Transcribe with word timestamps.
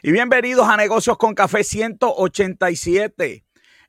Y 0.00 0.12
bienvenidos 0.12 0.68
a 0.68 0.76
Negocios 0.76 1.18
con 1.18 1.34
Café 1.34 1.64
187. 1.64 3.44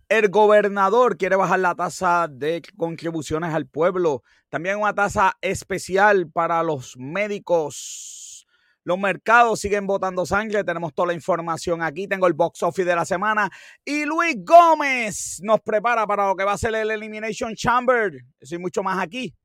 El 0.07 0.29
gobernador 0.29 1.17
quiere 1.17 1.35
bajar 1.35 1.59
la 1.59 1.75
tasa 1.75 2.27
de 2.27 2.63
contribuciones 2.77 3.53
al 3.53 3.67
pueblo. 3.67 4.23
También 4.49 4.79
una 4.79 4.95
tasa 4.95 5.37
especial 5.39 6.27
para 6.31 6.63
los 6.63 6.97
médicos. 6.97 8.47
Los 8.83 8.97
mercados 8.97 9.59
siguen 9.59 9.85
botando 9.85 10.25
sangre. 10.25 10.63
Tenemos 10.63 10.95
toda 10.95 11.09
la 11.09 11.13
información 11.13 11.83
aquí. 11.83 12.07
Tengo 12.07 12.25
el 12.25 12.33
box 12.33 12.63
office 12.63 12.85
de 12.85 12.95
la 12.95 13.05
semana. 13.05 13.47
Y 13.85 14.05
Luis 14.05 14.35
Gómez 14.39 15.39
nos 15.43 15.61
prepara 15.61 16.07
para 16.07 16.27
lo 16.27 16.35
que 16.35 16.43
va 16.43 16.53
a 16.53 16.57
ser 16.57 16.73
el 16.73 16.89
Elimination 16.89 17.53
Chamber. 17.53 18.13
Eso 18.39 18.55
y 18.55 18.57
mucho 18.57 18.81
más 18.81 18.97
aquí 18.97 19.35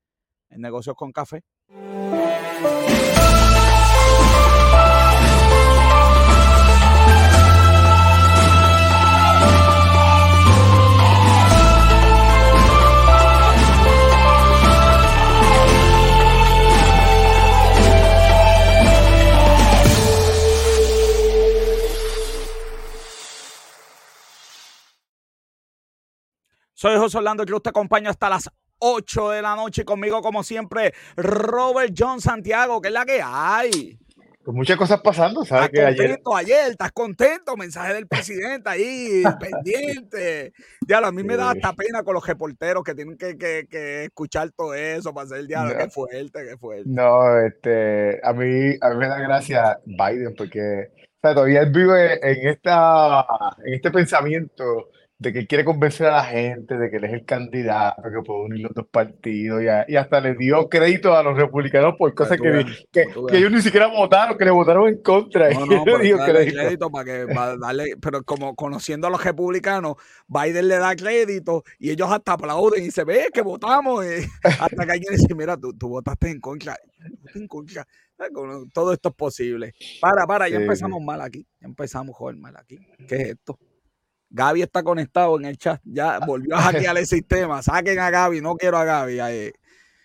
en 0.48 0.62
Negocios 0.62 0.96
con 0.96 1.12
Café. 1.12 1.42
Soy 26.84 26.98
José 26.98 27.16
Orlando, 27.16 27.46
que 27.46 27.54
usted 27.54 27.70
acompaña 27.70 28.10
hasta 28.10 28.28
las 28.28 28.50
8 28.78 29.30
de 29.30 29.40
la 29.40 29.56
noche. 29.56 29.86
Conmigo, 29.86 30.20
como 30.20 30.42
siempre, 30.42 30.92
Robert 31.16 31.94
John 31.96 32.20
Santiago, 32.20 32.82
que 32.82 32.88
es 32.88 32.92
la 32.92 33.06
que 33.06 33.22
hay. 33.24 33.98
Con 34.44 34.54
muchas 34.54 34.76
cosas 34.76 35.00
pasando, 35.00 35.46
¿sabes? 35.46 35.70
¿Estás 35.72 35.96
contento 35.96 36.36
ayer? 36.36 36.56
ayer? 36.58 36.70
¿Estás 36.72 36.92
contento? 36.92 37.56
Mensaje 37.56 37.94
del 37.94 38.06
presidente 38.06 38.68
ahí, 38.68 39.22
pendiente. 39.40 40.52
Ya, 40.86 40.98
a 40.98 41.10
mí 41.10 41.24
me 41.24 41.38
da 41.38 41.52
hasta 41.52 41.72
pena 41.72 42.02
con 42.02 42.12
los 42.12 42.26
reporteros 42.26 42.84
que 42.84 42.94
tienen 42.94 43.16
que, 43.16 43.38
que, 43.38 43.66
que 43.66 44.04
escuchar 44.04 44.50
todo 44.50 44.74
eso 44.74 45.14
para 45.14 45.24
hacer 45.24 45.38
el 45.38 45.48
diálogo. 45.48 45.78
Qué 45.78 45.88
fuerte, 45.88 46.46
qué 46.46 46.58
fuerte. 46.58 46.84
No, 46.84 47.40
este, 47.40 48.20
a 48.22 48.34
mí, 48.34 48.76
a 48.78 48.90
mí 48.90 48.96
me 48.98 49.08
da 49.08 49.20
gracia 49.20 49.80
Biden 49.86 50.34
porque 50.36 50.90
todavía 51.22 51.62
él 51.62 51.72
vive 51.72 52.20
en, 52.22 52.46
esta, 52.46 53.24
en 53.64 53.72
este 53.72 53.90
pensamiento 53.90 54.90
de 55.18 55.32
que 55.32 55.46
quiere 55.46 55.64
convencer 55.64 56.08
a 56.08 56.16
la 56.16 56.24
gente 56.24 56.76
de 56.76 56.90
que 56.90 56.96
él 56.96 57.04
es 57.04 57.12
el 57.12 57.24
candidato, 57.24 58.02
que 58.02 58.22
puede 58.24 58.40
unir 58.40 58.60
los 58.60 58.74
dos 58.74 58.86
partidos, 58.90 59.62
y, 59.62 59.92
y 59.92 59.96
hasta 59.96 60.20
le 60.20 60.34
dio 60.34 60.68
crédito 60.68 61.16
a 61.16 61.22
los 61.22 61.36
republicanos 61.36 61.94
por 61.96 62.12
cosas 62.14 62.38
que, 62.40 62.64
que, 62.90 63.06
que, 63.28 63.38
ellos 63.38 63.52
ni 63.52 63.62
siquiera 63.62 63.86
votaron, 63.86 64.36
que 64.36 64.44
le 64.44 64.50
votaron 64.50 64.88
en 64.88 65.02
contra. 65.02 65.50
No, 65.50 65.66
no, 65.66 65.84
pero 65.84 65.98
crédito. 65.98 66.24
crédito 66.24 66.90
para 66.90 67.04
que 67.04 67.32
para 67.32 67.56
darle, 67.56 67.96
pero 68.00 68.24
como 68.24 68.56
conociendo 68.56 69.06
a 69.06 69.10
los 69.10 69.22
republicanos, 69.22 69.94
Biden 70.26 70.68
le 70.68 70.78
da 70.78 70.96
crédito 70.96 71.62
y 71.78 71.90
ellos 71.90 72.10
hasta 72.10 72.32
aplauden 72.32 72.84
y 72.84 72.90
se 72.90 73.04
ve 73.04 73.28
que 73.32 73.42
votamos, 73.42 74.04
hasta 74.42 74.84
que 74.84 74.92
alguien 74.92 75.14
dice, 75.14 75.32
mira, 75.34 75.56
tú, 75.56 75.72
tú 75.74 75.88
votaste 75.88 76.30
en 76.30 76.40
contra, 76.40 76.76
en 77.34 77.46
contra. 77.46 77.86
Todo 78.72 78.92
esto 78.92 79.08
es 79.08 79.14
posible. 79.14 79.74
Para, 80.00 80.26
para, 80.26 80.48
ya 80.48 80.58
empezamos 80.58 81.02
mal 81.02 81.20
aquí. 81.20 81.46
Ya 81.60 81.66
empezamos, 81.66 82.16
joder, 82.16 82.36
mal 82.36 82.56
aquí. 82.56 82.78
¿Qué 83.08 83.16
es 83.16 83.28
esto? 83.30 83.58
Gaby 84.34 84.62
está 84.62 84.82
conectado 84.82 85.38
en 85.38 85.44
el 85.44 85.56
chat. 85.56 85.80
Ya 85.84 86.18
volvió 86.18 86.56
a 86.56 86.60
hackear 86.62 86.98
el 86.98 87.06
sistema. 87.06 87.62
Saquen 87.62 88.00
a 88.00 88.10
Gaby. 88.10 88.40
No 88.40 88.56
quiero 88.56 88.76
a 88.76 88.84
Gaby. 88.84 89.52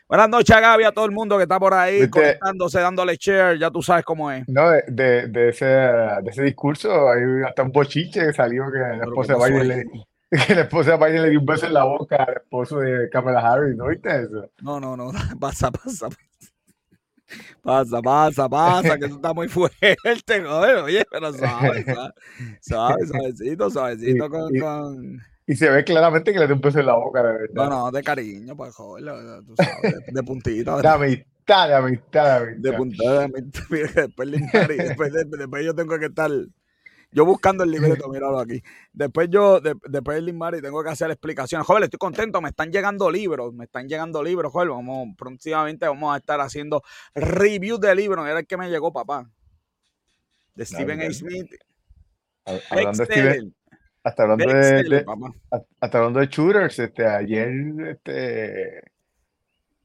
Buenas 0.08 0.30
noches 0.30 0.56
a 0.56 0.60
Gaby, 0.60 0.84
a 0.84 0.92
todo 0.92 1.06
el 1.06 1.12
mundo 1.12 1.36
que 1.38 1.44
está 1.44 1.60
por 1.60 1.74
ahí 1.74 2.08
conectándose, 2.10 2.80
dándole 2.80 3.16
share. 3.16 3.58
Ya 3.58 3.72
tú 3.72 3.82
sabes 3.82 4.06
cómo 4.06 4.32
es. 4.32 4.48
No, 4.48 4.70
de, 4.70 5.28
de, 5.28 5.50
ese, 5.50 5.66
de 5.66 6.30
ese 6.30 6.44
discurso 6.44 7.10
hay 7.10 7.44
hasta 7.48 7.64
un 7.64 7.72
bochiche 7.72 8.28
que 8.28 8.34
salió 8.34 8.72
que 8.72 8.78
la 8.78 9.04
esposa 9.04 9.34
de 9.34 9.52
Biden 9.52 9.68
le, 9.68 9.86
que 10.48 10.56
la 10.56 10.62
esposa 10.62 10.98
de 10.98 11.06
Biden 11.06 11.24
le 11.24 11.30
dio 11.32 11.40
un 11.40 11.46
beso 11.48 11.66
en 11.66 11.74
la 11.74 11.84
boca 11.84 12.16
al 12.18 12.38
esposo 12.38 12.80
de 12.80 13.10
Kamala 13.10 13.40
Harris. 13.40 13.76
¿No 13.76 13.88
viste 13.88 14.10
eso? 14.10 14.50
No, 14.62 14.80
no, 14.80 14.96
no. 14.96 15.12
Pasa, 15.40 15.72
pasa, 15.72 16.08
pasa. 17.62 18.02
Pasa, 18.02 18.50
pasa, 18.50 18.98
que 18.98 19.06
eso 19.06 19.16
está 19.16 19.34
muy 19.34 19.48
fuerte, 19.48 19.98
joder, 20.48 20.76
oye, 20.78 21.06
pero 21.10 21.34
suave, 21.34 21.86
suave, 22.62 23.08
suavecito, 23.08 23.70
suavecito 23.70 24.30
con, 24.30 24.56
y, 24.56 24.60
con... 24.60 25.22
Y 25.48 25.56
se 25.56 25.70
ve 25.70 25.84
claramente 25.84 26.32
que 26.32 26.40
le 26.40 26.46
dio 26.46 26.56
un 26.56 26.62
beso 26.62 26.80
en 26.80 26.86
la 26.86 26.96
boca, 26.96 27.24
de 27.24 27.32
verdad. 27.32 27.54
No, 27.54 27.70
no, 27.70 27.92
de 27.92 28.04
cariño, 28.04 28.56
pues, 28.56 28.74
joder, 28.76 29.44
tú 29.46 29.56
sabes, 29.56 30.06
de, 30.06 30.12
de 30.12 30.24
puntita. 30.24 30.82
De 30.82 30.88
amistad, 30.88 31.68
de 31.68 31.76
amistad, 31.76 32.42
de 32.42 32.50
amistad. 32.50 32.58
De 32.58 32.74
puntita, 32.74 33.12
de 33.12 33.24
amistad, 33.24 33.64
después, 33.70 34.34
después, 35.12 35.12
después 35.40 35.66
yo 35.66 35.74
tengo 35.74 35.98
que 35.98 36.06
estar 36.06 36.30
yo 37.12 37.26
buscando 37.26 37.64
el 37.64 37.72
libreto, 37.72 38.08
míralo 38.10 38.40
aquí. 38.40 38.62
Después 38.94 39.30
yo, 39.30 39.60
después 39.60 40.16
del 40.16 40.26
Limari, 40.26 40.62
tengo 40.62 40.84
que 40.84 40.90
hacer 40.90 41.10
explicaciones. 41.12 41.66
Joven, 41.66 41.84
estoy 41.84 41.98
contento, 41.98 42.42
me 42.42 42.50
están 42.50 42.72
llegando 42.72 43.10
libros, 43.10 43.54
me 43.54 43.66
están 43.66 43.88
llegando 43.88 44.24
libros, 44.24 44.52
joven. 44.52 44.70
Vamos, 44.70 45.16
próximamente 45.18 45.88
vamos 45.88 46.14
a 46.14 46.18
estar 46.18 46.40
haciendo 46.42 46.84
reviews 47.16 47.80
de 47.80 47.96
libros. 47.96 48.28
Era 48.28 48.40
el 48.40 48.48
que 48.48 48.58
me 48.58 48.70
llegó, 48.70 48.94
papá. 48.94 49.30
De 50.56 50.66
Stephen 50.66 51.02
A. 51.02 51.14
Smith. 51.14 51.52
Hablando 52.46 53.06
de 53.06 53.06
Steven, 53.06 53.56
hasta 54.04 54.24
hablando 54.24 54.46
de, 54.46 55.06
hasta 55.82 55.98
hablando 55.98 56.20
de 56.20 56.28
shooters, 56.28 56.80
este, 56.80 57.06
ayer 57.06 57.52
este, 57.90 58.82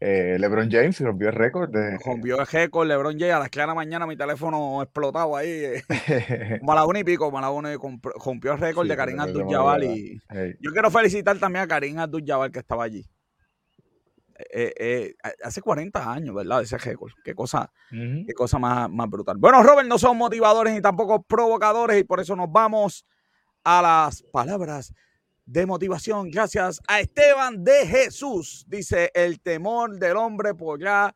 eh, 0.07 0.39
LeBron 0.39 0.71
James 0.71 1.01
rompió 1.01 1.29
el 1.29 1.35
récord. 1.35 1.71
De... 1.71 1.99
Rompió 2.05 2.39
el 2.39 2.47
récord, 2.47 2.87
LeBron 2.87 3.19
James. 3.19 3.35
A 3.35 3.39
las 3.39 3.51
3 3.51 3.63
de 3.63 3.67
la 3.69 3.75
mañana 3.75 4.07
mi 4.07 4.17
teléfono 4.17 4.83
explotado 4.83 5.35
ahí. 5.35 5.49
Eh. 5.49 5.83
y 6.61 7.05
pico, 7.05 7.33
y 7.33 8.21
rompió 8.25 8.53
el 8.53 8.59
récord 8.59 8.87
de 8.87 8.97
Karim 8.97 9.19
Abdul-Jabbar. 9.19 9.83
Y... 9.85 10.21
Yo 10.61 10.73
quiero 10.73 10.91
felicitar 10.91 11.39
también 11.39 11.65
a 11.65 11.69
Karim 11.69 11.99
Abdul-Jabbar 11.99 12.51
que 12.51 12.59
estaba 12.59 12.85
allí. 12.85 13.05
Eh, 14.53 15.15
hace 15.43 15.63
40 15.63 16.13
años, 16.13 16.35
¿verdad? 16.35 16.61
Ese 16.61 16.77
récord. 16.77 17.13
Qué 17.25 17.35
cosa, 17.35 17.73
qué 17.91 18.35
cosa 18.35 18.59
más, 18.59 18.91
más 18.91 19.09
brutal. 19.09 19.39
Bueno, 19.39 19.63
Robert, 19.63 19.89
no 19.89 19.99
son 19.99 20.19
motivadores 20.19 20.75
ni 20.75 20.83
tampoco 20.83 21.23
provocadores 21.23 21.99
y 21.99 22.05
por 22.05 22.21
eso 22.21 22.37
nos 22.37 22.53
vamos 22.53 23.07
a 23.63 23.81
las 23.81 24.23
palabras 24.33 24.93
de 25.47 25.67
motivación 25.67 26.31
gracias 26.31 26.81
a 26.87 27.01
Esteban 27.01 27.65
de 27.65 27.87
Jesús. 27.87 28.65
Dice, 28.69 29.11
el 29.15 29.41
temor 29.41 29.99
del 29.99 30.17
hombre 30.17 30.55
podrá, 30.55 31.15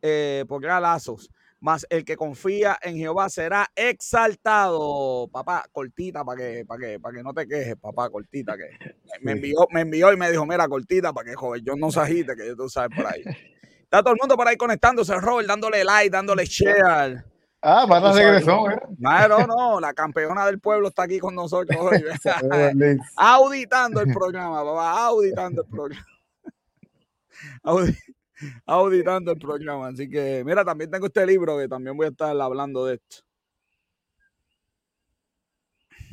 eh, 0.00 0.44
lazos, 0.80 1.30
mas 1.60 1.86
el 1.90 2.04
que 2.04 2.16
confía 2.16 2.78
en 2.82 2.96
Jehová 2.96 3.28
será 3.28 3.70
exaltado. 3.74 5.28
Papá, 5.28 5.64
cortita 5.72 6.24
para 6.24 6.38
que, 6.38 6.64
para 6.64 6.80
que, 6.80 7.00
para 7.00 7.16
que 7.16 7.22
no 7.22 7.34
te 7.34 7.46
quejes, 7.46 7.76
papá, 7.76 8.08
cortita. 8.10 8.56
que 8.56 8.70
me 9.20 9.32
envió, 9.32 9.66
me 9.70 9.82
envió 9.82 10.12
y 10.12 10.16
me 10.16 10.30
dijo, 10.30 10.46
mira, 10.46 10.68
cortita, 10.68 11.12
para 11.12 11.30
que 11.30 11.36
joven, 11.36 11.64
yo 11.64 11.74
no 11.76 11.90
se 11.90 12.00
agite, 12.00 12.36
que 12.36 12.54
tú 12.54 12.68
sabes 12.68 12.96
por 12.96 13.06
ahí. 13.06 13.22
Está 13.82 14.02
todo 14.02 14.12
el 14.12 14.18
mundo 14.20 14.36
por 14.36 14.46
ahí 14.46 14.56
conectándose, 14.56 15.14
Robert, 15.16 15.48
dándole 15.48 15.82
like, 15.82 16.10
dándole 16.10 16.44
share. 16.44 17.24
Ah, 17.60 17.86
para 17.88 18.12
regresó, 18.12 18.70
¿eh? 18.70 18.78
No, 18.98 19.46
no, 19.46 19.80
la 19.80 19.92
campeona 19.92 20.46
del 20.46 20.60
pueblo 20.60 20.88
está 20.88 21.02
aquí 21.02 21.18
con 21.18 21.34
nosotros 21.34 21.76
hoy. 21.80 22.04
auditando 23.16 24.00
el 24.00 24.12
programa, 24.12 24.62
papá, 24.62 25.06
auditando 25.06 25.62
el 25.62 25.68
programa. 25.68 26.06
auditando 28.64 29.32
el 29.32 29.38
programa. 29.38 29.88
Así 29.88 30.08
que, 30.08 30.44
mira, 30.46 30.64
también 30.64 30.88
tengo 30.90 31.06
este 31.06 31.26
libro 31.26 31.58
que 31.58 31.66
también 31.66 31.96
voy 31.96 32.06
a 32.06 32.10
estar 32.10 32.40
hablando 32.40 32.86
de 32.86 32.94
esto. 32.94 33.16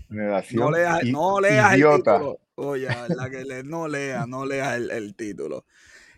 no 0.10 0.72
leas, 0.72 1.04
no 1.04 1.40
leas 1.40 1.74
el 1.74 1.98
título. 1.98 2.40
Oye, 2.56 2.88
la 3.10 3.30
que 3.30 3.44
le, 3.44 3.64
no 3.64 3.88
leas, 3.88 4.28
no 4.28 4.46
leas 4.46 4.78
el, 4.78 4.90
el 4.90 5.14
título. 5.14 5.66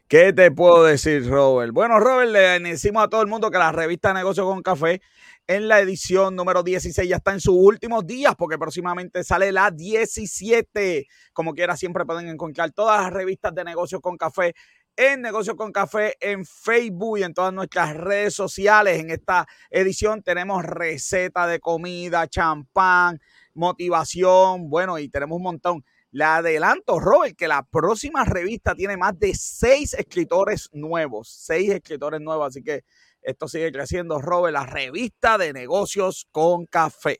¿Qué 0.09 0.31
te 0.31 0.51
puedo 0.51 0.85
decir, 0.85 1.27
Robert? 1.27 1.73
Bueno, 1.73 1.99
Robert, 1.99 2.31
le 2.31 2.59
decimos 2.61 3.03
a 3.03 3.09
todo 3.09 3.21
el 3.21 3.27
mundo 3.27 3.51
que 3.51 3.57
la 3.57 3.73
revista 3.73 4.13
Negocio 4.13 4.45
con 4.45 4.61
Café 4.61 5.01
en 5.47 5.67
la 5.67 5.81
edición 5.81 6.33
número 6.33 6.63
16 6.63 7.09
ya 7.09 7.17
está 7.17 7.33
en 7.33 7.41
sus 7.41 7.55
últimos 7.57 8.07
días 8.07 8.33
porque 8.37 8.57
próximamente 8.57 9.25
sale 9.25 9.51
la 9.51 9.69
17. 9.69 11.07
Como 11.33 11.53
quiera, 11.53 11.75
siempre 11.75 12.05
pueden 12.05 12.29
encontrar 12.29 12.71
todas 12.71 13.01
las 13.01 13.11
revistas 13.11 13.53
de 13.53 13.65
Negocios 13.65 13.99
con 13.99 14.15
Café 14.15 14.53
en 14.95 15.21
Negocio 15.21 15.57
con 15.57 15.73
Café 15.73 16.15
en 16.21 16.45
Facebook 16.45 17.19
y 17.19 17.23
en 17.23 17.33
todas 17.33 17.51
nuestras 17.51 17.93
redes 17.97 18.33
sociales. 18.33 18.99
En 18.99 19.09
esta 19.09 19.45
edición 19.69 20.23
tenemos 20.23 20.63
receta 20.63 21.47
de 21.47 21.59
comida, 21.59 22.27
champán, 22.27 23.19
motivación, 23.53 24.69
bueno, 24.69 24.99
y 24.99 25.09
tenemos 25.09 25.35
un 25.35 25.43
montón. 25.43 25.83
Le 26.17 26.23
adelanto, 26.23 26.99
Robert, 26.99 27.35
que 27.37 27.47
la 27.47 27.61
próxima 27.61 28.25
revista 28.25 28.73
tiene 28.73 28.97
más 28.97 29.19
de 29.19 29.35
seis 29.35 29.93
escritores 29.93 30.67
nuevos, 30.73 31.29
seis 31.29 31.69
escritores 31.69 32.19
nuevos, 32.19 32.47
así 32.47 32.63
que 32.63 32.85
esto 33.21 33.47
sigue 33.47 33.71
creciendo, 33.71 34.19
Robert, 34.19 34.53
la 34.53 34.65
revista 34.65 35.37
de 35.37 35.53
negocios 35.53 36.27
con 36.31 36.65
café. 36.65 37.19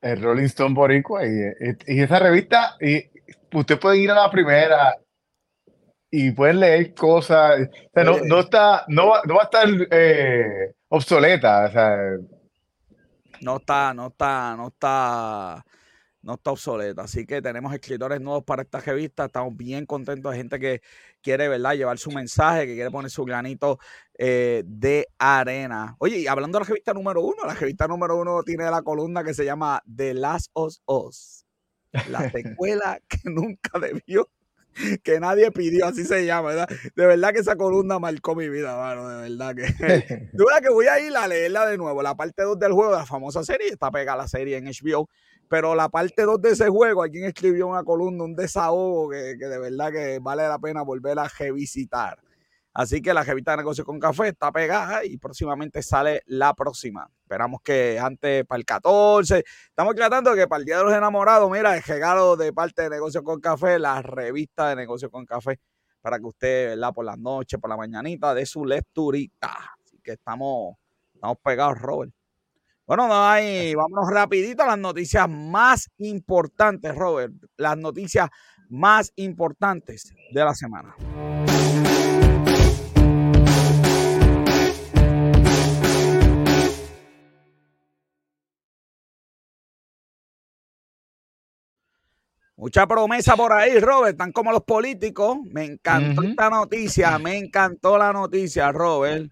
El 0.00 0.22
Rolling 0.22 0.46
Stone 0.46 0.74
Boricua 0.74 1.26
y, 1.26 1.28
y 1.86 2.00
esa 2.00 2.18
revista, 2.18 2.76
y 2.80 3.10
usted 3.52 3.78
puede 3.78 3.98
ir 3.98 4.10
a 4.10 4.14
la 4.14 4.30
primera 4.30 4.96
y 6.10 6.30
pueden 6.30 6.60
leer 6.60 6.94
cosas, 6.94 7.68
no, 7.92 8.40
está, 8.40 8.86
no, 8.88 9.08
va, 9.08 9.20
no 9.26 9.34
va 9.34 9.42
a 9.42 9.44
estar 9.44 9.68
eh, 9.90 10.72
obsoleta, 10.88 11.66
o 11.66 11.72
sea, 11.72 11.96
No 13.42 13.58
está, 13.58 13.92
no 13.92 14.06
está, 14.06 14.56
no 14.56 14.68
está, 14.68 15.62
no 16.22 16.34
está 16.34 16.50
obsoleta. 16.50 17.02
Así 17.02 17.26
que 17.26 17.40
tenemos 17.42 17.72
escritores 17.72 18.20
nuevos 18.20 18.44
para 18.44 18.62
esta 18.62 18.80
revista. 18.80 19.26
Estamos 19.26 19.56
bien 19.56 19.86
contentos 19.86 20.32
de 20.32 20.38
gente 20.38 20.58
que 20.58 20.82
quiere, 21.22 21.48
¿verdad?, 21.48 21.74
llevar 21.74 21.98
su 21.98 22.10
mensaje, 22.10 22.66
que 22.66 22.74
quiere 22.74 22.90
poner 22.90 23.10
su 23.10 23.24
granito 23.24 23.78
eh, 24.18 24.62
de 24.66 25.08
arena. 25.18 25.96
Oye, 25.98 26.18
y 26.18 26.26
hablando 26.26 26.58
de 26.58 26.64
la 26.64 26.68
revista 26.68 26.92
número 26.92 27.22
uno, 27.22 27.44
la 27.46 27.54
revista 27.54 27.86
número 27.86 28.18
uno 28.18 28.42
tiene 28.42 28.70
la 28.70 28.82
columna 28.82 29.24
que 29.24 29.34
se 29.34 29.44
llama 29.44 29.82
The 29.94 30.14
Last 30.14 30.50
of 30.52 30.76
Us. 30.86 31.46
La 32.08 32.30
secuela 32.30 33.00
que 33.08 33.18
nunca 33.24 33.78
debió 33.78 34.28
que 35.02 35.20
nadie 35.20 35.50
pidió, 35.50 35.86
así 35.86 36.04
se 36.04 36.24
llama, 36.24 36.50
¿verdad? 36.50 36.68
De 36.94 37.06
verdad 37.06 37.32
que 37.32 37.40
esa 37.40 37.56
columna 37.56 37.98
marcó 37.98 38.34
mi 38.34 38.48
vida, 38.48 38.76
mano, 38.76 39.08
de 39.08 39.28
verdad 39.28 39.54
que. 39.54 40.30
Duda 40.32 40.60
que 40.60 40.70
voy 40.70 40.86
a 40.86 41.00
ir 41.00 41.16
a 41.16 41.26
leerla 41.26 41.66
de 41.66 41.76
nuevo. 41.76 42.02
La 42.02 42.16
parte 42.16 42.42
2 42.42 42.58
del 42.58 42.72
juego, 42.72 42.92
de 42.92 42.98
la 42.98 43.06
famosa 43.06 43.44
serie, 43.44 43.68
está 43.68 43.90
pegada 43.90 44.18
la 44.18 44.28
serie 44.28 44.56
en 44.56 44.66
HBO, 44.66 45.08
pero 45.50 45.74
la 45.74 45.88
parte 45.88 46.22
2 46.22 46.40
de 46.40 46.50
ese 46.50 46.68
juego, 46.68 47.02
alguien 47.02 47.24
escribió 47.24 47.66
una 47.66 47.82
columna, 47.82 48.22
un 48.22 48.36
desahogo 48.36 49.10
que, 49.10 49.34
de 49.34 49.58
verdad 49.58 49.90
que 49.90 50.20
vale 50.20 50.46
la 50.46 50.60
pena 50.60 50.82
volver 50.82 51.18
a 51.18 51.26
revisitar. 51.26 52.20
Así 52.72 53.02
que 53.02 53.12
la 53.12 53.24
revista 53.24 53.50
de 53.50 53.56
negocios 53.56 53.84
con 53.84 53.98
café 53.98 54.28
está 54.28 54.52
pegada 54.52 55.04
y 55.04 55.16
próximamente 55.16 55.82
sale 55.82 56.22
la 56.26 56.54
próxima. 56.54 57.10
Esperamos 57.24 57.62
que 57.62 57.98
antes 57.98 58.46
para 58.46 58.60
el 58.60 58.64
14. 58.64 59.42
Estamos 59.70 59.96
tratando 59.96 60.36
que 60.36 60.46
para 60.46 60.60
el 60.60 60.66
Día 60.66 60.78
de 60.78 60.84
los 60.84 60.94
Enamorados, 60.94 61.50
mira, 61.50 61.76
el 61.76 61.82
regalo 61.82 62.36
de 62.36 62.52
parte 62.52 62.82
de 62.82 62.90
negocios 62.90 63.24
con 63.24 63.40
café, 63.40 63.80
la 63.80 64.00
revista 64.02 64.68
de 64.68 64.76
negocios 64.76 65.10
con 65.10 65.26
café, 65.26 65.58
para 66.00 66.20
que 66.20 66.26
usted, 66.26 66.68
¿verdad? 66.68 66.92
Por 66.94 67.04
las 67.04 67.18
noches, 67.18 67.58
por 67.58 67.70
la 67.70 67.76
mañanita, 67.76 68.34
de 68.34 68.46
su 68.46 68.64
lecturita. 68.64 69.52
Así 69.84 69.98
que 70.00 70.12
estamos, 70.12 70.76
estamos 71.12 71.38
pegados, 71.42 71.76
Robert. 71.76 72.12
Bueno, 72.90 73.06
no 73.06 73.24
hay, 73.24 73.72
vámonos 73.72 74.10
rapidito 74.10 74.64
a 74.64 74.66
las 74.66 74.78
noticias 74.78 75.28
más 75.28 75.88
importantes, 75.98 76.92
Robert. 76.92 77.32
Las 77.56 77.78
noticias 77.78 78.28
más 78.68 79.12
importantes 79.14 80.12
de 80.32 80.44
la 80.44 80.52
semana. 80.56 80.96
Mucha 92.56 92.88
promesa 92.88 93.36
por 93.36 93.52
ahí, 93.52 93.78
Robert. 93.78 94.14
Están 94.14 94.32
como 94.32 94.50
los 94.50 94.64
políticos. 94.64 95.38
Me 95.52 95.64
encantó 95.64 96.24
esta 96.24 96.50
noticia. 96.50 97.16
Me 97.20 97.38
encantó 97.38 97.96
la 97.96 98.12
noticia, 98.12 98.72
Robert. 98.72 99.30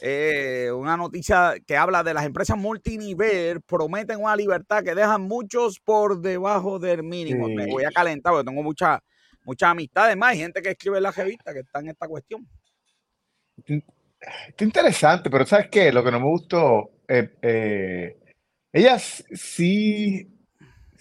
Eh, 0.00 0.70
una 0.72 0.96
noticia 0.96 1.54
que 1.66 1.76
habla 1.76 2.02
de 2.02 2.14
las 2.14 2.24
empresas 2.24 2.56
multinivel 2.56 3.60
prometen 3.62 4.20
una 4.20 4.34
libertad 4.34 4.82
que 4.82 4.94
dejan 4.94 5.22
muchos 5.22 5.78
por 5.80 6.20
debajo 6.20 6.78
del 6.78 7.02
mínimo. 7.02 7.48
Me 7.48 7.66
voy 7.66 7.84
a 7.84 7.90
calentar 7.90 8.32
porque 8.32 8.46
tengo 8.46 8.62
muchas 8.62 9.00
mucha 9.44 9.70
amistades 9.70 10.16
más. 10.16 10.32
Hay 10.32 10.38
gente 10.38 10.62
que 10.62 10.70
escribe 10.70 10.96
en 10.96 11.02
la 11.04 11.10
revista 11.10 11.52
que 11.52 11.60
está 11.60 11.80
en 11.80 11.88
esta 11.88 12.08
cuestión. 12.08 12.48
Está 13.66 14.64
interesante, 14.64 15.30
pero 15.30 15.46
¿sabes 15.46 15.68
qué? 15.70 15.92
Lo 15.92 16.02
que 16.02 16.10
no 16.10 16.18
me 16.18 16.26
gustó, 16.26 16.90
eh, 17.06 17.30
eh, 17.42 18.16
ellas 18.72 19.24
sí 19.32 20.34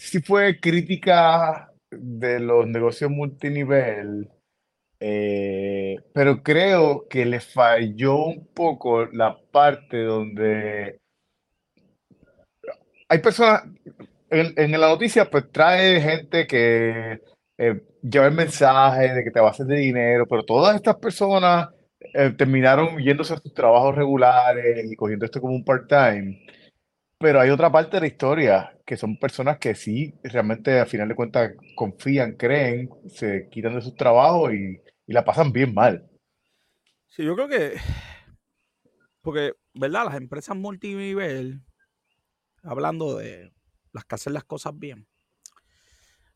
sí 0.03 0.21
fue 0.21 0.59
crítica 0.59 1.71
de 1.89 2.39
los 2.39 2.67
negocios 2.67 3.09
multinivel, 3.09 4.29
eh, 5.05 5.97
pero 6.13 6.41
creo 6.41 7.09
que 7.09 7.25
le 7.25 7.41
falló 7.41 8.23
un 8.23 8.47
poco 8.47 9.05
la 9.07 9.37
parte 9.51 10.01
donde 10.01 11.01
hay 13.09 13.19
personas, 13.19 13.63
en, 14.29 14.71
la 14.71 14.87
noticia 14.87 15.29
pues 15.29 15.51
trae 15.51 15.99
gente 15.99 16.47
que 16.47 17.19
eh, 17.57 17.81
lleva 18.01 18.27
el 18.27 18.33
mensaje 18.33 19.13
de 19.13 19.25
que 19.25 19.31
te 19.31 19.41
va 19.41 19.49
a 19.49 19.51
hacer 19.51 19.65
de 19.65 19.75
dinero, 19.75 20.25
pero 20.25 20.45
todas 20.45 20.73
estas 20.73 20.95
personas 20.95 21.67
eh, 22.13 22.31
terminaron 22.37 22.97
yéndose 22.99 23.33
a 23.33 23.37
sus 23.39 23.53
trabajos 23.53 23.95
regulares 23.95 24.89
y 24.89 24.95
cogiendo 24.95 25.25
esto 25.25 25.41
como 25.41 25.53
un 25.53 25.65
part-time. 25.65 26.45
Pero 27.17 27.41
hay 27.41 27.49
otra 27.49 27.69
parte 27.69 27.97
de 27.97 28.01
la 28.01 28.07
historia, 28.07 28.77
que 28.85 28.95
son 28.95 29.17
personas 29.17 29.57
que 29.57 29.75
sí, 29.75 30.13
realmente 30.23 30.79
a 30.79 30.85
final 30.85 31.09
de 31.09 31.15
cuentas 31.15 31.51
confían, 31.75 32.37
creen, 32.37 32.89
se 33.09 33.49
quitan 33.49 33.75
de 33.75 33.81
sus 33.81 33.95
trabajos 33.95 34.53
y, 34.53 34.79
la 35.11 35.25
pasan 35.25 35.51
bien 35.51 35.73
mal. 35.73 36.09
Sí, 37.07 37.23
yo 37.23 37.35
creo 37.35 37.49
que, 37.49 37.75
porque, 39.21 39.53
¿verdad? 39.73 40.05
Las 40.05 40.15
empresas 40.15 40.55
multinivel, 40.55 41.61
hablando 42.63 43.17
de 43.17 43.51
las 43.91 44.05
que 44.05 44.15
hacen 44.15 44.33
las 44.33 44.45
cosas 44.45 44.77
bien, 44.79 45.07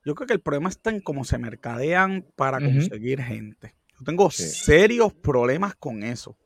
yo 0.04 0.16
creo 0.16 0.28
que 0.28 0.34
el 0.34 0.42
problema 0.42 0.70
está 0.70 0.90
en 0.90 1.02
cómo 1.02 1.24
se 1.24 1.38
mercadean 1.38 2.26
para 2.36 2.60
conseguir 2.60 3.22
gente. 3.22 3.76
Yo 3.98 4.06
tengo 4.06 4.30
serios 4.30 5.14
problemas 5.14 5.76
con 5.76 6.04
eso. 6.04 6.38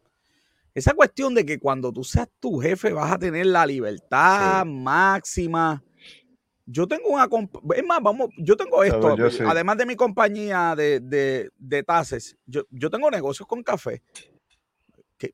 Esa 0.73 0.93
cuestión 0.93 1.35
de 1.35 1.45
que 1.45 1.59
cuando 1.59 1.91
tú 1.91 2.03
seas 2.03 2.29
tu 2.39 2.59
jefe 2.59 2.93
vas 2.93 3.11
a 3.11 3.19
tener 3.19 3.45
la 3.45 3.65
libertad 3.65 4.65
máxima. 4.65 5.83
Yo 6.65 6.87
tengo 6.87 7.09
una. 7.09 7.27
Es 7.75 7.85
más, 7.85 8.01
vamos, 8.01 8.29
yo 8.37 8.55
tengo 8.55 8.83
esto. 8.83 9.15
además 9.47 9.77
de 9.77 9.85
mi 9.85 9.95
compañía 9.95 10.75
de, 10.75 10.99
de, 11.57 11.83
tases, 11.83 12.37
yo, 12.45 12.89
tengo 12.89 13.09
negocios 13.09 13.47
con 13.47 13.63
café. 13.63 14.01
Que, 15.17 15.33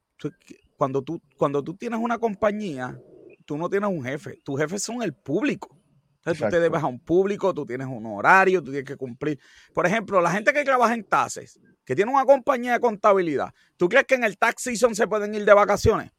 cuando, 0.76 1.02
tú, 1.02 1.22
cuando 1.38 1.64
tú 1.64 1.76
tienes 1.76 2.00
una 2.00 2.18
compañía, 2.18 3.00
tú 3.46 3.58
no 3.58 3.70
tienes 3.70 3.90
un 3.90 4.04
jefe. 4.04 4.40
Tus 4.44 4.60
jefes 4.60 4.84
son 4.84 5.02
el 5.02 5.14
público. 5.14 5.78
Entonces 6.18 6.44
tú 6.44 6.50
te 6.50 6.60
debes 6.60 6.84
a 6.84 6.88
un 6.88 7.00
público, 7.00 7.54
tú 7.54 7.66
tienes 7.66 7.88
un 7.88 8.06
horario, 8.06 8.62
tú 8.62 8.72
tienes 8.72 8.86
que 8.86 8.98
cumplir. 8.98 9.40
Por 9.74 9.86
ejemplo, 9.86 10.20
la 10.20 10.32
gente 10.32 10.52
que 10.52 10.64
trabaja 10.66 10.94
en 10.94 11.06
tases, 11.06 11.60
que 11.86 11.96
tiene 11.96 12.12
una 12.12 12.26
compañía 12.26 12.74
de 12.74 12.80
contabilidad, 12.82 13.54
¿tú 13.78 13.88
crees 13.88 14.06
que 14.06 14.16
en 14.16 14.26
el 14.26 14.38
tax 14.38 14.64
season 14.64 14.94
se 14.94 15.08
pueden 15.08 15.34
ir 15.34 15.46
de 15.46 15.54
vacaciones? 15.54 16.12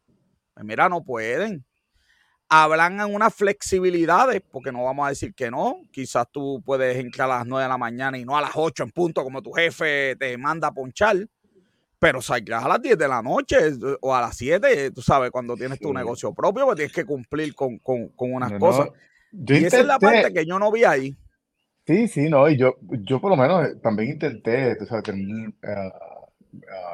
Pues 0.54 0.64
mira, 0.64 0.88
no 0.88 1.04
pueden. 1.04 1.64
Hablan 2.50 3.00
en 3.00 3.14
unas 3.14 3.34
flexibilidades, 3.34 4.40
porque 4.50 4.72
no 4.72 4.84
vamos 4.84 5.06
a 5.06 5.10
decir 5.10 5.34
que 5.34 5.50
no. 5.50 5.82
Quizás 5.92 6.26
tú 6.32 6.62
puedes 6.64 6.96
entrar 6.96 7.30
a 7.30 7.38
las 7.38 7.46
9 7.46 7.64
de 7.64 7.68
la 7.68 7.76
mañana 7.76 8.16
y 8.16 8.24
no 8.24 8.36
a 8.36 8.40
las 8.40 8.52
8 8.54 8.84
en 8.84 8.90
punto, 8.90 9.22
como 9.22 9.42
tu 9.42 9.52
jefe 9.52 10.16
te 10.16 10.36
manda 10.38 10.68
a 10.68 10.72
ponchar. 10.72 11.16
Pero 11.98 12.22
saldrás 12.22 12.64
a 12.64 12.68
las 12.68 12.80
10 12.80 12.96
de 12.96 13.08
la 13.08 13.20
noche 13.20 13.56
o 14.00 14.14
a 14.14 14.20
las 14.20 14.36
7, 14.36 14.92
tú 14.92 15.02
sabes, 15.02 15.30
cuando 15.30 15.56
tienes 15.56 15.78
tu 15.78 15.92
negocio 15.92 16.32
propio, 16.32 16.64
pues 16.64 16.76
tienes 16.76 16.92
que 16.92 17.04
cumplir 17.04 17.54
con, 17.54 17.80
unas 18.16 18.52
cosas. 18.52 18.88
y 19.32 19.64
esa 19.64 19.80
es 19.80 19.86
la 19.86 19.98
parte 19.98 20.32
que 20.32 20.46
yo 20.46 20.58
no 20.58 20.70
vi 20.70 20.84
ahí. 20.84 21.16
Sí, 21.88 22.06
sí, 22.06 22.28
no, 22.28 22.48
y 22.50 22.58
yo, 22.58 22.76
yo 22.82 23.18
por 23.18 23.30
lo 23.30 23.36
menos 23.36 23.66
eh, 23.66 23.76
también 23.82 24.10
intenté, 24.10 24.76
tú 24.76 24.84
sabes, 24.84 25.04
tener, 25.04 25.54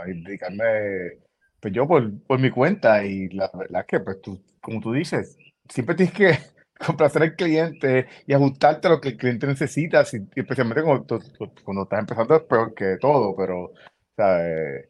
dedicarme, 0.07 1.19
pues 1.59 1.75
yo 1.75 1.89
por, 1.89 2.17
por 2.21 2.39
mi 2.39 2.49
cuenta, 2.49 3.05
y 3.05 3.29
la 3.31 3.51
verdad 3.53 3.81
es 3.81 3.87
que, 3.89 3.99
pues 3.99 4.23
tú, 4.23 4.41
como 4.65 4.81
tú 4.81 4.93
dices, 4.93 5.37
siempre 5.69 5.95
tienes 5.95 6.15
que 6.15 6.39
complacer 6.87 7.23
al 7.23 7.37
cliente 7.37 8.07
y 8.27 8.33
ajustarte 8.33 8.89
a 8.89 8.93
lo 8.93 9.01
que 9.01 9.11
el 9.11 9.17
cliente 9.17 9.47
necesita, 9.47 10.01
especialmente 10.01 10.83
cuando, 10.83 11.21
cuando 11.63 11.83
estás 11.83 12.01
empezando 12.01 12.37
es 12.37 12.43
peor 12.43 12.75
que 12.75 12.97
todo, 12.99 13.37
pero, 13.37 13.73
¿sabes? 14.17 14.89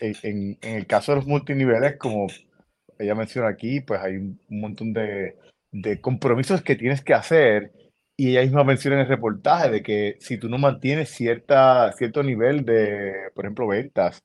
En, 0.00 0.58
en 0.60 0.74
el 0.76 0.86
caso 0.86 1.12
de 1.12 1.16
los 1.16 1.26
multiniveles, 1.26 1.96
como 1.96 2.26
ella 2.98 3.14
menciona 3.14 3.48
aquí, 3.48 3.80
pues 3.80 4.00
hay 4.00 4.16
un 4.16 4.40
montón 4.48 4.92
de, 4.92 5.36
de 5.70 6.00
compromisos 6.00 6.62
que 6.62 6.74
tienes 6.74 7.02
que 7.02 7.14
hacer 7.14 7.72
y 8.16 8.30
ella 8.30 8.42
misma 8.42 8.64
menciona 8.64 8.96
en 8.96 9.02
el 9.02 9.08
reportaje 9.08 9.70
de 9.70 9.82
que 9.82 10.16
si 10.20 10.38
tú 10.38 10.48
no 10.48 10.58
mantienes 10.58 11.10
cierta, 11.10 11.92
cierto 11.92 12.22
nivel 12.22 12.64
de, 12.64 13.30
por 13.34 13.44
ejemplo, 13.44 13.68
ventas, 13.68 14.20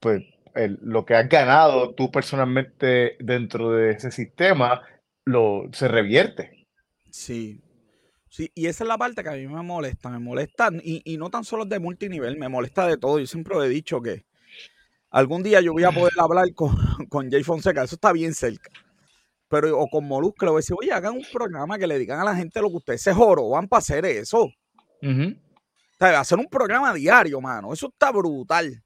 pues 0.00 0.24
lo 0.54 1.04
que 1.04 1.14
has 1.14 1.28
ganado 1.28 1.94
tú 1.94 2.10
personalmente 2.10 3.16
dentro 3.20 3.72
de 3.72 3.92
ese 3.92 4.10
sistema 4.10 4.82
lo, 5.24 5.68
se 5.72 5.88
revierte. 5.88 6.66
Sí. 7.10 7.60
Sí, 8.28 8.50
y 8.54 8.66
esa 8.66 8.84
es 8.84 8.88
la 8.88 8.96
parte 8.96 9.22
que 9.22 9.28
a 9.28 9.32
mí 9.32 9.46
me 9.46 9.62
molesta. 9.62 10.08
Me 10.08 10.18
molesta, 10.18 10.70
y, 10.82 11.02
y 11.04 11.18
no 11.18 11.28
tan 11.28 11.44
solo 11.44 11.66
de 11.66 11.78
multinivel, 11.78 12.38
me 12.38 12.48
molesta 12.48 12.86
de 12.86 12.96
todo. 12.96 13.18
Yo 13.18 13.26
siempre 13.26 13.56
he 13.58 13.68
dicho 13.68 14.00
que 14.00 14.24
algún 15.10 15.42
día 15.42 15.60
yo 15.60 15.74
voy 15.74 15.84
a 15.84 15.90
poder 15.90 16.12
hablar 16.18 16.46
con, 16.54 16.74
con 17.10 17.30
Jay 17.30 17.42
Fonseca. 17.42 17.82
Eso 17.82 17.96
está 17.96 18.12
bien 18.12 18.32
cerca 18.32 18.70
pero 19.52 19.78
o 19.78 19.86
con 19.86 20.08
Molusco, 20.08 20.46
le 20.46 20.50
voy 20.50 20.60
a 20.60 20.62
decir, 20.62 20.74
oye, 20.80 20.90
hagan 20.92 21.12
un 21.12 21.26
programa 21.30 21.76
que 21.78 21.86
le 21.86 21.98
digan 21.98 22.18
a 22.18 22.24
la 22.24 22.34
gente 22.34 22.58
lo 22.62 22.70
que 22.70 22.76
ustedes 22.76 23.02
se 23.02 23.12
van 23.12 23.68
para 23.68 23.78
hacer 23.80 24.06
eso. 24.06 24.50
hacer 25.98 26.38
un 26.38 26.46
programa 26.46 26.94
diario, 26.94 27.38
mano. 27.38 27.70
Eso 27.70 27.88
está 27.88 28.10
brutal. 28.10 28.82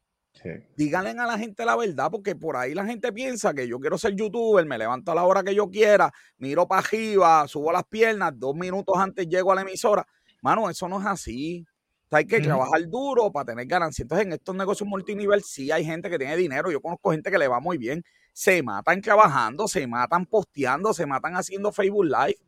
Díganle 0.76 1.11
a 1.11 1.26
la 1.26 1.38
gente 1.38 1.65
la 1.65 1.76
verdad, 1.76 2.11
porque 2.11 2.35
por 2.35 2.57
ahí 2.57 2.75
la 2.75 2.85
gente 2.85 3.12
piensa 3.12 3.55
que 3.55 3.67
yo 3.67 3.79
quiero 3.79 3.99
ser 3.99 4.15
youtuber, 4.15 4.65
me 4.67 4.79
levanto 4.79 5.12
a 5.12 5.15
la 5.15 5.25
hora 5.25 5.43
que 5.43 5.55
yo 5.55 5.71
quiera, 5.71 6.12
miro 6.38 6.67
para 6.67 6.81
arriba, 6.81 7.47
subo 7.49 7.73
las 7.73 7.85
piernas, 7.85 8.33
dos 8.37 8.55
minutos 8.55 8.97
antes 8.99 9.29
llego 9.29 9.53
a 9.53 9.55
la 9.55 9.62
emisora. 9.62 10.07
Mano, 10.43 10.69
eso 10.71 10.88
no 10.88 11.00
es 11.00 11.07
así. 11.07 11.67
hay 12.11 12.25
que 12.26 12.41
trabajar 12.41 12.88
duro 12.88 13.33
para 13.33 13.47
tener 13.47 13.67
ganancias. 13.67 14.05
Entonces, 14.05 14.26
en 14.26 14.33
estos 14.33 14.55
negocios 14.55 14.88
multinivel 14.88 15.43
sí 15.43 15.71
hay 15.71 15.85
gente 15.85 16.09
que 16.09 16.19
tiene 16.19 16.37
dinero. 16.37 16.71
Yo 16.71 16.81
conozco 16.81 17.11
gente 17.11 17.31
que 17.31 17.38
le 17.38 17.49
va 17.49 17.59
muy 17.61 17.79
bien. 17.79 18.05
Se 18.33 18.62
matan 18.62 19.00
trabajando, 19.00 19.67
se 19.67 19.87
matan 19.87 20.26
posteando, 20.26 20.95
se 20.95 21.07
matan 21.07 21.35
haciendo 21.35 21.73
Facebook 21.73 22.05
Live. 22.05 22.38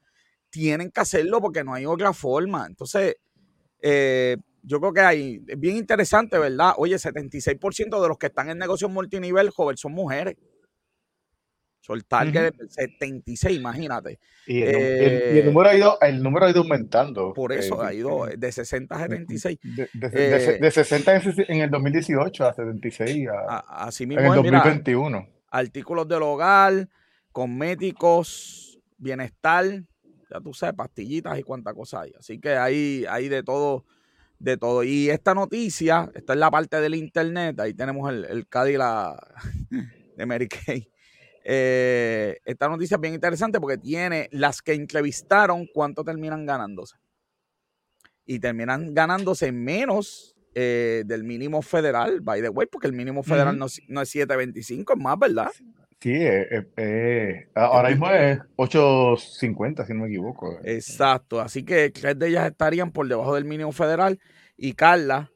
Tienen 0.50 0.90
que 0.90 1.00
hacerlo 1.00 1.40
porque 1.40 1.64
no 1.64 1.74
hay 1.74 1.86
otra 1.86 2.12
forma. 2.12 2.66
Entonces, 2.66 3.16
eh, 3.82 4.36
yo 4.62 4.80
creo 4.80 4.92
que 4.92 5.00
hay, 5.00 5.42
es 5.46 5.58
bien 5.58 5.76
interesante, 5.76 6.38
¿verdad? 6.38 6.72
Oye, 6.76 6.96
76% 6.96 8.02
de 8.02 8.08
los 8.08 8.18
que 8.18 8.26
están 8.26 8.50
en 8.50 8.58
negocios 8.58 8.90
multinivel, 8.90 9.50
joven, 9.50 9.76
son 9.76 9.92
mujeres. 9.92 10.36
Soltar 11.80 12.30
que 12.30 12.52
76, 12.68 13.56
imagínate. 13.56 14.18
Y 14.46 14.60
el, 14.60 14.74
eh, 14.74 15.42
número 15.46 15.70
ha 15.70 15.74
ido, 15.74 15.98
el 16.02 16.22
número 16.22 16.44
ha 16.44 16.50
ido 16.50 16.60
aumentando. 16.60 17.32
Por 17.32 17.52
eso 17.52 17.82
ha 17.82 17.94
ido 17.94 18.26
de 18.26 18.52
60 18.52 18.94
a 18.94 18.98
76. 18.98 19.58
De, 19.94 20.70
60 20.70 21.22
en 21.48 21.60
el 21.62 21.70
2018 21.70 22.44
a 22.44 22.52
76 22.52 23.28
así 23.68 24.06
mismo 24.06 24.20
en 24.20 24.32
el 24.32 24.34
2021. 24.36 25.28
artículos 25.50 26.06
del 26.08 26.22
hogar, 26.22 26.88
cosméticos, 27.32 28.78
bienestar, 28.98 29.64
ya 30.30 30.40
tú 30.40 30.52
sabes, 30.52 30.74
pastillitas 30.76 31.38
y 31.38 31.42
cuánta 31.42 31.72
cosa 31.72 32.02
hay. 32.02 32.12
Así 32.18 32.38
que 32.38 32.50
hay, 32.50 33.06
hay 33.08 33.28
de 33.28 33.42
todo, 33.42 33.84
de 34.38 34.56
todo. 34.56 34.82
Y 34.84 35.10
esta 35.10 35.34
noticia, 35.34 36.10
está 36.14 36.32
en 36.32 36.40
la 36.40 36.50
parte 36.50 36.80
del 36.80 36.94
internet, 36.94 37.58
ahí 37.60 37.74
tenemos 37.74 38.10
el, 38.10 38.24
el 38.24 38.48
Cadillac 38.48 39.16
de 40.16 40.26
Mary 40.26 40.48
Kay. 40.48 40.90
Eh, 41.50 42.38
esta 42.44 42.68
noticia 42.68 42.96
es 42.96 43.00
bien 43.00 43.14
interesante 43.14 43.58
porque 43.58 43.78
tiene 43.78 44.28
las 44.32 44.60
que 44.60 44.74
entrevistaron 44.74 45.66
cuánto 45.72 46.04
terminan 46.04 46.44
ganándose. 46.44 46.96
Y 48.26 48.38
terminan 48.38 48.92
ganándose 48.92 49.50
menos 49.50 50.36
eh, 50.54 51.04
del 51.06 51.24
mínimo 51.24 51.62
federal, 51.62 52.20
by 52.20 52.42
the 52.42 52.50
way, 52.50 52.66
porque 52.66 52.86
el 52.86 52.92
mínimo 52.92 53.22
federal 53.22 53.56
no, 53.56 53.66
no, 53.88 54.02
es 54.02 54.14
7.25, 54.14 54.92
es 54.94 55.02
más, 55.02 55.18
¿verdad? 55.18 55.50
Sí, 56.00 56.12
eh, 56.14 57.48
ahora 57.54 57.90
mismo 57.90 58.08
es 58.10 58.38
8.50, 58.56 59.86
si 59.86 59.92
no 59.94 60.02
me 60.02 60.08
equivoco. 60.08 60.58
Exacto, 60.62 61.40
así 61.40 61.64
que 61.64 61.90
tres 61.90 62.18
de 62.18 62.28
ellas 62.28 62.50
estarían 62.50 62.92
por 62.92 63.08
debajo 63.08 63.34
del 63.34 63.44
mínimo 63.44 63.72
federal 63.72 64.18
y 64.56 64.74
Carla 64.74 65.30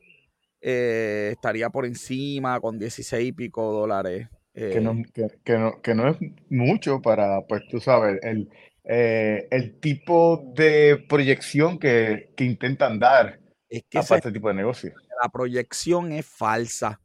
estaría 0.60 1.70
por 1.70 1.84
encima 1.86 2.60
con 2.60 2.78
16 2.78 3.28
y 3.28 3.32
pico 3.32 3.72
dólares 3.72 4.28
que, 4.54 4.80
no, 4.80 4.92
eh, 4.92 5.28
que, 5.44 5.58
no, 5.58 5.80
que 5.80 5.94
no 5.94 6.08
es 6.08 6.16
mucho 6.50 7.00
para, 7.00 7.46
pues 7.46 7.62
tú 7.70 7.80
sabes, 7.80 8.18
el, 8.22 8.50
eh, 8.84 9.48
el 9.50 9.78
tipo 9.80 10.52
de 10.54 11.04
proyección 11.08 11.78
que, 11.78 12.32
que 12.36 12.44
intentan 12.44 12.98
dar 12.98 13.40
es 13.68 13.84
que 13.88 13.98
a 13.98 14.02
este 14.02 14.32
tipo 14.32 14.48
de 14.48 14.54
negocio. 14.54 14.92
La 15.22 15.28
proyección 15.30 16.12
es 16.12 16.26
falsa. 16.26 17.00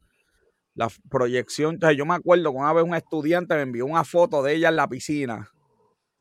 La 0.78 0.88
proyección, 1.10 1.76
yo 1.96 2.06
me 2.06 2.14
acuerdo 2.14 2.52
que 2.52 2.56
una 2.56 2.72
vez 2.72 2.84
un 2.84 2.94
estudiante 2.94 3.56
me 3.56 3.62
envió 3.62 3.84
una 3.84 4.04
foto 4.04 4.44
de 4.44 4.54
ella 4.54 4.68
en 4.68 4.76
la 4.76 4.86
piscina. 4.88 5.50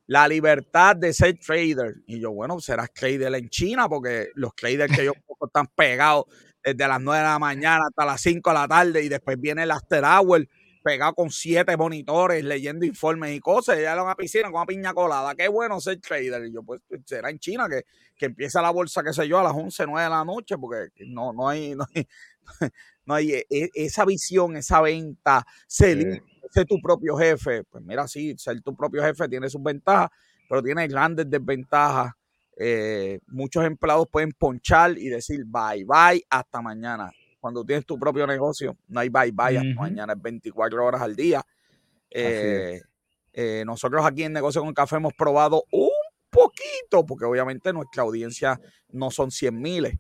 La 0.08 0.28
libertad 0.28 0.96
de 0.96 1.14
ser 1.14 1.38
trader. 1.38 1.98
Y 2.08 2.20
yo, 2.20 2.32
bueno, 2.32 2.60
serás 2.60 2.92
trader 2.92 3.36
en 3.36 3.50
China, 3.50 3.88
porque 3.88 4.30
los 4.34 4.56
traders 4.56 4.98
que 4.98 5.06
yo 5.06 5.14
poco 5.28 5.46
están 5.46 5.68
pegados 5.76 6.26
desde 6.64 6.88
las 6.88 7.00
9 7.00 7.20
de 7.20 7.26
la 7.26 7.38
mañana 7.38 7.86
hasta 7.88 8.04
las 8.04 8.20
5 8.20 8.50
de 8.50 8.54
la 8.56 8.68
tarde 8.68 9.04
y 9.04 9.10
después 9.10 9.40
viene 9.40 9.62
el 9.62 9.70
after 9.70 10.04
hour 10.04 10.48
pegado 10.84 11.14
con 11.14 11.30
siete 11.30 11.76
monitores, 11.76 12.44
leyendo 12.44 12.86
informes 12.86 13.36
y 13.36 13.40
cosas, 13.42 13.78
ya 13.78 13.92
era 13.92 14.02
una 14.02 14.16
piscina 14.16 14.46
con 14.46 14.56
una 14.56 14.66
piña 14.66 14.94
colada. 14.94 15.36
Qué 15.36 15.50
bueno 15.50 15.82
ser 15.82 16.00
trader. 16.00 16.46
Y 16.46 16.54
yo, 16.54 16.64
pues, 16.64 16.82
será 17.06 17.30
en 17.30 17.40
China 17.40 17.68
que, 17.70 17.84
que 18.16 18.28
empieza 18.28 18.62
la 18.62 18.70
bolsa, 18.70 19.04
qué 19.04 19.12
sé 19.12 19.28
yo, 19.28 19.38
a 19.38 19.44
las 19.44 19.54
11, 19.54 19.86
9 19.86 20.04
de 20.04 20.10
la 20.10 20.24
noche, 20.24 20.58
porque 20.58 20.90
no, 21.06 21.34
no 21.34 21.50
hay, 21.50 21.76
no 21.76 21.86
hay, 21.94 22.08
no 23.08 23.16
hay 23.16 23.32
e, 23.32 23.48
e, 23.50 23.70
esa 23.74 24.06
visión, 24.06 24.56
esa 24.58 24.82
venta, 24.82 25.46
ser, 25.66 26.22
ser 26.52 26.66
tu 26.66 26.80
propio 26.80 27.18
jefe. 27.18 27.64
Pues 27.64 27.84
mira, 27.84 28.08
sí, 28.08 28.36
ser 28.38 28.62
tu 28.62 28.76
propio 28.76 29.02
jefe 29.02 29.28
tiene 29.28 29.50
sus 29.50 29.64
ventajas, 29.64 30.10
pero 30.48 30.62
tiene 30.62 30.88
grandes 30.88 31.28
desventajas. 31.30 32.14
Eh, 32.56 33.20
muchos 33.28 33.66
empleados 33.66 34.08
pueden 34.12 34.32
ponchar 34.32 34.98
y 34.98 35.10
decir 35.10 35.46
bye 35.46 35.86
bye 35.86 36.24
hasta 36.28 36.60
mañana 36.60 37.12
cuando 37.40 37.64
tienes 37.64 37.86
tu 37.86 38.00
propio 38.00 38.26
negocio, 38.28 38.78
no 38.88 39.00
hay 39.00 39.10
bye 39.10 39.32
bye, 39.32 39.74
mañana 39.76 40.14
es 40.14 40.22
24 40.22 40.86
horas 40.86 41.02
al 41.02 41.16
día. 41.16 41.42
Eh, 42.10 42.82
eh, 43.32 43.64
nosotros 43.66 44.06
aquí 44.06 44.24
en 44.24 44.34
Negocio 44.34 44.62
con 44.62 44.74
Café 44.74 44.96
hemos 44.98 45.14
probado 45.14 45.64
un 45.72 45.92
poquito, 46.30 47.06
porque 47.06 47.26
obviamente 47.26 47.72
nuestra 47.72 48.04
audiencia 48.04 48.60
no 48.90 49.12
son 49.12 49.32
100 49.32 49.62
miles. 49.62 49.94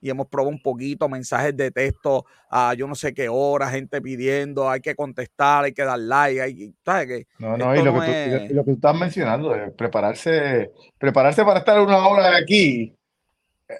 Y 0.00 0.10
hemos 0.10 0.26
probado 0.28 0.50
un 0.50 0.62
poquito 0.62 1.08
mensajes 1.08 1.56
de 1.56 1.70
texto 1.70 2.24
a 2.50 2.74
yo 2.74 2.86
no 2.86 2.94
sé 2.94 3.12
qué 3.12 3.28
hora, 3.28 3.70
gente 3.70 4.00
pidiendo, 4.00 4.68
hay 4.68 4.80
que 4.80 4.94
contestar, 4.94 5.64
hay 5.64 5.72
que 5.72 5.84
dar 5.84 5.98
like. 5.98 6.40
Hay, 6.40 6.74
¿sabes? 6.84 7.26
no, 7.38 7.56
no, 7.56 7.74
y 7.74 7.82
lo, 7.82 7.92
que 8.00 8.46
tú, 8.48 8.54
lo 8.54 8.64
que 8.64 8.70
tú 8.70 8.76
estás 8.76 8.96
mencionando, 8.96 9.54
prepararse, 9.76 10.72
prepararse 10.98 11.44
para 11.44 11.60
estar 11.60 11.80
una 11.80 12.06
hora 12.06 12.36
aquí 12.36 12.94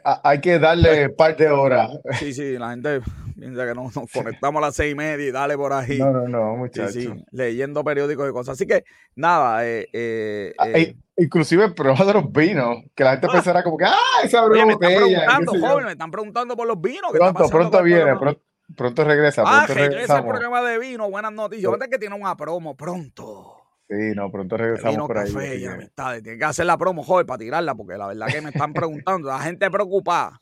hay 0.04 0.40
que 0.40 0.58
darle 0.58 1.08
parte 1.10 1.44
de 1.44 1.50
horas. 1.50 1.90
Sí, 2.18 2.32
sí, 2.32 2.58
la 2.58 2.70
gente 2.70 3.00
piensa 3.38 3.66
que 3.66 3.74
nos, 3.74 3.92
conectamos 4.12 4.62
a 4.62 4.66
las 4.66 4.76
seis 4.76 4.92
y 4.92 4.94
media 4.94 5.26
y 5.26 5.30
dale 5.30 5.56
por 5.56 5.72
ahí. 5.72 5.98
No, 5.98 6.12
no, 6.12 6.28
no, 6.28 6.56
muchachos. 6.56 6.92
Sí, 6.92 7.10
leyendo 7.30 7.82
periódicos 7.84 8.28
y 8.28 8.32
cosas. 8.32 8.54
Así 8.54 8.66
que, 8.66 8.84
nada. 9.14 9.66
Eh, 9.66 9.88
eh, 9.92 10.54
ah, 10.58 10.68
eh 10.70 10.96
inclusive 11.20 11.70
probando 11.70 12.12
los 12.14 12.32
vinos, 12.32 12.78
que 12.94 13.04
la 13.04 13.12
gente 13.12 13.26
ah. 13.28 13.32
pensará 13.32 13.62
como 13.62 13.76
que, 13.76 13.84
ah, 13.84 13.94
esa 14.24 14.44
oye, 14.44 14.64
me 14.64 14.72
están 14.72 14.94
preguntando, 14.94 15.52
joven, 15.52 15.84
me 15.84 15.92
están 15.92 16.10
preguntando 16.10 16.56
por 16.56 16.66
los 16.66 16.80
vinos. 16.80 17.12
Pronto, 17.12 17.48
pronto 17.48 17.82
viene, 17.82 18.12
pronto, 18.76 19.04
regresa. 19.04 19.42
Ah, 19.46 19.66
regresa 19.68 20.18
el 20.18 20.24
programa 20.24 20.62
de 20.62 20.78
vino, 20.78 21.10
buenas 21.10 21.32
noticias. 21.32 21.70
Fíjate 21.70 21.90
que 21.90 21.98
tiene 21.98 22.14
una 22.14 22.36
promo 22.36 22.76
pronto. 22.76 23.49
Sí, 23.90 24.14
no, 24.14 24.30
pronto 24.30 24.56
regresamos 24.56 25.08
por 25.08 25.18
ahí. 25.18 25.32
Café 25.32 25.56
y 25.56 25.66
amistades. 25.66 26.22
Tienen 26.22 26.38
que 26.38 26.44
hacer 26.44 26.64
la 26.64 26.78
promo, 26.78 27.02
joven, 27.02 27.26
para 27.26 27.38
tirarla, 27.38 27.74
porque 27.74 27.98
la 27.98 28.06
verdad 28.06 28.28
que 28.28 28.40
me 28.40 28.50
están 28.50 28.72
preguntando. 28.72 29.28
la 29.28 29.40
gente 29.40 29.68
preocupada. 29.68 30.40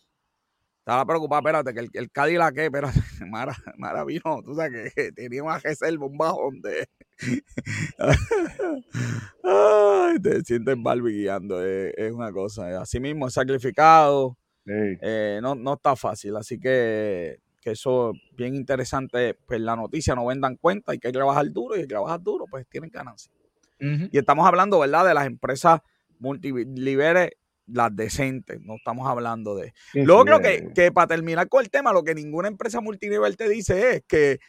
Estaba 0.80 1.06
preocupada, 1.06 1.40
espérate, 1.40 1.72
que 1.72 1.80
el, 1.80 1.88
el 1.94 2.10
Cadillac, 2.10 2.54
¿qué? 2.54 2.66
Espérate, 2.66 3.00
Mara, 3.26 3.56
Mara 3.78 4.04
vino, 4.04 4.42
tú 4.44 4.54
sabes 4.54 4.92
que, 4.94 5.12
tenía 5.12 5.42
una 5.42 5.58
reserva, 5.58 6.04
un 6.04 6.18
bajón 6.18 6.60
de... 6.60 6.86
Ay, 9.42 10.20
te 10.20 10.44
sientes 10.44 10.76
Barbie 10.82 11.12
guiando, 11.12 11.64
es, 11.64 12.12
una 12.12 12.30
cosa. 12.32 12.82
Así 12.82 13.00
mismo, 13.00 13.28
es 13.28 13.34
sacrificado. 13.34 14.36
Eh, 14.66 15.40
no, 15.42 15.54
no 15.54 15.74
está 15.74 15.96
fácil, 15.96 16.36
así 16.36 16.60
que 16.60 17.38
que 17.60 17.72
eso 17.72 18.12
es 18.12 18.36
bien 18.36 18.54
interesante, 18.54 19.36
pues 19.46 19.60
la 19.60 19.74
noticia 19.74 20.14
no 20.14 20.26
vendan 20.26 20.56
cuenta, 20.56 20.92
hay 20.92 20.98
que 20.98 21.10
trabajar 21.10 21.50
duro 21.50 21.76
y 21.76 21.80
el 21.80 21.88
trabajar 21.88 22.22
duro, 22.22 22.44
pues 22.48 22.66
tienen 22.68 22.90
ganancias. 22.90 23.37
Y 23.80 24.18
estamos 24.18 24.46
hablando, 24.46 24.78
¿verdad?, 24.78 25.06
de 25.06 25.14
las 25.14 25.26
empresas 25.26 25.80
multiliberes, 26.18 27.30
las 27.66 27.94
decentes, 27.94 28.60
no 28.62 28.76
estamos 28.76 29.06
hablando 29.06 29.54
de... 29.54 29.72
Luego 29.92 30.24
creo 30.24 30.40
que, 30.40 30.72
que 30.74 30.90
para 30.90 31.06
terminar 31.06 31.48
con 31.48 31.62
el 31.62 31.70
tema, 31.70 31.92
lo 31.92 32.02
que 32.02 32.14
ninguna 32.14 32.48
empresa 32.48 32.80
multinivel 32.80 33.36
te 33.36 33.48
dice 33.48 33.96
es 33.96 34.02
que 34.08 34.40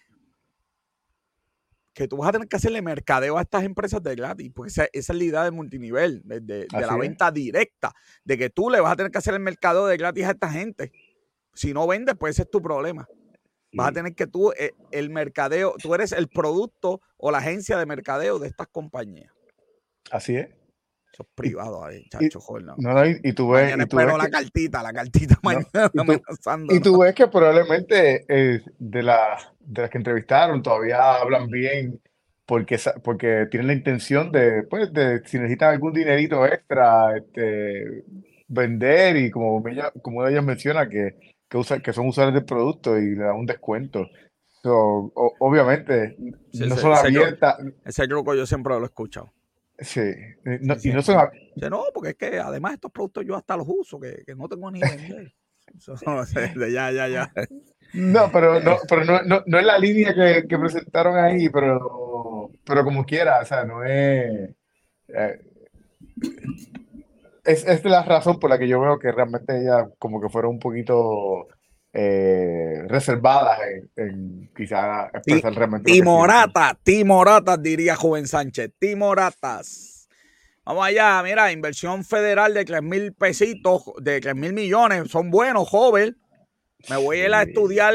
que 1.99 2.07
tú 2.07 2.15
vas 2.15 2.29
a 2.29 2.31
tener 2.31 2.47
que 2.47 2.55
hacerle 2.55 2.81
mercadeo 2.81 3.37
a 3.37 3.41
estas 3.41 3.65
empresas 3.65 4.01
de 4.01 4.15
gratis, 4.15 4.49
porque 4.55 4.69
esa, 4.69 4.87
es 4.93 5.09
la 5.09 5.21
idea 5.21 5.43
del 5.43 5.51
multinivel, 5.51 6.21
de, 6.23 6.65
la 6.71 6.95
venta 6.95 7.29
directa, 7.29 7.91
de 8.23 8.37
que 8.37 8.49
tú 8.49 8.69
le 8.69 8.79
vas 8.79 8.93
a 8.93 8.95
tener 8.95 9.11
que 9.11 9.17
hacer 9.17 9.33
el 9.33 9.41
mercadeo 9.41 9.85
de 9.85 9.97
gratis 9.97 10.23
a 10.23 10.31
esta 10.31 10.49
gente. 10.49 10.93
Si 11.53 11.73
no 11.73 11.85
vendes, 11.87 12.15
pues 12.17 12.35
ese 12.35 12.43
es 12.43 12.49
tu 12.49 12.61
problema. 12.61 13.05
Vas 13.73 13.89
a 13.89 13.91
tener 13.91 14.15
que 14.15 14.27
tú, 14.27 14.51
eh, 14.51 14.73
el 14.91 15.09
mercadeo, 15.09 15.75
tú 15.81 15.93
eres 15.93 16.11
el 16.11 16.27
producto 16.27 17.01
o 17.17 17.31
la 17.31 17.37
agencia 17.37 17.77
de 17.77 17.85
mercadeo 17.85 18.39
de 18.39 18.47
estas 18.47 18.67
compañías. 18.67 19.31
Así 20.11 20.35
es. 20.35 20.47
Eso 21.13 21.23
es 21.23 21.29
privado 21.35 21.83
ahí, 21.83 22.07
chacho, 22.09 22.39
No, 22.61 22.75
no, 22.77 23.05
y, 23.05 23.33
tú 23.33 23.49
ves. 23.49 23.75
y 23.75 23.85
tú 23.87 23.97
ves 23.97 24.07
la 24.17 24.29
cartita, 24.29 24.83
la 24.83 24.93
cartita 24.93 25.39
mañana 25.41 25.65
y, 26.69 26.79
tú, 26.79 26.99
ves 26.99 27.15
que 27.15 27.27
probablemente 27.27 28.25
eh, 28.27 28.61
de, 28.77 29.03
la, 29.03 29.37
de 29.59 29.81
las 29.81 29.89
que 29.89 29.97
entrevistaron 29.97 30.61
todavía 30.61 31.15
hablan 31.15 31.47
bien 31.47 31.99
porque, 32.45 32.79
porque 33.03 33.47
tienen 33.51 33.67
la 33.67 33.73
intención 33.73 34.31
de, 34.31 34.63
pues, 34.63 34.91
de 34.91 35.21
si 35.25 35.37
necesitan 35.37 35.69
algún 35.69 35.93
dinerito 35.93 36.45
extra, 36.47 37.15
este, 37.15 38.03
vender 38.47 39.17
y 39.17 39.29
como 39.29 39.67
ella, 39.67 39.91
como 40.01 40.25
ella 40.27 40.41
menciona 40.41 40.89
que 40.89 41.15
que, 41.49 41.57
usa, 41.57 41.79
que 41.79 41.93
son 41.93 42.07
usuarios 42.07 42.35
del 42.35 42.45
producto 42.45 42.97
y 42.97 43.15
le 43.15 43.23
dan 43.23 43.35
un 43.35 43.45
descuento. 43.45 44.07
obviamente, 44.63 46.15
no 46.53 46.75
son 46.77 46.93
abiertas. 46.93 47.57
Ese 47.83 48.05
grupo 48.07 48.35
yo 48.35 48.45
siempre 48.45 48.73
lo 48.75 48.81
he 48.81 48.85
escuchado. 48.85 49.33
Sí, 49.79 50.01
no, 50.43 50.75
y 50.83 50.89
no 50.91 51.01
son 51.01 51.29
No, 51.55 51.85
porque 51.93 52.09
es 52.09 52.15
que 52.15 52.39
además 52.39 52.73
estos 52.73 52.91
productos 52.91 53.25
yo 53.25 53.35
hasta 53.35 53.55
los 53.55 53.65
uso, 53.67 53.99
que, 53.99 54.23
que 54.25 54.35
no 54.35 54.47
tengo 54.47 54.69
ni 54.69 54.81
vender. 54.81 55.33
ya, 56.71 56.91
ya, 56.91 57.07
ya. 57.07 57.31
No, 57.93 58.29
pero 58.31 58.59
no, 58.59 58.77
pero 58.89 59.05
no, 59.05 59.21
no, 59.23 59.43
no 59.45 59.59
es 59.59 59.65
la 59.65 59.77
línea 59.77 60.13
que, 60.13 60.47
que, 60.47 60.57
presentaron 60.57 61.17
ahí, 61.17 61.49
pero, 61.49 62.51
pero 62.65 62.83
como 62.83 63.05
quiera, 63.05 63.39
o 63.41 63.45
sea, 63.45 63.63
no 63.63 63.83
es. 63.83 64.49
Eh, 65.07 65.41
es, 67.49 67.65
es 67.65 67.83
la 67.85 68.03
razón 68.03 68.39
por 68.39 68.49
la 68.49 68.59
que 68.59 68.67
yo 68.67 68.79
veo 68.79 68.99
que 68.99 69.11
realmente 69.11 69.59
ella 69.59 69.89
como 69.97 70.21
que 70.21 70.29
fueron 70.29 70.51
un 70.51 70.59
poquito 70.59 71.47
eh, 71.91 72.83
reservadas 72.87 73.59
en, 73.67 73.89
en 73.95 74.49
quizá 74.55 75.07
expresar 75.07 75.53
realmente. 75.53 75.91
Timorata, 75.91 76.77
timoratas, 76.83 77.61
diría 77.61 77.95
Joven 77.95 78.27
Sánchez, 78.27 78.71
timoratas. 78.77 80.07
Vamos 80.63 80.85
allá, 80.85 81.23
mira, 81.23 81.51
inversión 81.51 82.05
federal 82.05 82.53
de 82.53 82.63
3 82.63 82.83
mil 82.83 83.13
pesitos, 83.13 83.83
de 83.99 84.21
3 84.21 84.35
mil 84.35 84.53
millones, 84.53 85.09
son 85.09 85.31
buenos, 85.31 85.67
joven. 85.67 86.15
Me 86.89 86.97
voy 86.97 87.17
a 87.17 87.25
ir 87.25 87.33
a 87.33 87.41
estudiar 87.41 87.93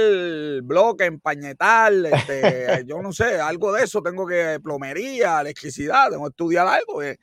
bloque, 0.62 1.04
empañetar, 1.04 1.92
este, 1.92 2.84
yo 2.86 3.00
no 3.00 3.12
sé, 3.12 3.40
algo 3.40 3.72
de 3.72 3.84
eso, 3.84 4.02
tengo 4.02 4.26
que 4.26 4.58
plomería, 4.62 5.40
electricidad, 5.40 6.10
tengo 6.10 6.24
que 6.24 6.30
estudiar 6.30 6.66
algo. 6.66 7.00
Eh. 7.02 7.16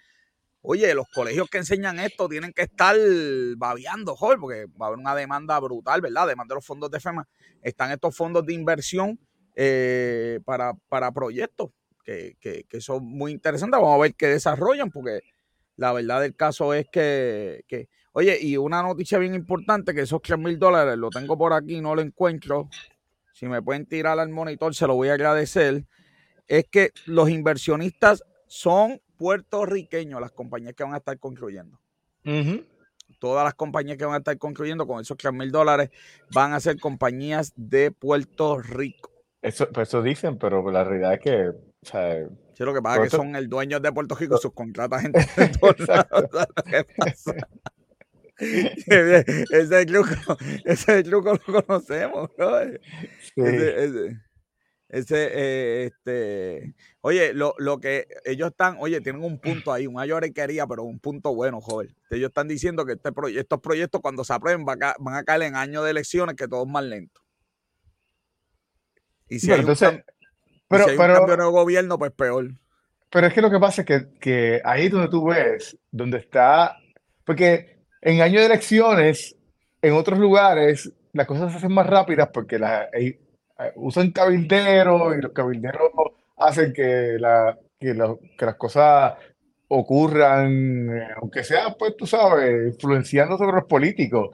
Oye, 0.64 0.94
los 0.94 1.08
colegios 1.08 1.50
que 1.50 1.58
enseñan 1.58 2.00
esto 2.00 2.30
tienen 2.30 2.54
que 2.54 2.62
estar 2.62 2.96
babeando, 3.58 4.16
joder, 4.16 4.38
porque 4.40 4.66
va 4.80 4.86
a 4.86 4.88
haber 4.90 5.00
una 5.00 5.16
demanda 5.16 5.60
brutal, 5.60 6.02
¿verdad? 6.02 6.28
Demanda 6.28 6.54
de 6.54 6.58
los 6.58 6.66
fondos 6.66 6.92
de 6.92 7.00
FEMA. 7.00 7.28
Están 7.62 7.92
estos 7.92 8.16
fondos 8.16 8.46
de 8.46 8.54
inversión 8.54 9.20
eh, 9.56 10.40
para, 10.46 10.74
para, 10.88 11.12
proyectos 11.12 11.72
que, 12.04 12.68
son 12.80 13.06
muy 13.06 13.32
interesantes. 13.32 13.80
Vamos 13.80 13.96
a 13.96 14.02
ver 14.02 14.14
qué 14.16 14.28
desarrollan, 14.28 14.92
porque 14.92 15.22
la 15.78 15.94
verdad 15.94 16.22
del 16.22 16.36
caso 16.36 16.74
es 16.76 16.88
que, 16.92 17.64
oye, 18.14 18.38
y 18.40 18.58
una 18.58 18.84
noticia 18.84 19.18
bien 19.18 19.34
importante, 19.34 19.96
que 19.96 20.02
esos 20.02 20.22
3 20.22 20.38
mil 20.38 20.60
dólares, 20.60 20.96
lo 20.98 21.10
tengo 21.10 21.38
por 21.38 21.54
aquí, 21.54 21.82
no 21.82 21.96
lo 21.96 22.02
encuentro. 22.02 22.70
Si 23.34 23.48
me 23.48 23.62
pueden 23.64 23.88
tirar 23.88 24.20
al 24.20 24.30
monitor, 24.30 24.76
se 24.76 24.86
lo 24.86 24.96
voy 24.96 25.10
a 25.10 25.14
agradecer. 25.14 25.86
Es 26.48 26.66
que 26.70 26.92
los 27.06 27.30
inversionistas 27.30 28.24
son 28.46 29.02
puertorriqueños 29.22 30.20
las 30.20 30.32
compañías 30.32 30.74
que 30.74 30.84
van 30.84 30.96
a 30.96 30.98
estar 30.98 31.20
construyendo. 31.20 31.80
Todas 33.20 33.44
las 33.44 33.54
compañías 33.54 33.96
que 33.98 34.06
van 34.06 34.16
a 34.16 34.18
estar 34.18 34.36
construyendo 34.40 34.88
con 34.88 35.00
esos 35.00 35.16
3 35.16 35.32
mil 35.32 35.52
dólares 35.52 35.92
van 36.34 36.54
a 36.54 36.60
ser 36.60 36.80
compañías 36.80 37.54
de 37.56 37.92
Puerto 37.92 38.58
Rico. 38.58 39.12
Eso, 39.40 39.70
pues 39.70 39.90
eso 39.90 40.02
dicen, 40.02 40.40
pero 40.40 40.72
la 40.72 40.84
realidad 40.84 41.14
es 41.14 41.20
que. 41.20 41.50
O 41.50 41.86
sea, 41.86 42.28
sí, 42.56 42.64
lo 42.64 42.74
que 42.74 42.82
pasa 42.82 43.04
es 43.04 43.12
que 43.12 43.18
son 43.18 43.36
el 43.36 43.48
dueño 43.48 43.80
de 43.80 43.92
Puerto 43.92 44.16
Rico, 44.16 44.38
sus 44.38 44.54
contratas 44.54 45.04
gente 45.04 45.20
de 45.38 45.50
todos 45.50 45.76
ese 49.52 49.86
truco, 49.86 50.38
ese 50.66 51.04
truco 51.04 51.40
lo 51.46 51.64
conocemos, 51.64 52.32
¿no? 52.40 52.60
Sí. 53.36 53.42
Ese, 53.44 54.20
eh, 54.92 55.90
este, 55.90 56.76
oye, 57.00 57.34
lo, 57.34 57.56
lo, 57.58 57.80
que 57.80 58.08
ellos 58.26 58.50
están, 58.50 58.76
oye, 58.80 59.00
tienen 59.00 59.24
un 59.24 59.40
punto 59.40 59.72
ahí, 59.72 59.88
una 59.88 60.06
llorequería, 60.06 60.68
pero 60.68 60.84
un 60.84 61.00
punto 61.00 61.34
bueno, 61.34 61.62
joven. 61.62 61.96
Ellos 62.10 62.28
están 62.28 62.50
diciendo 62.50 62.86
que 62.86 62.94
este 62.94 63.10
estos 63.38 63.62
proyectos 63.62 64.02
cuando 64.02 64.26
se 64.26 64.34
aprueben 64.34 64.66
van 64.66 64.80
a, 64.84 65.24
caer 65.24 65.44
en 65.44 65.56
años 65.56 65.86
de 65.86 65.92
elecciones, 65.92 66.36
que 66.36 66.48
todo 66.48 66.64
es 66.64 66.70
más 66.70 66.84
lento. 66.84 67.22
Y 69.30 69.40
si 69.40 69.52
hay 69.52 69.62
entonces, 69.62 69.94
un, 69.94 70.04
pero, 70.68 70.84
si 70.84 70.90
hay 70.92 70.98
pero, 70.98 71.14
un 71.14 71.20
cambio 71.20 71.46
de 71.46 71.52
gobierno, 71.52 71.98
pues 71.98 72.12
peor. 72.12 72.52
Pero 73.10 73.28
es 73.28 73.34
que 73.34 73.42
lo 73.42 73.50
que 73.50 73.60
pasa 73.60 73.82
es 73.82 73.88
que, 73.88 74.20
que 74.20 74.62
ahí 74.66 74.90
donde 74.90 75.08
tú 75.08 75.26
ves, 75.26 75.78
donde 75.90 76.18
está, 76.18 76.76
porque 77.24 77.86
en 78.02 78.22
años 78.22 78.42
de 78.42 78.48
elecciones, 78.48 79.38
en 79.82 79.94
otros 79.94 80.20
lugares, 80.20 80.92
las 81.14 81.28
cosas 81.28 81.52
se 81.52 81.60
hacen 81.60 81.74
más 81.74 81.88
rápidas 81.88 82.30
porque 82.34 82.60
la, 82.60 82.90
usan 83.76 84.12
cabilderos 84.12 85.18
y 85.18 85.22
los 85.22 85.32
cabilderos 85.32 85.92
hacen 86.38 86.74
que, 86.74 87.18
la, 87.20 87.58
que, 87.80 87.94
las 87.94 88.56
cosas 88.56 89.14
ocurran, 89.68 90.90
eh, 90.98 91.08
aunque 91.18 91.44
sea, 91.44 91.76
pues 91.78 91.96
tú 91.96 92.06
sabes, 92.06 92.74
influenciando 92.74 93.38
sobre 93.38 93.58
los 93.58 93.66
políticos. 93.66 94.30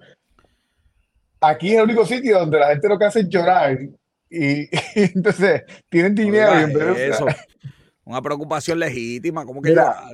Aquí 1.40 1.70
es 1.70 1.78
el 1.78 1.84
único 1.84 2.06
sitio 2.06 2.40
donde 2.40 2.60
la 2.60 2.70
gente 2.70 2.90
lo 2.90 2.98
que 2.98 3.06
hace 3.06 3.20
es 3.20 3.30
llorar 3.30 3.78
y, 4.30 4.68
entonces 4.96 5.64
tienen 5.90 6.16
dinero 6.16 6.60
y 6.60 6.64
en 6.64 6.74
vez 6.74 6.96
de... 6.96 7.08
Eso. 7.10 7.26
Una 8.04 8.22
preocupación 8.22 8.80
legítima, 8.80 9.46
como 9.46 9.62
que 9.62 9.72
llorar. 9.72 10.06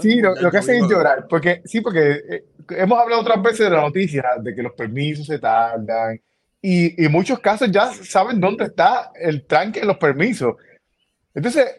sí, 0.00 0.20
lo, 0.20 0.50
que 0.52 0.56
hacen 0.56 0.84
es 0.84 0.88
llorar, 0.88 1.26
porque 1.28 1.60
sí, 1.64 1.80
porque 1.80 2.22
eh, 2.28 2.44
hemos 2.70 3.00
hablado 3.00 3.22
otras 3.22 3.42
veces 3.42 3.58
de 3.58 3.70
la 3.70 3.80
noticia 3.80 4.24
de 4.40 4.54
que 4.54 4.62
los 4.62 4.72
permisos 4.72 5.26
se 5.26 5.40
tardan 5.40 6.20
y, 6.68 7.04
en 7.04 7.12
muchos 7.12 7.38
casos 7.38 7.70
ya 7.70 7.92
saben 7.92 8.40
dónde 8.40 8.64
está 8.64 9.12
el 9.14 9.46
tranque 9.46 9.80
de 9.80 9.86
los 9.86 9.98
permisos. 9.98 10.56
Entonces, 11.32 11.76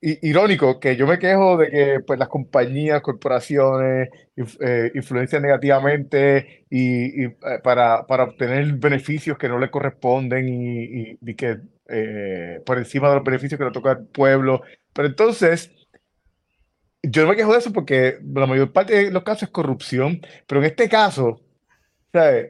irónico 0.00 0.78
que 0.78 0.96
yo 0.96 1.06
me 1.08 1.18
quejo 1.18 1.56
de 1.56 1.70
que 1.70 2.00
pues, 2.06 2.18
las 2.18 2.28
compañías, 2.28 3.02
corporaciones 3.02 4.10
eh, 4.60 4.92
influencian 4.94 5.42
negativamente 5.42 6.66
y, 6.70 7.24
eh, 7.24 7.36
para, 7.64 8.06
para, 8.06 8.24
obtener 8.24 8.72
beneficios 8.74 9.38
que 9.38 9.48
no 9.48 9.58
le 9.58 9.70
corresponden 9.70 10.48
y, 10.48 11.18
y 11.20 11.34
que 11.34 11.58
eh, 11.88 12.60
por 12.64 12.78
encima 12.78 13.08
de 13.08 13.16
los 13.16 13.24
beneficios 13.24 13.58
que 13.58 13.64
le 13.64 13.72
toca 13.72 13.90
al 13.90 14.06
pueblo. 14.06 14.62
Pero 14.92 15.08
entonces, 15.08 15.72
yo 17.02 17.22
no 17.22 17.30
me 17.30 17.36
quejo 17.36 17.52
de 17.52 17.58
eso 17.58 17.72
porque 17.72 18.18
la 18.22 18.46
mayor 18.46 18.72
parte 18.72 19.06
de 19.06 19.10
los 19.10 19.24
casos 19.24 19.44
es 19.44 19.50
corrupción, 19.50 20.20
pero 20.46 20.60
en 20.60 20.66
este 20.66 20.88
caso 20.88 21.43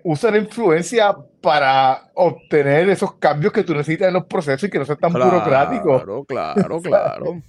usa 0.03 0.31
la 0.31 0.39
influencia 0.39 1.17
para 1.41 2.11
obtener 2.15 2.89
esos 2.91 3.15
cambios 3.15 3.53
que 3.53 3.63
tú 3.63 3.73
necesitas 3.73 4.09
en 4.09 4.15
los 4.15 4.25
procesos 4.25 4.65
y 4.65 4.71
que 4.71 4.79
no 4.79 4.85
sean 4.85 4.99
tan 4.99 5.13
burocráticos. 5.13 6.03
Claro, 6.03 6.25
claro, 6.29 6.81
claro. 6.81 7.43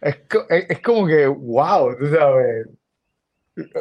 Es, 0.00 0.80
como 0.80 1.06
que, 1.06 1.26
wow, 1.26 1.96
tú 1.96 2.06
sabes. 2.06 2.68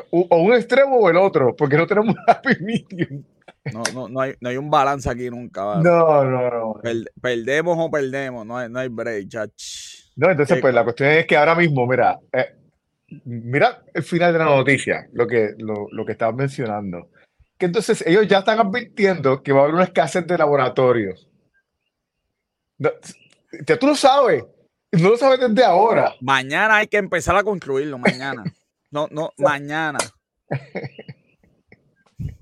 O 0.10 0.42
un 0.42 0.54
extremo 0.54 0.98
o 0.98 1.10
el 1.10 1.18
otro, 1.18 1.56
porque 1.56 1.78
no 1.78 1.86
tenemos 1.86 2.16
un 2.16 2.22
happy 2.28 2.56
medium. 2.62 3.24
No, 3.72 3.84
no, 3.94 4.10
no, 4.10 4.22
hay, 4.22 4.34
no 4.40 4.50
hay 4.50 4.58
un 4.58 4.72
balance 4.72 5.08
aquí 5.08 5.30
nunca. 5.30 5.62
No, 5.76 6.24
no, 6.24 6.50
no. 6.50 6.82
perdemos 7.22 7.78
o 7.80 7.92
perdemos, 7.92 8.46
no 8.46 8.58
hay, 8.58 8.70
no 8.70 8.80
hay 8.80 8.88
break, 8.88 9.28
chach. 9.28 9.52
No, 10.16 10.32
entonces, 10.32 10.60
pues 10.60 10.74
la 10.74 10.84
cuestión 10.84 11.10
es 11.10 11.28
que 11.28 11.38
ahora 11.38 11.54
mismo, 11.54 11.86
mira, 11.86 12.18
eh, 12.34 12.56
mira 13.26 13.84
el 13.94 14.02
final 14.02 14.34
de 14.34 14.40
la 14.40 14.46
noticia, 14.46 15.08
lo 15.14 15.28
que, 15.28 15.54
lo, 15.60 15.88
lo 15.92 16.06
que 16.06 16.14
estabas 16.14 16.36
mencionando 16.36 17.10
que 17.58 17.66
entonces 17.66 18.04
ellos 18.06 18.28
ya 18.28 18.40
están 18.40 18.60
advirtiendo 18.60 19.42
que 19.42 19.52
va 19.52 19.62
a 19.62 19.64
haber 19.64 19.76
una 19.76 19.84
escasez 19.86 20.26
de 20.28 20.38
laboratorios. 20.38 21.28
ya 22.78 23.80
tú 23.80 23.88
lo 23.88 23.96
sabes, 23.96 24.44
no 24.92 25.10
lo 25.10 25.18
sabes 25.18 25.40
desde 25.40 25.64
ahora. 25.64 26.14
Mañana 26.22 26.78
hay 26.78 26.88
que 26.88 26.98
empezar 26.98 27.36
a 27.36 27.44
construirlo, 27.44 27.98
mañana. 27.98 28.44
No, 28.92 29.08
no, 29.12 29.32
mañana. 29.38 30.00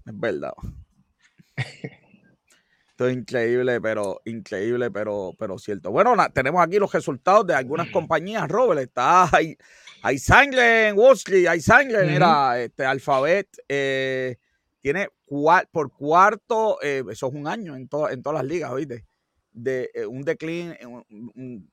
Es 0.05 0.19
verdad. 0.19 0.53
Esto 2.95 3.09
es 3.09 3.17
increíble, 3.17 3.81
pero 3.81 4.21
increíble, 4.23 4.89
pero, 4.89 5.33
pero 5.37 5.57
cierto. 5.57 5.91
Bueno, 5.91 6.15
tenemos 6.33 6.65
aquí 6.65 6.79
los 6.79 6.93
resultados 6.93 7.45
de 7.45 7.53
algunas 7.53 7.89
compañías, 7.89 8.47
Robert. 8.47 8.79
Está 8.81 9.27
hay, 9.35 9.57
hay 10.01 10.17
sangre 10.17 10.89
en 10.89 10.97
Wall 10.97 11.15
Street, 11.15 11.47
hay 11.47 11.59
sangre, 11.59 12.05
mira, 12.05 12.57
este 12.61 12.85
Alphabet, 12.85 13.49
eh, 13.67 14.37
tiene 14.85 15.09
por 15.71 15.91
cuarto, 15.93 16.77
eh, 16.83 17.03
eso 17.09 17.27
es 17.27 17.33
un 17.33 17.47
año 17.47 17.75
en, 17.75 17.89
en 18.11 18.21
todas 18.21 18.33
las 18.35 18.45
ligas, 18.45 18.71
¿oíste? 18.71 19.03
De 19.51 19.89
eh, 19.95 20.05
un 20.05 20.21
declin, 20.21 20.75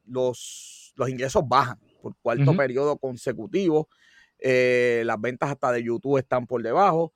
los, 0.07 0.95
los 0.97 1.11
ingresos 1.11 1.43
bajan 1.47 1.79
por 2.01 2.17
cuarto 2.23 2.57
periodo 2.57 2.97
consecutivo. 2.97 3.91
Eh, 4.39 5.03
las 5.05 5.21
ventas 5.21 5.51
hasta 5.51 5.73
de 5.73 5.83
YouTube 5.83 6.17
están 6.17 6.47
por 6.47 6.63
debajo. 6.63 7.13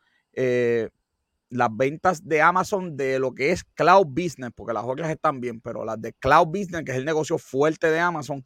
las 1.49 1.69
ventas 1.75 2.29
de 2.29 2.43
Amazon 2.43 2.95
de 2.95 3.19
lo 3.19 3.33
que 3.35 3.53
es 3.53 3.65
cloud 3.65 4.05
business, 4.07 4.51
porque 4.55 4.75
las 4.75 4.85
otras 4.85 5.09
están 5.09 5.41
bien, 5.41 5.63
pero 5.63 5.83
las 5.83 5.99
de 5.99 6.13
cloud 6.13 6.49
business, 6.49 6.85
que 6.85 6.93
es 6.93 6.99
el 6.99 7.07
negocio 7.07 7.39
fuerte 7.39 7.91
de 7.91 8.01
Amazon, 8.01 8.45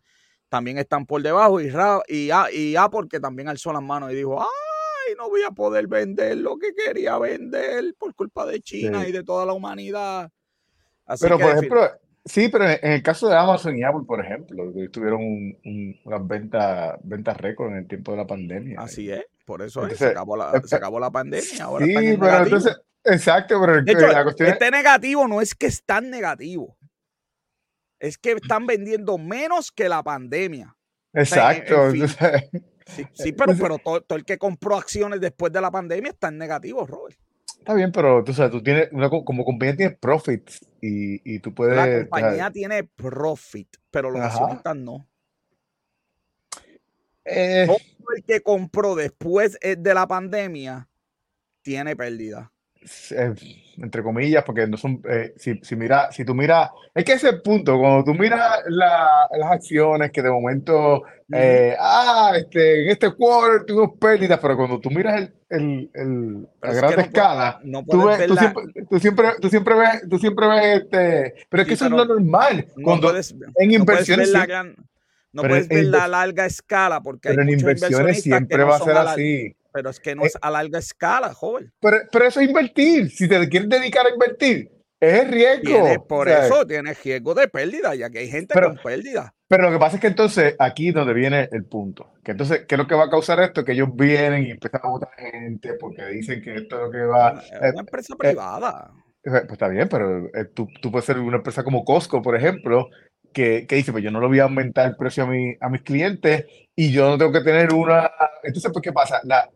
también 0.49 0.79
están 0.79 1.05
por 1.05 1.21
debajo. 1.21 1.61
Y, 1.61 1.73
y, 2.07 2.31
y 2.53 2.77
Apple, 2.77 3.09
que 3.11 3.19
también 3.19 3.49
alzó 3.49 3.73
las 3.73 3.83
manos 3.83 4.13
y 4.13 4.15
dijo, 4.15 4.41
¡ah! 4.41 4.70
No 5.17 5.29
voy 5.29 5.43
a 5.43 5.51
poder 5.51 5.87
vender 5.87 6.39
lo 6.39 6.59
que 6.59 6.75
quería 6.75 7.19
vender 7.19 7.95
por 7.99 8.15
culpa 8.15 8.47
de 8.47 8.61
China 8.61 9.07
y 9.07 9.13
de 9.13 9.23
toda 9.23 9.47
la 9.47 9.53
humanidad. 9.53 10.31
pero, 11.21 11.39
por 11.39 11.51
ejemplo, 11.51 11.91
sí, 12.25 12.49
pero 12.49 12.69
en 12.69 12.93
el 12.93 13.03
caso 13.03 13.29
de 13.29 13.37
Amazon 13.37 13.77
y 13.77 13.83
Apple, 13.83 14.05
por 14.07 14.25
ejemplo, 14.25 14.73
tuvieron 14.91 15.21
unas 16.05 16.27
ventas 16.27 16.99
ventas 17.03 17.37
récord 17.37 17.73
en 17.73 17.79
el 17.79 17.89
tiempo 17.89 18.13
de 18.13 18.19
la 18.19 18.27
pandemia. 18.27 18.81
Así 18.81 19.11
es, 19.11 19.25
por 19.45 19.63
eso 19.63 19.89
se, 19.91 20.07
acabó 20.07 20.37
la, 20.37 20.61
se 20.65 20.77
acabó 20.77 21.01
la 21.01 21.11
pandemia. 21.11 21.65
Ahora 21.65 21.87
sí, 21.87 21.95
pero 22.19 22.45
entonces, 22.45 22.77
exacto, 23.05 23.61
pero 23.61 23.81
la 24.13 24.23
cuestión 24.25 24.49
este 24.49 24.71
negativo 24.71 25.27
no 25.29 25.41
es 25.41 25.55
que 25.55 25.67
es 25.67 25.85
tan 25.85 26.11
negativo. 26.11 26.77
Es 27.99 28.17
que 28.17 28.33
están 28.33 28.67
vendiendo 28.67 29.19
menos 29.19 29.71
que 29.71 29.89
la 29.89 30.03
pandemia. 30.03 30.75
Exacto. 31.13 31.93
Sí, 33.13 33.33
pero, 33.33 33.53
pero 33.59 33.79
todo, 33.79 34.17
el 34.17 34.25
que 34.25 34.39
compró 34.39 34.77
acciones 34.77 35.21
después 35.21 35.53
de 35.53 35.61
la 35.61 35.71
pandemia 35.71 36.11
está 36.11 36.29
en 36.29 36.39
negativo, 36.39 36.87
Robert. 36.87 37.19
Está 37.59 37.75
bien, 37.75 37.93
pero 37.93 38.25
tú 38.25 38.33
sabes, 38.33 38.53
tú 38.53 38.63
tienes, 38.63 38.89
como 39.25 39.45
compañía 39.45 39.77
tienes 39.77 39.99
profits 39.99 40.67
y, 40.81 41.35
y 41.35 41.41
tú 41.41 41.55
puedes. 41.55 41.77
La 41.77 42.01
compañía 42.01 42.51
tiene 42.51 42.85
profit, 42.85 43.69
pero 43.91 44.11
los 44.11 44.23
accionistas 44.23 44.77
no. 44.77 45.07
Eh, 47.25 47.67
todo 47.67 48.17
el 48.17 48.25
que 48.25 48.41
compró 48.41 48.95
después 48.95 49.59
eh, 49.61 49.77
de 49.79 49.95
la 49.95 50.09
pandemia 50.09 50.89
tiene 51.63 51.95
pérdida. 51.95 52.51
Eh, 53.11 53.35
entre 53.77 54.03
comillas, 54.03 54.43
porque 54.45 54.67
no 54.67 54.77
son, 54.77 55.03
eh, 55.09 55.35
si, 55.37 55.59
si, 55.63 55.77
mira, 55.77 56.11
si 56.13 56.25
tú 56.25 56.35
miras, 56.35 56.71
es 56.95 57.05
que 57.05 57.13
ese 57.13 57.29
es 57.29 57.35
el 57.35 57.43
punto, 57.43 57.79
cuando 57.79 58.05
tú 58.05 58.15
miras 58.15 58.61
las 58.69 59.51
acciones 59.51 60.11
que 60.11 60.23
de 60.23 60.31
momento, 60.31 61.03
eh, 61.33 61.77
ah, 61.79 62.33
este, 62.37 62.85
en 62.85 62.91
este 62.91 63.11
quarter 63.15 63.67
tuvimos 63.67 63.99
pérdidas, 63.99 64.39
pero 64.41 64.57
cuando 64.57 64.81
tú 64.81 64.91
miras 64.91 65.21
el, 65.21 65.33
el, 65.51 65.91
el 65.95 66.49
la 66.63 66.73
gran 66.73 67.01
escala, 67.01 67.61
tú, 67.63 68.09
tú, 68.89 68.99
siempre, 68.99 69.29
tú, 69.41 69.49
siempre, 69.49 69.75
ves, 69.75 70.09
tú 70.09 70.19
siempre 70.19 70.49
ves 70.49 70.83
este, 70.83 71.35
pero 71.49 71.63
es 71.63 71.69
que 71.69 71.75
eso 71.75 71.85
es 71.87 71.91
lo 71.91 72.05
normal. 72.05 72.67
Cuando 72.83 73.15
en 73.57 73.71
inversiones... 73.71 74.33
No 75.33 75.43
puedes 75.43 75.69
ver 75.69 75.85
la 75.85 76.09
larga 76.09 76.45
escala 76.45 77.01
porque 77.01 77.29
pero 77.29 77.43
en 77.43 77.51
inversiones 77.51 78.23
siempre 78.23 78.65
va 78.65 78.77
a 78.77 78.81
ser 78.81 78.97
así. 78.97 79.57
Pero 79.73 79.91
es 79.91 80.01
que 80.01 80.15
no 80.15 80.25
es 80.25 80.37
a 80.41 80.51
larga 80.51 80.79
escala, 80.79 81.33
joven. 81.35 81.73
Pero, 81.81 81.99
pero 82.11 82.27
eso 82.27 82.41
es 82.41 82.49
invertir. 82.49 83.11
Si 83.11 83.29
te 83.29 83.49
quieres 83.49 83.69
dedicar 83.69 84.07
a 84.07 84.11
invertir, 84.11 84.71
es 85.01 85.31
riesgo. 85.31 86.07
por 86.07 86.29
eso 86.29 86.67
tienes 86.67 87.03
riesgo 87.03 87.35
de 87.35 87.49
pérdida, 87.49 87.95
ya 87.95 88.11
que 88.11 88.19
hay 88.19 88.29
gente 88.29 88.55
con 88.55 88.77
pérdida. 88.77 89.35
Pero 89.49 89.65
lo 89.65 89.73
que 89.73 89.79
pasa 89.79 89.97
es 89.97 90.03
que 90.03 90.09
entonces 90.09 90.55
aquí 90.59 90.89
es 90.89 90.95
donde 90.95 91.15
viene 91.15 91.49
el 91.51 91.65
punto. 91.65 92.13
Que 92.23 92.33
entonces, 92.33 92.67
¿qué 92.69 92.75
es 92.75 92.79
lo 92.79 92.87
que 92.87 92.95
va 92.95 93.05
a 93.05 93.11
causar 93.11 93.41
esto? 93.41 93.65
Que 93.65 93.73
ellos 93.73 93.89
vienen 93.95 94.47
y 94.47 94.51
empiezan 94.51 94.83
a 94.85 94.89
votar 94.89 95.11
gente 95.17 95.75
porque 95.75 96.05
dicen 96.07 96.43
que 96.43 96.55
esto 96.55 96.77
es 96.77 96.83
lo 96.83 96.91
que 96.91 97.01
va. 97.01 97.43
Es 97.43 97.51
una 97.59 97.69
eh, 97.69 97.75
empresa 97.79 98.15
privada. 98.15 98.93
Eh, 99.25 99.31
pues 99.31 99.53
está 99.53 99.69
bien, 99.69 99.89
pero 99.89 100.27
eh, 100.27 100.45
tú, 100.55 100.69
tú, 100.81 100.93
puedes 100.93 101.07
ser 101.07 101.19
una 101.19 101.39
empresa 101.39 101.65
como 101.65 101.85
Costco, 101.85 102.23
por 102.23 102.37
ejemplo, 102.37 102.89
que, 103.33 103.67
que, 103.67 103.77
dice, 103.77 103.91
pues 103.91 104.05
yo 104.05 104.11
no 104.11 104.21
lo 104.21 104.29
voy 104.29 104.39
a 104.39 104.45
aumentar 104.45 104.87
el 104.87 104.97
precio 104.97 105.25
a, 105.25 105.27
mi, 105.27 105.57
a 105.61 105.69
mis 105.69 105.83
clientes 105.83 106.47
y 106.77 106.93
yo 106.93 107.09
no 107.09 107.19
tengo 107.19 107.33
que 107.33 107.41
tener 107.41 107.73
una... 107.73 108.11
Entonces, 108.43 108.71
pues, 108.73 108.83
¿qué 108.83 108.93
pasa? 108.93 109.21
La, 109.25 109.51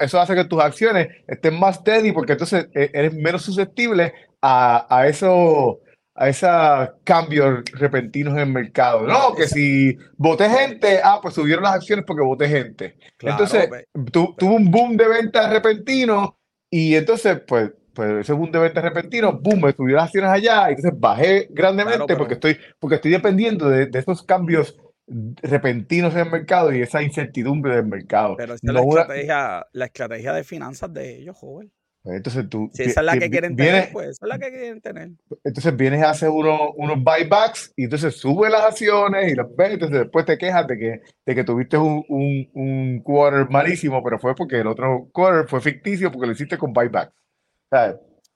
eso, 0.00 0.20
hace 0.20 0.34
que 0.34 0.44
tus 0.44 0.60
acciones 0.60 1.08
estén 1.26 1.58
más 1.58 1.76
steady 1.76 2.12
porque 2.12 2.32
entonces 2.32 2.68
e, 2.74 2.90
eres 2.92 3.14
menos 3.14 3.42
susceptible 3.42 4.12
a, 4.40 4.86
a 4.88 5.06
eso 5.06 5.80
a 6.16 6.28
esos 6.28 6.90
cambios 7.04 7.62
repentinos 7.72 8.34
en 8.34 8.40
el 8.40 8.52
mercado. 8.52 9.06
No, 9.06 9.34
que 9.34 9.46
si 9.46 9.96
voté 10.16 10.48
gente, 10.48 11.00
ah, 11.04 11.18
pues 11.20 11.34
subieron 11.34 11.64
las 11.64 11.74
acciones 11.74 12.04
porque 12.06 12.22
voté 12.22 12.48
gente. 12.48 12.96
entonces, 13.20 13.68
tuvo 14.12 14.54
un 14.54 14.70
boom 14.70 14.96
de 14.96 15.08
ventas 15.08 15.50
repentino 15.50 16.38
y 16.70 16.94
entonces, 16.94 17.40
pues, 17.46 17.70
pues 17.92 18.12
ese 18.20 18.32
boom 18.32 18.50
de 18.50 18.58
ventas 18.58 18.82
repentino, 18.82 19.38
boom, 19.38 19.62
me 19.62 19.72
subieron 19.72 19.96
las 19.96 20.06
acciones 20.06 20.30
allá 20.30 20.68
y 20.68 20.74
entonces 20.74 20.98
bajé 20.98 21.48
grandemente 21.50 22.16
porque, 22.16 22.34
estoy, 22.34 22.56
porque 22.78 22.96
estoy 22.96 23.10
dependiendo 23.10 23.68
de, 23.68 23.86
de 23.86 23.98
esos 23.98 24.22
cambios 24.22 24.76
repentinos 25.06 26.14
en 26.14 26.20
el 26.20 26.30
mercado 26.30 26.74
y 26.74 26.82
esa 26.82 27.02
incertidumbre 27.02 27.76
del 27.76 27.86
mercado. 27.86 28.36
Pero 28.36 28.54
esta 28.54 28.66
es 28.66 28.74
la, 28.74 28.80
estrategia, 28.80 29.66
la 29.72 29.84
estrategia 29.84 30.32
de 30.32 30.44
finanzas 30.44 30.92
de 30.92 31.18
ellos, 31.18 31.36
joven. 31.36 31.72
Pues 32.02 32.18
entonces 32.18 32.48
tú. 32.48 32.70
Si 32.72 32.84
esa 32.84 33.00
es 33.00 33.06
la 33.06 33.18
que 33.18 33.28
quieren 33.28 33.56
tener, 33.56 33.90
pues 33.92 34.10
esa 34.10 34.26
es 34.26 34.28
la 34.28 34.38
que 34.38 34.50
quieren 34.50 34.80
tener. 34.80 35.10
Entonces 35.42 35.76
vienes 35.76 36.02
a 36.02 36.10
hacer 36.10 36.28
uno, 36.28 36.70
unos 36.76 37.02
buybacks 37.02 37.72
y 37.76 37.84
entonces 37.84 38.14
sube 38.14 38.48
las 38.48 38.62
acciones 38.62 39.32
y 39.32 39.34
las 39.34 39.46
ves, 39.56 39.72
entonces 39.72 39.98
después 40.00 40.24
te 40.24 40.38
quejas 40.38 40.68
de 40.68 40.78
que, 40.78 41.00
de 41.24 41.34
que 41.34 41.42
tuviste 41.42 41.76
un, 41.76 42.04
un, 42.08 42.48
un 42.54 43.00
quarter 43.02 43.50
malísimo, 43.50 44.04
pero 44.04 44.20
fue 44.20 44.36
porque 44.36 44.60
el 44.60 44.68
otro 44.68 45.08
quarter 45.12 45.48
fue 45.48 45.60
ficticio 45.60 46.12
porque 46.12 46.28
lo 46.28 46.32
hiciste 46.32 46.56
con 46.56 46.72
buybacks. 46.72 47.12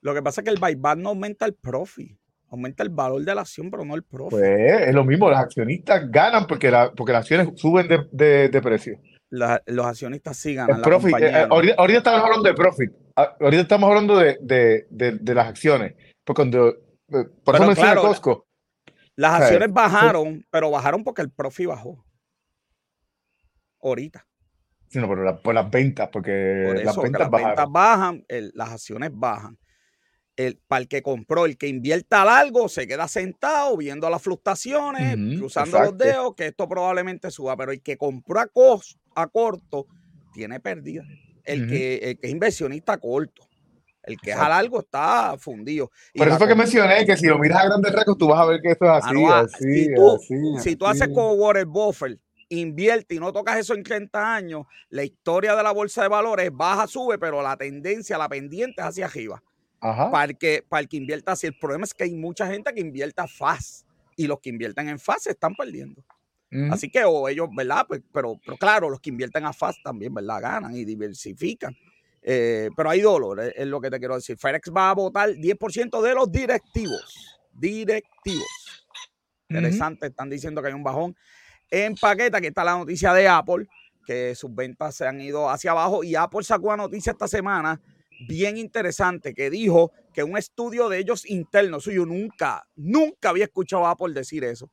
Lo 0.00 0.14
que 0.14 0.22
pasa 0.22 0.40
es 0.40 0.44
que 0.44 0.50
el 0.50 0.59
buyback 0.59 0.98
no 0.98 1.11
aumenta 1.11 1.46
el 1.46 1.54
profit 1.54 2.19
aumenta 2.50 2.82
el 2.82 2.88
valor 2.90 3.24
de 3.24 3.34
la 3.34 3.42
acción, 3.42 3.70
pero 3.70 3.84
no 3.84 3.94
el 3.94 4.02
profit. 4.02 4.30
Pues 4.30 4.88
es 4.88 4.94
lo 4.94 5.04
mismo, 5.04 5.30
los 5.30 5.38
accionistas 5.38 6.10
ganan 6.10 6.46
porque, 6.46 6.70
la, 6.70 6.92
porque 6.92 7.12
las 7.12 7.22
acciones 7.22 7.48
suben 7.56 7.88
de, 7.88 8.48
de, 8.48 8.62
precio. 8.62 9.00
los 9.30 9.86
accionistas 9.86 10.36
sí 10.36 10.54
ganan. 10.54 10.76
El 10.76 10.82
profit, 10.82 11.16
eh, 11.20 11.46
ahorita, 11.48 11.98
estamos 11.98 12.22
hablando 12.22 12.48
de 12.48 12.54
profit, 12.54 12.92
ah, 13.16 13.36
ahorita 13.40 13.62
estamos 13.62 13.88
hablando 13.88 14.18
de, 14.18 14.38
de 14.90 15.34
las 15.34 15.48
acciones. 15.48 15.94
Porque 16.24 16.38
cuando, 16.38 16.68
eh, 16.68 17.26
por 17.44 17.56
eso 17.56 17.72
claro, 17.72 18.02
Costco. 18.02 18.46
Las 19.16 19.42
acciones 19.42 19.72
bajaron, 19.72 20.44
pero 20.50 20.70
bajaron 20.70 21.04
porque 21.04 21.22
el 21.22 21.30
profit 21.30 21.68
bajó. 21.68 22.04
Ahorita. 23.82 24.26
Sí, 24.88 24.98
no, 24.98 25.08
pero 25.08 25.40
por 25.40 25.54
las 25.54 25.70
ventas, 25.70 26.08
porque 26.12 26.82
las 26.84 26.96
ventas, 26.96 27.30
bajan, 27.70 28.24
las 28.28 28.70
acciones 28.70 29.10
bajan 29.12 29.56
el, 30.46 30.59
para 30.66 30.83
el 30.83 30.88
que 30.88 31.03
compró, 31.03 31.44
el 31.44 31.57
que 31.57 31.68
invierta 31.68 32.24
largo, 32.24 32.68
se 32.68 32.87
queda 32.87 33.09
sentado 33.09 33.76
viendo 33.76 34.09
las 34.09 34.22
fluctuaciones, 34.22 35.16
cruzando 35.38 35.81
los 35.81 35.98
dedos, 35.98 36.35
que 36.35 36.46
esto 36.46 36.68
probablemente 36.68 37.31
suba, 37.31 37.57
pero 37.57 37.72
el 37.72 37.83
que 37.83 37.96
compró 37.96 38.40
a, 38.40 38.50
a 39.16 39.26
corto 39.29 39.87
tiene 40.33 40.61
pérdida. 40.61 41.05
El, 41.44 41.68
que, 41.68 42.18
es 42.20 42.31
inversionista 42.31 42.98
corto. 42.98 43.46
El 44.03 44.18
que 44.18 44.31
es 44.31 44.37
a 44.37 44.48
largo 44.48 44.81
está 44.81 45.37
fundido. 45.38 45.90
Por 46.14 46.29
eso 46.29 46.38
fue 46.38 46.48
que 46.48 46.55
mencioné 46.55 47.05
que 47.05 47.16
si 47.16 47.26
lo 47.26 47.38
miras 47.38 47.62
a 47.62 47.66
grandes 47.66 47.92
rasgos, 47.92 48.16
tú 48.16 48.29
vas 48.29 48.40
a 48.40 48.46
ver 48.46 48.61
que 48.62 48.70
esto 48.70 48.85
es 48.87 48.90
ah, 49.05 49.40
así. 49.40 49.64
si 49.64 49.94
tú, 49.94 50.18
si 50.61 50.76
tú 50.76 50.87
haces 50.87 51.09
como 51.09 51.33
Warren 51.35 51.70
Buffett, 51.70 52.18
invierte 52.48 53.14
y 53.16 53.18
no 53.18 53.33
tocas 53.33 53.59
eso 53.59 53.74
en 53.74 53.83
30 53.83 54.35
años, 54.35 54.66
la 54.88 55.05
historia 55.05 55.55
de 55.55 55.62
la 55.62 55.72
bolsa 55.72 56.03
de 56.03 56.09
valores 56.09 56.50
baja, 56.53 56.87
sube, 56.87 57.18
pero 57.18 57.42
la 57.42 57.57
tendencia, 57.57 58.16
la 58.16 58.29
pendiente 58.29 58.81
es 58.81 58.88
hacia 58.88 59.07
arriba. 59.07 59.42
Para, 59.80 60.24
el 60.24 60.36
que, 60.36 60.64
para 60.68 60.82
el 60.82 60.88
que 60.88 60.98
invierta 60.98 61.32
así. 61.32 61.46
El 61.46 61.58
problema 61.58 61.84
es 61.84 61.94
que 61.94 62.04
hay 62.04 62.14
mucha 62.14 62.46
gente 62.46 62.72
que 62.74 62.80
invierta 62.80 63.26
fast 63.26 63.86
y 64.16 64.26
los 64.26 64.38
que 64.40 64.50
invierten 64.50 64.88
en 64.88 64.98
fast 64.98 65.24
se 65.24 65.30
están 65.30 65.54
perdiendo. 65.54 66.04
Así 66.70 66.90
que 66.90 67.04
o 67.04 67.28
ellos, 67.28 67.48
¿verdad? 67.54 67.86
Pues, 67.86 68.02
pero, 68.12 68.38
pero 68.44 68.56
claro, 68.56 68.90
los 68.90 69.00
que 69.00 69.10
invierten 69.10 69.44
a 69.44 69.52
fast 69.52 69.78
también, 69.84 70.12
¿verdad? 70.12 70.40
Ganan 70.42 70.76
y 70.76 70.84
diversifican. 70.84 71.76
Eh, 72.22 72.70
pero 72.76 72.90
hay 72.90 73.00
dolor, 73.00 73.40
es, 73.40 73.66
lo 73.66 73.80
que 73.80 73.88
te 73.88 73.98
quiero 73.98 74.16
decir. 74.16 74.36
FedEx 74.36 74.70
va 74.76 74.90
a 74.90 74.94
votar 74.94 75.30
10% 75.30 76.02
de 76.02 76.14
los 76.14 76.30
directivos. 76.30 77.46
Directivos. 77.52 78.88
Interesante, 79.48 80.08
están 80.08 80.28
diciendo 80.28 80.60
que 80.60 80.68
hay 80.68 80.74
un 80.74 80.82
bajón 80.82 81.16
en 81.70 81.94
paqueta. 81.94 82.38
Aquí 82.38 82.48
está 82.48 82.64
la 82.64 82.76
noticia 82.76 83.14
de 83.14 83.28
Apple, 83.28 83.66
que 84.04 84.34
sus 84.34 84.52
ventas 84.54 84.96
se 84.96 85.06
han 85.06 85.20
ido 85.20 85.48
hacia 85.48 85.70
abajo 85.70 86.02
y 86.02 86.16
Apple 86.16 86.42
sacó 86.42 86.66
una 86.66 86.78
noticia 86.78 87.12
esta 87.12 87.28
semana 87.28 87.80
bien 88.28 88.56
interesante 88.56 89.35
que 89.35 89.50
dijo 89.50 89.92
que 90.12 90.22
un 90.22 90.37
estudio 90.37 90.88
de 90.88 90.98
ellos 90.98 91.28
internos, 91.28 91.85
yo 91.85 92.06
nunca, 92.06 92.66
nunca 92.76 93.30
había 93.30 93.44
escuchado 93.44 93.87
a 93.87 93.92
Apple 93.92 94.14
decir 94.14 94.44
eso, 94.44 94.70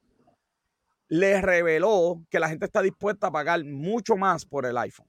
le 1.10 1.41
reveló 1.41 2.21
que 2.29 2.39
la 2.39 2.49
gente 2.49 2.65
está 2.65 2.81
dispuesta 2.81 3.27
a 3.27 3.31
pagar 3.31 3.63
mucho 3.63 4.17
más 4.17 4.45
por 4.45 4.65
el 4.65 4.77
iPhone. 4.77 5.07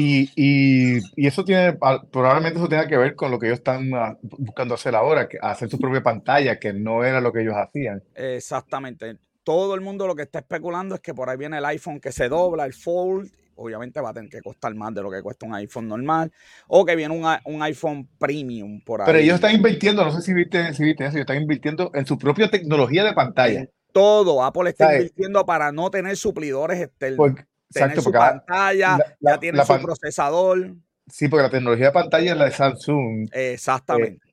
Y, 0.00 0.30
y, 0.36 1.26
eso 1.26 1.44
tiene, 1.44 1.76
probablemente 2.12 2.60
eso 2.60 2.68
tenga 2.68 2.86
que 2.86 2.96
ver 2.96 3.16
con 3.16 3.32
lo 3.32 3.38
que 3.40 3.46
ellos 3.46 3.58
están 3.58 3.92
ah, 3.94 4.16
buscando 4.22 4.74
hacer 4.74 4.94
ahora, 4.94 5.28
que 5.28 5.38
hacer 5.42 5.68
su 5.68 5.76
propia 5.76 6.00
pantalla, 6.00 6.60
que 6.60 6.72
no 6.72 7.02
era 7.02 7.20
lo 7.20 7.32
que 7.32 7.40
ellos 7.42 7.56
hacían. 7.56 8.00
Exactamente. 8.14 9.18
Todo 9.42 9.74
el 9.74 9.80
mundo 9.80 10.06
lo 10.06 10.14
que 10.14 10.22
está 10.22 10.38
especulando 10.38 10.94
es 10.94 11.00
que 11.00 11.14
por 11.14 11.28
ahí 11.28 11.36
viene 11.36 11.58
el 11.58 11.64
iPhone 11.64 11.98
que 11.98 12.12
se 12.12 12.28
dobla, 12.28 12.64
el 12.64 12.74
Fold, 12.74 13.32
obviamente 13.58 14.00
va 14.00 14.10
a 14.10 14.14
tener 14.14 14.30
que 14.30 14.40
costar 14.40 14.74
más 14.74 14.94
de 14.94 15.02
lo 15.02 15.10
que 15.10 15.20
cuesta 15.22 15.46
un 15.46 15.54
iPhone 15.54 15.88
normal, 15.88 16.32
o 16.68 16.84
que 16.84 16.96
viene 16.96 17.14
un, 17.44 17.62
iPhone 17.62 18.08
premium 18.18 18.80
por 18.80 19.00
ahí. 19.00 19.06
Pero 19.06 19.18
ellos 19.18 19.34
están 19.34 19.54
invirtiendo, 19.54 20.04
no 20.04 20.12
sé 20.12 20.22
si 20.22 20.32
viste, 20.32 20.72
si 20.74 20.84
viste 20.84 21.04
eso, 21.04 21.16
ellos 21.16 21.22
están 21.22 21.42
invirtiendo 21.42 21.90
en 21.94 22.06
su 22.06 22.18
propia 22.18 22.48
tecnología 22.48 23.04
de 23.04 23.12
pantalla. 23.12 23.66
todo, 23.92 24.42
Apple 24.44 24.70
está 24.70 24.94
invirtiendo 24.94 25.44
para 25.44 25.72
no 25.72 25.90
tener 25.90 26.16
suplidores 26.16 26.80
externos. 26.80 27.34
tener 27.72 28.00
su 28.00 28.12
pantalla, 28.12 28.98
ya 29.20 29.38
tiene 29.38 29.64
su 29.64 29.78
procesador. 29.80 30.74
Sí, 31.10 31.28
porque 31.28 31.42
la 31.42 31.50
tecnología 31.50 31.86
de 31.86 31.92
pantalla 31.92 32.32
es 32.32 32.38
la 32.38 32.44
de 32.44 32.50
Samsung. 32.50 33.28
Exactamente. 33.32 34.28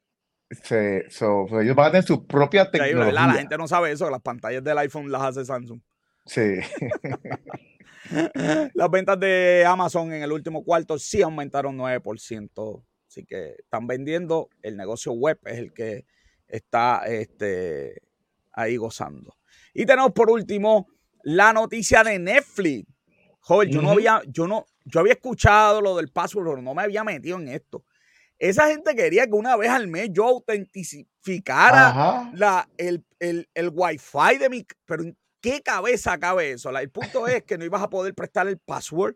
Eh, 0.70 1.08
ellos 1.10 1.76
van 1.76 1.88
a 1.88 1.92
tener 1.92 2.04
su 2.04 2.26
propia 2.28 2.70
tecnología. 2.70 3.12
la 3.12 3.34
gente 3.34 3.58
no 3.58 3.68
sabe 3.68 3.92
eso, 3.92 4.06
que 4.06 4.12
las 4.12 4.22
pantallas 4.22 4.64
del 4.64 4.78
iPhone 4.78 5.12
las 5.12 5.22
hace 5.22 5.46
Samsung. 5.46 5.80
Sí. 6.26 6.42
Las 8.74 8.90
ventas 8.90 9.20
de 9.20 9.66
Amazon 9.68 10.14
en 10.14 10.24
el 10.24 10.32
último 10.32 10.64
cuarto 10.64 11.00
sí 11.00 11.22
aumentaron 11.22 11.78
9%. 11.78 12.84
Así 13.08 13.26
que 13.26 13.56
están 13.60 13.88
vendiendo. 13.88 14.50
El 14.62 14.78
negocio 14.78 15.14
web 15.14 15.40
es 15.46 15.58
el 15.58 15.74
que 15.74 16.06
está 16.48 17.04
este, 17.08 18.02
ahí 18.52 18.78
gozando. 18.78 19.36
Y 19.74 19.86
tenemos 19.86 20.12
por 20.12 20.30
último 20.30 20.88
la 21.24 21.54
noticia 21.54 22.04
de 22.04 22.20
Netflix. 22.20 22.88
Joder, 23.40 23.70
yo 23.70 23.82
no 23.82 23.92
había, 23.92 24.22
yo 24.28 24.48
no, 24.48 24.66
yo 24.86 25.00
había 25.00 25.14
escuchado 25.14 25.82
lo 25.82 25.96
del 25.96 26.10
password, 26.10 26.48
pero 26.48 26.62
no 26.62 26.74
me 26.74 26.82
había 26.82 27.04
metido 27.04 27.38
en 27.38 27.50
esto. 27.50 27.86
Esa 28.38 28.68
gente 28.68 28.96
quería 28.96 29.28
que 29.28 29.34
una 29.34 29.56
vez 29.56 29.70
al 29.70 29.88
mes 29.88 30.10
yo 30.12 30.26
autentificara 30.26 32.32
la, 32.34 32.68
el, 32.78 33.06
el, 33.20 33.48
el, 33.54 33.70
wifi 33.74 34.38
de 34.40 34.50
mi. 34.50 34.66
Pero 34.86 35.04
qué 35.46 35.62
cabeza 35.62 36.18
cabe 36.18 36.52
eso? 36.52 36.76
El 36.76 36.90
punto 36.90 37.28
es 37.28 37.44
que 37.44 37.58
no 37.58 37.66
ibas 37.66 37.84
a 37.84 37.90
poder 37.90 38.16
prestar 38.16 38.48
el 38.48 38.58
password 38.58 39.16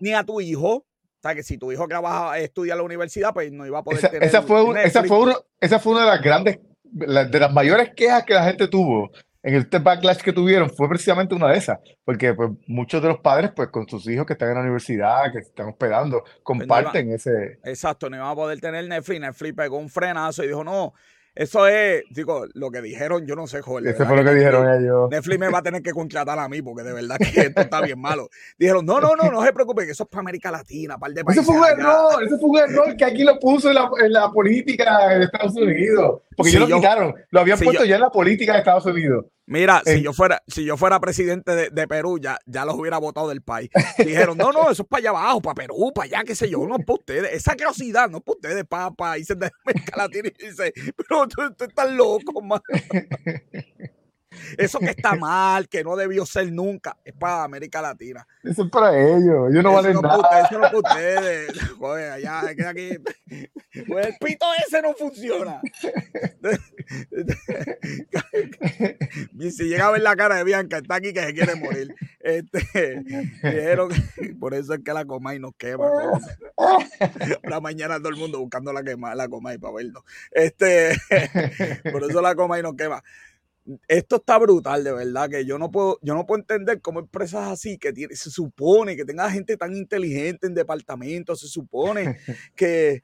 ni 0.00 0.12
a 0.12 0.24
tu 0.24 0.40
hijo. 0.40 0.74
O 0.74 1.20
sea, 1.20 1.34
que 1.34 1.42
si 1.42 1.58
tu 1.58 1.70
hijo 1.70 1.86
que 1.86 1.96
va 1.96 2.32
a 2.32 2.38
estudiar 2.38 2.74
en 2.76 2.78
la 2.78 2.84
universidad, 2.84 3.32
pues 3.32 3.50
no 3.52 3.66
iba 3.66 3.78
a 3.78 3.82
poder 3.82 4.04
esa, 4.04 4.16
Esa 4.18 4.42
fue, 4.42 4.84
esa 4.84 5.04
fue, 5.04 5.34
esa 5.60 5.78
fue 5.78 5.92
una 5.92 6.02
de 6.02 6.06
las 6.08 6.22
grandes, 6.22 6.58
de 6.82 7.40
las 7.40 7.52
mayores 7.52 7.90
quejas 7.94 8.24
que 8.24 8.34
la 8.34 8.44
gente 8.44 8.66
tuvo 8.68 9.10
en 9.42 9.54
este 9.54 9.78
backlash 9.78 10.18
que 10.18 10.32
tuvieron 10.32 10.70
fue 10.70 10.88
precisamente 10.88 11.34
una 11.34 11.48
de 11.48 11.58
esas, 11.58 11.78
porque 12.04 12.34
pues, 12.34 12.50
muchos 12.66 13.00
de 13.00 13.08
los 13.08 13.20
padres, 13.20 13.52
pues 13.54 13.68
con 13.68 13.88
sus 13.88 14.08
hijos 14.08 14.26
que 14.26 14.32
están 14.32 14.48
en 14.48 14.54
la 14.56 14.60
universidad, 14.62 15.32
que 15.32 15.42
se 15.42 15.48
están 15.48 15.68
hospedando, 15.68 16.22
pues, 16.22 16.40
comparten 16.42 17.12
ese... 17.12 17.58
Exacto, 17.64 18.10
no 18.10 18.16
iban 18.16 18.28
a 18.28 18.34
poder 18.34 18.60
tener 18.60 18.86
Netflix, 18.88 19.20
Netflix 19.20 19.54
pegó 19.54 19.78
un 19.78 19.88
frenazo 19.88 20.42
y 20.42 20.48
dijo, 20.48 20.64
no, 20.64 20.92
eso 21.38 21.68
es, 21.68 22.02
digo, 22.10 22.46
lo 22.54 22.68
que 22.72 22.82
dijeron, 22.82 23.24
yo 23.24 23.36
no 23.36 23.46
sé, 23.46 23.62
joder. 23.62 23.94
Eso 23.94 24.04
fue 24.04 24.16
lo 24.16 24.24
que, 24.24 24.34
dijeron 24.34 24.68
ellos. 24.68 25.08
Netflix 25.08 25.38
me 25.38 25.48
va 25.48 25.58
a 25.58 25.62
tener 25.62 25.82
que 25.82 25.92
contratar 25.92 26.36
a 26.36 26.48
mí, 26.48 26.62
porque 26.62 26.82
de 26.82 26.92
verdad 26.92 27.16
que 27.16 27.42
esto 27.42 27.60
está 27.60 27.80
bien 27.80 28.00
malo. 28.00 28.28
Dijeron, 28.58 28.84
no, 28.84 29.00
no, 29.00 29.14
no, 29.14 29.30
no 29.30 29.44
se 29.44 29.52
preocupen, 29.52 29.86
que 29.86 29.92
eso 29.92 30.02
es 30.02 30.08
para 30.08 30.22
América 30.22 30.50
Latina, 30.50 30.98
para 30.98 31.10
el 31.10 31.14
de 31.14 31.24
países. 31.24 31.44
Eso 31.44 31.52
fue 31.52 31.60
un 31.60 31.78
error, 31.78 32.24
eso 32.24 32.38
fue 32.40 32.50
un 32.50 32.58
error 32.58 32.96
que 32.96 33.04
aquí 33.04 33.22
lo 33.22 33.38
puso 33.38 33.68
en 33.68 33.76
la, 33.76 33.88
en 34.04 34.12
la 34.12 34.32
política 34.32 35.10
de 35.10 35.26
Estados 35.26 35.54
Unidos. 35.54 36.22
Porque 36.36 36.50
ellos 36.50 36.68
lo 36.68 36.76
quitaron, 36.76 37.14
lo 37.30 37.40
habían 37.40 37.58
puesto 37.60 37.84
ya 37.84 37.94
en 37.94 38.00
la 38.00 38.10
política 38.10 38.54
de 38.54 38.58
Estados 38.58 38.86
Unidos. 38.86 39.26
Mira, 39.48 39.80
si 39.82 40.02
yo 40.02 40.12
fuera, 40.12 40.42
si 40.46 40.62
yo 40.62 40.76
fuera 40.76 41.00
presidente 41.00 41.70
de, 41.70 41.88
Perú, 41.88 42.18
ya, 42.20 42.38
ya 42.44 42.66
los 42.66 42.74
hubiera 42.74 42.98
votado 42.98 43.30
del 43.30 43.40
país. 43.40 43.70
Dijeron, 43.96 44.36
no, 44.36 44.52
no, 44.52 44.70
eso 44.70 44.82
es 44.82 44.88
para 44.88 45.00
allá 45.00 45.08
abajo, 45.08 45.40
para 45.40 45.54
Perú, 45.54 45.90
para 45.94 46.04
allá, 46.04 46.24
qué 46.24 46.34
sé 46.34 46.50
yo, 46.50 46.66
no 46.66 46.76
es 46.76 46.84
para 46.84 46.98
ustedes. 46.98 47.32
Esa 47.32 47.52
curiosidad 47.52 48.10
no 48.10 48.18
es 48.18 48.24
para 48.24 48.36
ustedes, 48.36 48.64
para 48.66 48.90
países 48.90 49.38
de 49.38 49.50
América 49.64 49.96
Latina. 49.96 50.28
Y 50.38 50.48
dice, 50.48 50.74
pero 50.96 51.26
tú, 51.28 51.36
tú 51.56 51.64
estás 51.64 51.90
loco, 51.90 52.40
man. 52.42 52.60
Eso 54.56 54.78
que 54.78 54.90
está 54.90 55.14
mal, 55.16 55.68
que 55.68 55.84
no 55.84 55.96
debió 55.96 56.26
ser 56.26 56.52
nunca, 56.52 56.96
es 57.04 57.14
para 57.14 57.44
América 57.44 57.80
Latina. 57.80 58.26
Eso 58.42 58.64
es 58.64 58.70
para 58.70 58.96
ellos, 58.98 59.50
ellos 59.50 59.62
no 59.62 59.72
valen 59.72 60.00
nada. 60.00 60.40
eso 60.40 60.58
no 60.58 60.66
es 60.66 60.72
para 60.72 60.78
ustedes. 60.78 61.58
Joder, 61.78 62.12
allá, 62.12 62.40
aquí. 62.68 62.90
Pues 63.86 64.06
el 64.06 64.14
pito 64.20 64.46
ese 64.66 64.82
no 64.82 64.94
funciona. 64.94 65.60
si 69.50 69.64
llega 69.64 69.86
a 69.86 69.90
ver 69.90 70.02
la 70.02 70.16
cara 70.16 70.36
de 70.36 70.44
Bianca, 70.44 70.78
está 70.78 70.96
aquí 70.96 71.12
que 71.12 71.24
se 71.24 71.34
quiere 71.34 71.54
morir. 71.54 71.94
Este, 72.20 73.04
dijeron, 73.42 73.90
por 74.40 74.54
eso 74.54 74.74
es 74.74 74.80
que 74.84 74.92
la 74.92 75.04
coma 75.04 75.34
y 75.34 75.38
nos 75.38 75.54
quema. 75.56 75.86
La 77.44 77.60
mañana 77.60 77.98
todo 77.98 78.08
el 78.08 78.16
mundo 78.16 78.38
buscando 78.40 78.72
la, 78.72 78.82
quema, 78.82 79.14
la 79.14 79.28
coma 79.28 79.54
y 79.54 79.58
para 79.58 79.74
verlo. 79.74 80.04
Este, 80.32 80.96
por 81.92 82.04
eso 82.04 82.20
la 82.20 82.34
coma 82.34 82.58
y 82.58 82.62
nos 82.62 82.74
quema 82.74 83.02
esto 83.86 84.16
está 84.16 84.38
brutal, 84.38 84.84
de 84.84 84.92
verdad, 84.92 85.28
que 85.28 85.44
yo 85.44 85.58
no 85.58 85.70
puedo, 85.70 85.98
yo 86.02 86.14
no 86.14 86.26
puedo 86.26 86.40
entender 86.40 86.80
cómo 86.80 87.00
empresas 87.00 87.48
así, 87.50 87.78
que 87.78 87.92
tiene, 87.92 88.14
se 88.16 88.30
supone 88.30 88.96
que 88.96 89.04
tenga 89.04 89.30
gente 89.30 89.56
tan 89.56 89.74
inteligente 89.74 90.46
en 90.46 90.54
departamentos, 90.54 91.40
se 91.40 91.48
supone 91.48 92.16
que, 92.56 93.02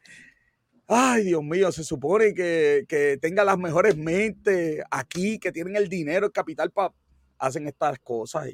ay 0.87 1.25
Dios 1.25 1.43
mío, 1.43 1.71
se 1.73 1.85
supone 1.85 2.35
que, 2.35 2.85
que 2.89 3.19
tenga 3.21 3.45
las 3.45 3.59
mejores 3.59 3.97
mentes 3.97 4.83
aquí, 4.91 5.39
que 5.39 5.53
tienen 5.53 5.77
el 5.77 5.89
dinero, 5.89 6.27
el 6.27 6.33
capital 6.33 6.71
para 6.71 6.95
hacen 7.39 7.67
estas 7.67 7.99
cosas. 7.99 8.49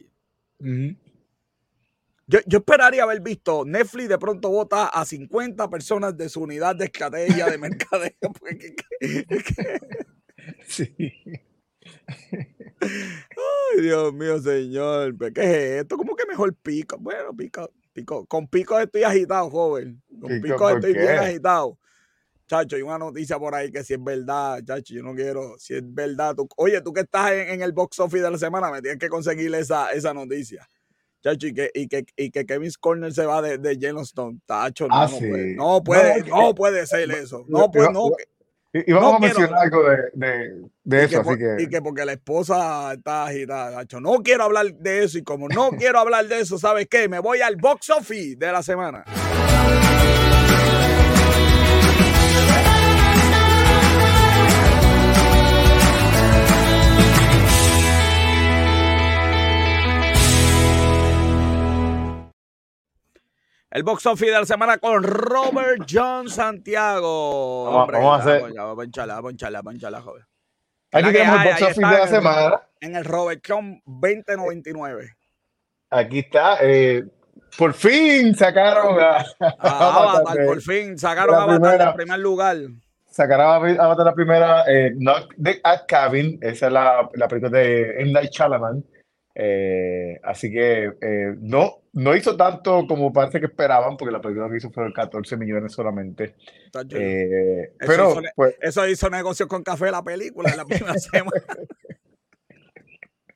Yo, 2.26 2.38
yo, 2.46 2.58
esperaría 2.58 3.02
haber 3.02 3.20
visto 3.20 3.64
Netflix 3.64 4.08
de 4.08 4.18
pronto 4.18 4.50
vota 4.50 4.86
a 4.86 5.04
50 5.04 5.68
personas 5.68 6.16
de 6.16 6.28
su 6.28 6.42
unidad 6.42 6.76
de 6.76 6.84
estrategia 6.86 7.46
de 7.46 7.58
mercadeo. 7.58 8.12
sí. 10.66 10.94
Ay, 12.80 13.80
Dios 13.80 14.12
mío, 14.14 14.38
señor. 14.40 15.16
¿Qué 15.32 15.40
es 15.40 15.82
esto? 15.82 15.96
¿Cómo 15.96 16.14
que 16.14 16.26
mejor 16.26 16.54
pico? 16.54 16.96
Bueno, 16.98 17.34
pico, 17.36 17.70
pico. 17.92 18.26
Con 18.26 18.46
pico 18.48 18.78
estoy 18.78 19.02
agitado, 19.02 19.50
joven. 19.50 20.02
Con 20.20 20.40
pico, 20.40 20.70
estoy 20.70 20.92
bien 20.92 21.18
agitado. 21.18 21.78
Chacho, 22.46 22.74
hay 22.74 22.82
una 22.82 22.98
noticia 22.98 23.38
por 23.38 23.54
ahí 23.54 23.70
que 23.70 23.84
si 23.84 23.94
es 23.94 24.02
verdad, 24.02 24.60
chacho, 24.64 24.92
yo 24.92 25.04
no 25.04 25.14
quiero, 25.14 25.56
si 25.56 25.74
es 25.74 25.82
verdad, 25.84 26.34
oye, 26.56 26.80
tú 26.80 26.92
que 26.92 27.02
estás 27.02 27.30
en, 27.30 27.62
el 27.62 27.70
box 27.70 28.00
office 28.00 28.24
de 28.24 28.28
la 28.28 28.38
semana, 28.38 28.72
me 28.72 28.82
tienes 28.82 28.98
que 28.98 29.08
conseguir 29.08 29.54
esa, 29.54 29.92
esa 29.92 30.12
noticia. 30.12 30.68
Chacho, 31.22 31.46
y 31.46 31.54
que, 31.54 31.70
y 31.72 31.86
que, 31.86 32.04
y 32.16 32.30
que 32.32 32.44
Kevin 32.44 32.72
Corner 32.80 33.12
se 33.12 33.24
va 33.24 33.40
de, 33.40 33.58
de 33.58 33.78
Yellowstone, 33.78 34.40
tacho, 34.46 34.88
no, 34.88 34.96
ah, 34.96 35.08
puede, 35.08 35.54
no 35.54 35.84
puede, 35.84 36.24
no, 36.24 36.52
puede 36.52 36.86
ser 36.88 37.08
eso. 37.12 37.44
No, 37.46 37.70
puede, 37.70 37.92
no. 37.92 38.10
Y, 38.72 38.92
vamos 38.92 39.16
a 39.16 39.18
mencionar 39.18 39.58
algo 39.58 39.82
de, 39.82 40.70
de, 40.84 41.04
eso, 41.04 41.20
así 41.20 41.38
que... 41.38 41.56
Y 41.64 41.68
que 41.68 41.82
porque 41.82 42.04
la 42.04 42.12
esposa 42.12 42.92
está 42.92 43.26
agitada, 43.26 43.84
No 44.00 44.22
quiero 44.22 44.44
hablar 44.44 44.72
de 44.74 45.02
eso 45.02 45.18
y 45.18 45.22
como 45.24 45.48
no 45.48 45.70
quiero 45.78 45.98
hablar 45.98 46.26
de 46.26 46.40
eso, 46.40 46.56
¿sabes 46.56 46.86
qué? 46.88 47.08
Me 47.08 47.18
voy 47.18 47.40
al 47.40 47.56
box 47.56 47.90
office 47.90 48.36
de 48.36 48.52
la 48.52 48.62
semana. 48.62 49.04
El 63.70 63.84
box 63.84 64.04
office 64.06 64.32
de 64.32 64.36
la 64.36 64.44
semana 64.44 64.78
con 64.78 65.04
Robert 65.04 65.86
John 65.88 66.28
Santiago. 66.28 67.86
Vamos, 67.86 67.94
a 67.94 68.14
hacer. 68.16 68.42
Vamos 68.52 68.72
a 68.72 68.74
poncharla, 68.74 69.16
a 69.16 69.22
poncharla, 69.22 69.58
a 69.60 69.62
poncharla, 69.62 70.02
joven. 70.02 70.24
Aquí 70.90 71.12
tenemos 71.12 71.40
el 71.40 71.48
box 71.50 71.62
office 71.62 71.86
de 71.86 71.98
la 71.98 72.06
semana. 72.08 72.62
En 72.80 72.96
el 72.96 73.04
Robert 73.04 73.40
John 73.46 73.80
2099. 73.86 75.14
Aquí 75.90 76.18
está. 76.18 76.58
Eh, 76.62 77.04
por 77.56 77.72
fin 77.74 78.34
sacaron 78.34 78.98
a, 78.98 79.24
Avatar, 79.60 80.46
por 80.46 80.60
fin 80.60 80.98
sacaron 80.98 81.36
a 81.36 81.42
Avatar 81.44 81.80
en 81.80 81.94
primer 81.94 82.18
lugar. 82.18 82.56
Sacaron 83.08 83.78
a 83.78 83.84
Avatar 83.84 84.04
la 84.04 84.14
primera, 84.14 84.64
eh, 84.66 84.96
the 85.40 85.60
at 85.62 85.82
Cabin, 85.86 86.40
esa 86.42 86.66
es 86.66 86.72
la, 86.72 87.08
la 87.14 87.28
película 87.28 87.56
de 87.56 88.02
M. 88.02 88.10
Night 88.10 88.32
Shyamalan. 88.32 88.84
Eh, 89.42 90.20
así 90.22 90.50
que 90.50 90.92
eh, 91.00 91.34
no, 91.38 91.84
no 91.94 92.14
hizo 92.14 92.36
tanto 92.36 92.86
como 92.86 93.10
parece 93.10 93.40
que 93.40 93.46
esperaban, 93.46 93.96
porque 93.96 94.12
la 94.12 94.20
película 94.20 94.50
que 94.50 94.58
hizo 94.58 94.70
fue 94.70 94.92
14 94.92 95.38
millones 95.38 95.72
solamente. 95.72 96.34
Eh, 96.90 97.72
eso 97.72 97.72
pero 97.78 98.10
hizo, 98.10 98.22
pues, 98.36 98.54
eso 98.60 98.86
hizo 98.86 99.08
negocio 99.08 99.48
con 99.48 99.62
café 99.62 99.90
la 99.90 100.04
película 100.04 100.50
en 100.50 100.58
la 100.58 100.66
primera 100.66 100.92
semana. 100.98 101.42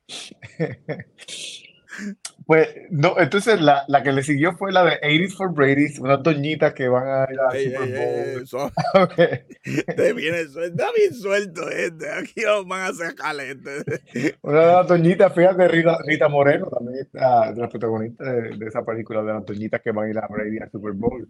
Pues 2.45 2.69
no, 2.91 3.15
entonces 3.17 3.59
la, 3.59 3.85
la, 3.87 4.03
que 4.03 4.11
le 4.11 4.21
siguió 4.21 4.55
fue 4.55 4.71
la 4.71 4.83
de 4.83 4.99
80 5.03 5.35
for 5.35 5.53
Brady's, 5.53 5.99
unas 5.99 6.21
doñitas 6.21 6.73
que 6.73 6.87
van 6.87 7.07
a 7.07 7.27
ir 7.31 7.39
a 7.39 7.51
Super 7.51 8.45
Bowl. 8.51 9.41
Te 9.95 10.13
viene 10.13 10.43
suelto, 10.45 10.61
está 10.61 10.87
bien 10.95 11.13
suelto 11.13 11.69
este, 11.69 12.11
aquí 12.11 12.43
van 12.67 12.81
a 12.81 12.93
sacar 12.93 13.35
este. 13.39 14.35
Una 14.41 14.59
de 14.59 14.73
las 14.73 14.87
doñitas, 14.87 15.33
fíjate, 15.33 15.67
Rita, 15.67 15.97
Rita 16.05 16.29
Moreno 16.29 16.67
también 16.67 16.99
está 16.99 17.51
de 17.51 17.61
las 17.61 17.69
protagonistas 17.71 18.27
de, 18.27 18.57
de, 18.57 18.67
esa 18.67 18.85
película, 18.85 19.23
de 19.23 19.33
las 19.33 19.45
doñitas 19.45 19.81
que 19.81 19.91
van 19.91 20.05
a 20.05 20.09
ir 20.11 20.17
a 20.17 20.27
Brady 20.27 20.59
a 20.59 20.69
Super 20.69 20.93
Bowl. 20.93 21.27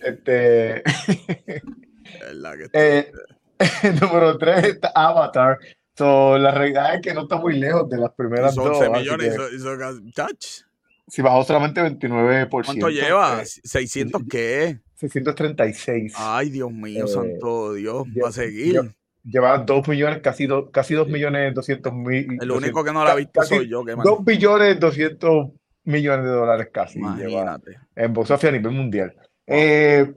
Este. 0.00 0.78
Es 0.78 2.34
la 2.34 2.56
que 2.56 2.68
eh, 2.72 3.12
número 4.00 4.36
3 4.38 4.64
está 4.64 4.92
Avatar, 4.94 5.58
So, 5.96 6.38
la 6.38 6.50
realidad 6.50 6.96
es 6.96 7.00
que 7.02 7.14
no 7.14 7.22
está 7.22 7.36
muy 7.36 7.58
lejos 7.58 7.88
de 7.88 7.98
las 7.98 8.10
primeras 8.12 8.54
son 8.54 8.64
dos. 8.64 8.90
millones, 8.90 9.36
hizo, 9.54 9.76
touch. 10.14 10.64
Si 11.06 11.22
bajó 11.22 11.44
solamente 11.44 11.80
29%. 11.82 12.64
¿Cuánto 12.64 12.88
lleva? 12.88 13.42
¿600 13.42 14.26
qué? 14.28 14.80
636. 14.94 16.14
Ay, 16.16 16.50
Dios 16.50 16.72
mío, 16.72 17.04
eh, 17.04 17.08
santo 17.08 17.74
Dios, 17.74 18.06
va 18.22 18.28
a 18.28 18.32
seguir. 18.32 18.94
Lleva 19.22 19.58
2 19.58 19.88
millones, 19.88 20.20
casi 20.20 20.46
2, 20.46 20.70
casi 20.70 20.94
2 20.94 21.08
millones 21.08 21.54
200 21.54 21.92
mil. 21.94 22.38
El 22.40 22.50
único 22.50 22.84
que 22.84 22.92
no 22.92 23.04
la 23.04 23.12
ha 23.12 23.14
visto 23.14 23.42
soy 23.42 23.68
yo. 23.68 23.82
2 23.84 24.24
billones 24.24 24.78
200 24.78 25.48
millones 25.84 26.24
de 26.24 26.30
dólares 26.30 26.68
casi. 26.72 26.98
Imagínate. 26.98 27.78
en 27.96 28.12
box 28.12 28.30
a 28.32 28.50
nivel 28.50 28.72
mundial. 28.72 29.14
Eh, 29.46 30.12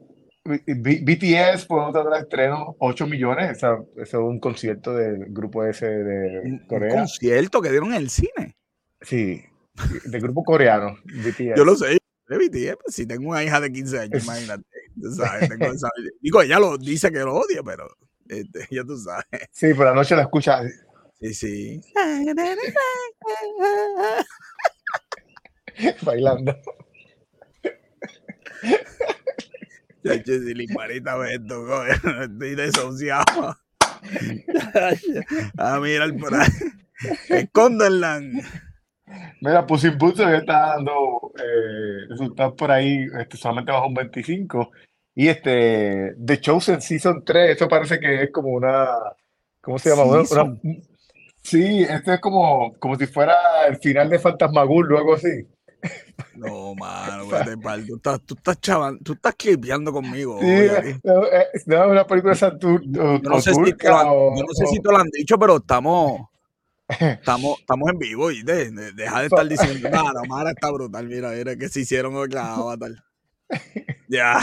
BTS 0.48 1.68
fue 1.68 1.82
otro 1.82 2.16
estreno, 2.16 2.76
8 2.80 3.08
millones. 3.08 3.58
Eso, 3.58 3.90
es 3.98 4.14
un 4.14 4.40
concierto 4.40 4.96
del 4.96 5.26
grupo 5.30 5.66
ese 5.66 5.88
de 5.88 6.62
Corea. 6.68 6.94
¿Un 6.94 7.00
concierto 7.02 7.62
que 7.62 7.70
dieron 7.70 7.90
en 7.90 8.02
el 8.02 8.10
cine? 8.10 8.56
Sí, 9.02 9.44
del 10.06 10.22
grupo 10.22 10.44
coreano, 10.44 10.98
BTS. 11.06 11.58
Yo 11.58 11.66
lo 11.66 11.76
sé, 11.76 11.98
de 12.28 12.38
BTS. 12.38 12.78
Pues, 12.84 12.96
si 12.96 13.06
tengo 13.06 13.30
una 13.30 13.44
hija 13.44 13.60
de 13.60 13.72
15 13.72 14.00
años, 14.00 14.24
imagínate. 14.24 14.64
Digo, 16.22 16.42
ella 16.42 16.60
lo 16.60 16.78
dice 16.78 17.12
que 17.12 17.20
lo 17.20 17.36
odia, 17.36 17.62
pero 17.64 17.88
este, 18.28 18.68
ya 18.72 18.84
tú 18.84 18.98
sabes. 18.98 19.26
Sí, 19.52 19.74
por 19.74 19.86
la 19.86 19.94
noche 19.94 20.16
la 20.16 20.24
escucha. 20.24 20.62
Sí, 21.20 21.34
sí. 21.34 21.82
Bailando. 26.02 26.56
Si 30.26 30.54
Limparita 30.54 31.16
ve 31.18 31.36
esto, 31.36 31.86
estoy 32.24 32.56
desahuciado. 32.56 33.58
ah, 35.58 35.80
mira 35.82 36.06
el 36.06 36.16
por 36.16 36.36
ahí. 36.36 36.48
Escóndanla. 37.30 38.22
Mira, 39.42 39.66
Puss 39.66 39.86
in 39.86 39.98
Boots 39.98 40.20
está 40.20 40.76
dando 40.76 41.32
eh, 41.38 42.08
resultados 42.10 42.54
por 42.56 42.72
ahí, 42.72 43.08
este, 43.20 43.38
solamente 43.38 43.72
bajo 43.72 43.88
un 43.88 43.94
25. 43.94 44.72
Y 45.16 45.30
este, 45.30 46.16
The 46.24 46.40
Chosen 46.40 46.82
Season 46.82 47.24
3, 47.24 47.56
eso 47.56 47.68
parece 47.68 48.00
que 48.00 48.24
es 48.24 48.32
como 48.32 48.50
una, 48.50 48.88
¿cómo 49.62 49.80
se 49.80 49.90
llama? 49.90 50.04
Una, 50.04 50.24
Sí, 51.42 51.82
esto 51.82 52.14
es 52.14 52.20
como, 52.20 52.74
como 52.78 52.98
si 52.98 53.08
fuera 53.08 53.36
el 53.68 53.78
final 53.78 54.10
de 54.10 54.20
Fantasmagul 54.20 54.94
o 54.94 54.98
algo 54.98 55.14
así. 55.14 55.48
No, 56.36 56.76
mano, 56.76 57.26
tú 57.88 57.96
estás, 57.96 58.22
tú 58.22 58.36
estás 58.36 58.62
chaval, 58.62 59.00
tú 59.04 59.14
estás 59.14 59.36
clipeando 59.36 59.92
conmigo. 59.92 60.40
Sí, 60.40 60.68
no, 61.04 61.26
es 61.26 61.68
una 61.68 62.06
película 62.06 62.34
de. 62.34 62.60
Yo 62.60 63.20
no 63.22 63.42
sé, 63.42 63.54
si 63.54 63.74
te, 63.74 63.90
lo, 63.90 64.36
no 64.36 64.54
sé 64.54 64.68
si 64.68 64.80
te 64.80 64.92
lo 64.92 64.98
han 64.98 65.10
dicho, 65.10 65.38
pero 65.40 65.58
estamos, 65.58 66.22
estamos, 67.00 67.60
estamos 67.60 67.90
en 67.90 68.00
vivo 68.00 68.32
y 68.32 68.44
de, 68.44 68.72
deja 68.94 69.20
de 69.22 69.26
estar 69.26 69.48
diciendo, 69.48 69.90
nada, 69.92 70.22
Mara 70.28 70.52
está 70.52 70.72
brutal, 70.72 71.08
mira, 71.08 71.32
mira 71.32 71.56
que 71.56 71.70
se 71.70 71.82
hicieron 71.82 72.16
otra 72.16 72.54
avatar. 72.54 72.92
Ya. 74.08 74.40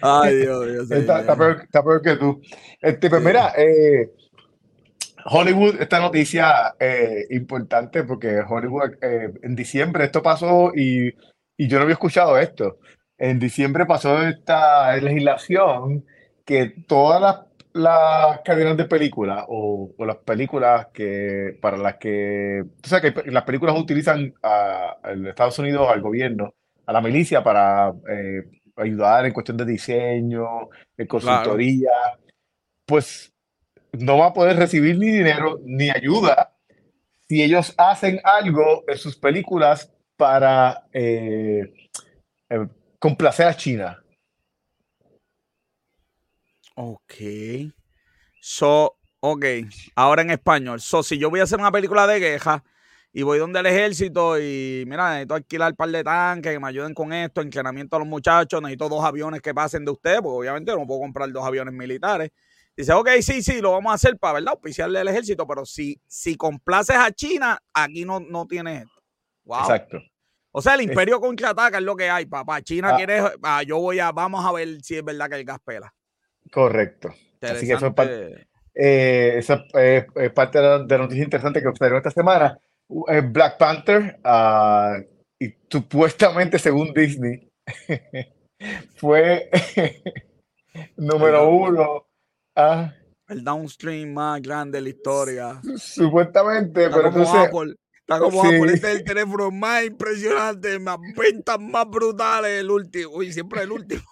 Ay, 0.00 0.36
Dios, 0.36 0.66
Dios. 0.70 0.90
Está, 0.90 1.20
está, 1.20 1.36
peor, 1.36 1.60
está, 1.62 1.82
peor, 1.82 2.02
que 2.02 2.16
tú. 2.16 2.40
Este, 2.80 3.10
pues 3.10 3.22
mira, 3.22 3.52
eh, 3.56 4.10
Hollywood, 5.24 5.80
esta 5.80 6.00
noticia 6.00 6.74
eh, 6.78 7.26
importante 7.30 8.04
porque 8.04 8.40
Hollywood 8.46 8.92
eh, 9.02 9.32
en 9.42 9.54
diciembre 9.54 10.04
esto 10.04 10.22
pasó 10.22 10.72
y, 10.74 11.08
y, 11.56 11.68
yo 11.68 11.78
no 11.78 11.84
había 11.84 11.94
escuchado 11.94 12.38
esto. 12.38 12.78
En 13.18 13.38
diciembre 13.38 13.86
pasó 13.86 14.22
esta 14.22 14.96
legislación 14.96 16.04
que 16.44 16.66
todas 16.86 17.20
las, 17.20 17.40
las 17.72 18.40
cadenas 18.44 18.76
de 18.76 18.84
películas 18.84 19.44
o, 19.48 19.92
o, 19.96 20.04
las 20.04 20.16
películas 20.18 20.88
que 20.92 21.58
para 21.60 21.76
las 21.76 21.96
que, 21.96 22.62
o 22.62 22.86
sea, 22.86 23.00
que 23.00 23.14
las 23.26 23.44
películas 23.44 23.78
utilizan 23.78 24.34
a, 24.42 24.96
a 25.02 25.12
Estados 25.12 25.58
Unidos, 25.58 25.88
al 25.88 26.00
gobierno, 26.00 26.54
a 26.86 26.92
la 26.92 27.00
milicia 27.00 27.42
para 27.42 27.92
eh, 28.08 28.42
ayudar 28.76 29.26
en 29.26 29.32
cuestión 29.32 29.56
de 29.56 29.64
diseño, 29.64 30.68
de 30.96 31.06
consultoría, 31.06 31.90
pues 32.86 33.33
no 33.98 34.18
va 34.18 34.26
a 34.26 34.32
poder 34.32 34.56
recibir 34.56 34.98
ni 34.98 35.10
dinero 35.10 35.60
ni 35.64 35.90
ayuda 35.90 36.54
si 37.28 37.42
ellos 37.42 37.74
hacen 37.76 38.20
algo 38.22 38.84
en 38.86 38.98
sus 38.98 39.16
películas 39.16 39.90
para 40.16 40.86
eh, 40.92 41.72
eh, 42.50 42.66
complacer 42.98 43.46
a 43.46 43.56
China. 43.56 44.04
Ok. 46.76 47.14
So, 48.40 48.96
ok. 49.20 49.44
Ahora 49.94 50.22
en 50.22 50.30
español. 50.30 50.80
So, 50.80 51.02
si 51.02 51.18
yo 51.18 51.30
voy 51.30 51.40
a 51.40 51.44
hacer 51.44 51.58
una 51.58 51.72
película 51.72 52.06
de 52.06 52.20
queja 52.20 52.62
y 53.12 53.22
voy 53.22 53.38
donde 53.38 53.60
el 53.60 53.66
ejército 53.66 54.38
y 54.38 54.84
mira, 54.86 55.10
necesito 55.10 55.34
alquilar 55.34 55.70
un 55.70 55.76
par 55.76 55.88
de 55.88 56.04
tanques 56.04 56.52
que 56.52 56.60
me 56.60 56.68
ayuden 56.68 56.94
con 56.94 57.12
esto, 57.12 57.40
entrenamiento 57.40 57.96
a 57.96 58.00
los 58.00 58.08
muchachos, 58.08 58.60
necesito 58.60 58.88
dos 58.88 59.04
aviones 59.04 59.40
que 59.40 59.54
pasen 59.54 59.84
de 59.84 59.92
ustedes, 59.92 60.20
porque 60.20 60.38
obviamente 60.38 60.72
no 60.72 60.86
puedo 60.86 61.00
comprar 61.00 61.30
dos 61.30 61.44
aviones 61.44 61.72
militares. 61.72 62.30
Dice, 62.76 62.92
ok, 62.92 63.08
sí, 63.20 63.42
sí, 63.42 63.60
lo 63.60 63.72
vamos 63.72 63.92
a 63.92 63.94
hacer 63.94 64.18
para, 64.18 64.34
¿verdad? 64.34 64.54
Oficiarle 64.54 64.98
al 64.98 65.08
ejército, 65.08 65.46
pero 65.46 65.64
si, 65.64 66.00
si 66.06 66.36
complaces 66.36 66.96
a 66.96 67.12
China, 67.12 67.58
aquí 67.72 68.04
no, 68.04 68.18
no 68.18 68.46
tienes 68.46 68.82
esto. 68.82 69.02
Wow. 69.44 69.60
Exacto. 69.60 70.02
O 70.50 70.62
sea, 70.62 70.74
el 70.74 70.82
imperio 70.82 71.20
contraataca 71.20 71.78
es 71.78 71.84
lo 71.84 71.96
que 71.96 72.10
hay, 72.10 72.26
papá. 72.26 72.62
China 72.62 72.90
ah. 72.92 72.96
quiere, 72.96 73.22
ah, 73.42 73.62
yo 73.62 73.78
voy 73.78 73.98
a, 73.98 74.12
vamos 74.12 74.44
a 74.44 74.52
ver 74.52 74.80
si 74.82 74.96
es 74.96 75.04
verdad 75.04 75.28
que 75.28 75.36
el 75.36 75.44
gas 75.44 75.58
pela. 75.64 75.92
Correcto. 76.50 77.12
Así 77.40 77.66
que 77.66 77.74
eso 77.74 77.88
es 77.88 77.94
parte, 77.94 78.46
eh, 78.74 79.34
esa, 79.36 79.64
eh, 79.74 80.06
es 80.14 80.32
parte 80.32 80.58
de 80.58 80.64
la, 80.64 80.78
de 80.84 80.98
noticia 80.98 81.24
interesante 81.24 81.60
que 81.60 81.68
observó 81.68 81.98
esta 81.98 82.10
semana. 82.10 82.58
Uh, 82.88 83.20
Black 83.30 83.56
Panther, 83.56 84.20
uh, 84.24 85.02
y 85.38 85.54
supuestamente 85.70 86.58
según 86.58 86.92
Disney, 86.92 87.50
fue 88.96 89.48
número 90.96 91.48
uno 91.48 92.06
Ah. 92.54 92.92
El 93.28 93.42
downstream 93.42 94.12
más 94.12 94.40
grande 94.42 94.78
de 94.78 94.82
la 94.82 94.88
historia. 94.90 95.60
Supuestamente, 95.76 96.84
está 96.84 96.96
pero 96.96 97.10
como 97.10 97.24
entonces, 97.24 97.48
Apple, 97.48 97.74
está 97.94 98.18
como 98.18 98.42
sí. 98.42 98.48
Apple, 98.48 98.72
este 98.74 98.92
es 98.92 98.98
el 98.98 99.04
teléfono 99.04 99.50
más 99.50 99.84
impresionante, 99.84 100.78
más 100.78 100.98
ventas 101.16 101.58
más 101.60 101.88
brutales, 101.88 102.60
el 102.60 102.70
último, 102.70 103.22
y 103.22 103.32
siempre 103.32 103.62
el 103.62 103.72
último. 103.72 104.02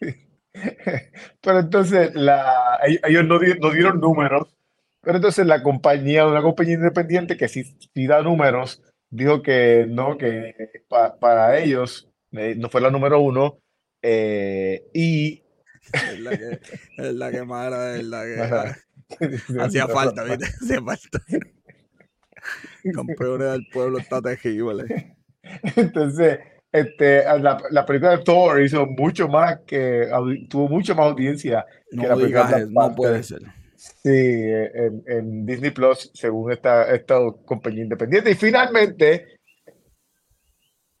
Pero 1.40 1.58
entonces 1.58 2.14
la, 2.14 2.78
ellos 3.04 3.24
no, 3.24 3.38
no, 3.38 3.70
dieron 3.70 4.00
números, 4.00 4.54
pero 5.00 5.16
entonces 5.16 5.46
la 5.46 5.62
compañía, 5.62 6.26
una 6.26 6.42
compañía 6.42 6.74
independiente 6.74 7.36
que 7.36 7.48
sí, 7.48 7.64
sí 7.64 8.06
da 8.06 8.22
números, 8.22 8.82
dijo 9.10 9.42
que 9.42 9.86
no, 9.88 10.18
que 10.18 10.54
pa, 10.88 11.18
para 11.18 11.58
ellos 11.58 12.08
eh, 12.32 12.54
no 12.56 12.68
fue 12.68 12.80
la 12.80 12.90
número 12.90 13.20
uno, 13.20 13.58
eh, 14.02 14.88
y 14.92 15.41
es 15.92 16.20
la 16.20 16.36
que, 16.36 16.60
es 16.98 17.14
la 17.14 17.30
que 17.30 17.44
más 17.44 17.66
era, 17.66 17.96
es 17.96 18.04
la 18.04 18.24
que 18.24 19.60
hacía 19.60 19.88
falta, 19.88 20.24
¿viste? 20.24 20.46
Hacía 20.46 20.82
falta. 20.82 21.20
Campeones 22.94 23.52
del 23.52 23.66
pueblo 23.72 23.98
está 23.98 24.20
tejible. 24.20 25.16
Entonces, 25.76 26.38
este, 26.70 27.24
la, 27.24 27.62
la, 27.70 27.86
película 27.86 28.16
de 28.16 28.24
Thor 28.24 28.62
hizo 28.62 28.86
mucho 28.86 29.28
más 29.28 29.60
que 29.66 30.08
tuvo 30.48 30.68
mucho 30.68 30.94
más 30.94 31.06
audiencia 31.06 31.66
no 31.90 32.02
que 32.02 32.08
la 32.08 32.14
película 32.14 32.46
digas, 32.46 32.70
No 32.70 32.94
puede 32.94 33.22
ser. 33.22 33.42
Sí, 33.76 33.98
en, 34.04 35.02
en, 35.06 35.44
Disney 35.44 35.70
Plus, 35.72 36.10
según 36.14 36.52
esta, 36.52 36.84
esta 36.94 37.18
compañía 37.44 37.82
independiente. 37.82 38.30
Y 38.30 38.34
finalmente, 38.34 39.38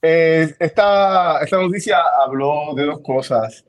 eh, 0.02 0.52
esta, 0.58 1.40
esta 1.42 1.56
noticia 1.58 2.02
habló 2.24 2.74
de 2.74 2.84
dos 2.84 3.00
cosas. 3.00 3.64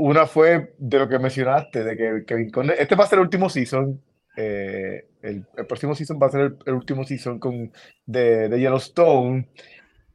Una 0.00 0.26
fue 0.26 0.74
de 0.78 0.96
lo 0.96 1.08
que 1.08 1.18
mencionaste, 1.18 1.82
de 1.82 1.96
que 1.96 2.24
Kevin 2.24 2.50
Costner, 2.50 2.76
este 2.78 2.94
va 2.94 3.02
a 3.02 3.08
ser 3.08 3.18
el 3.18 3.24
último 3.24 3.50
season, 3.50 4.00
eh, 4.36 5.08
el, 5.22 5.44
el, 5.56 5.66
próximo 5.66 5.96
season 5.96 6.20
va 6.22 6.28
a 6.28 6.30
ser 6.30 6.40
el, 6.42 6.56
el 6.66 6.74
último 6.74 7.02
season 7.02 7.40
con, 7.40 7.72
de, 8.06 8.48
de, 8.48 8.60
Yellowstone, 8.60 9.48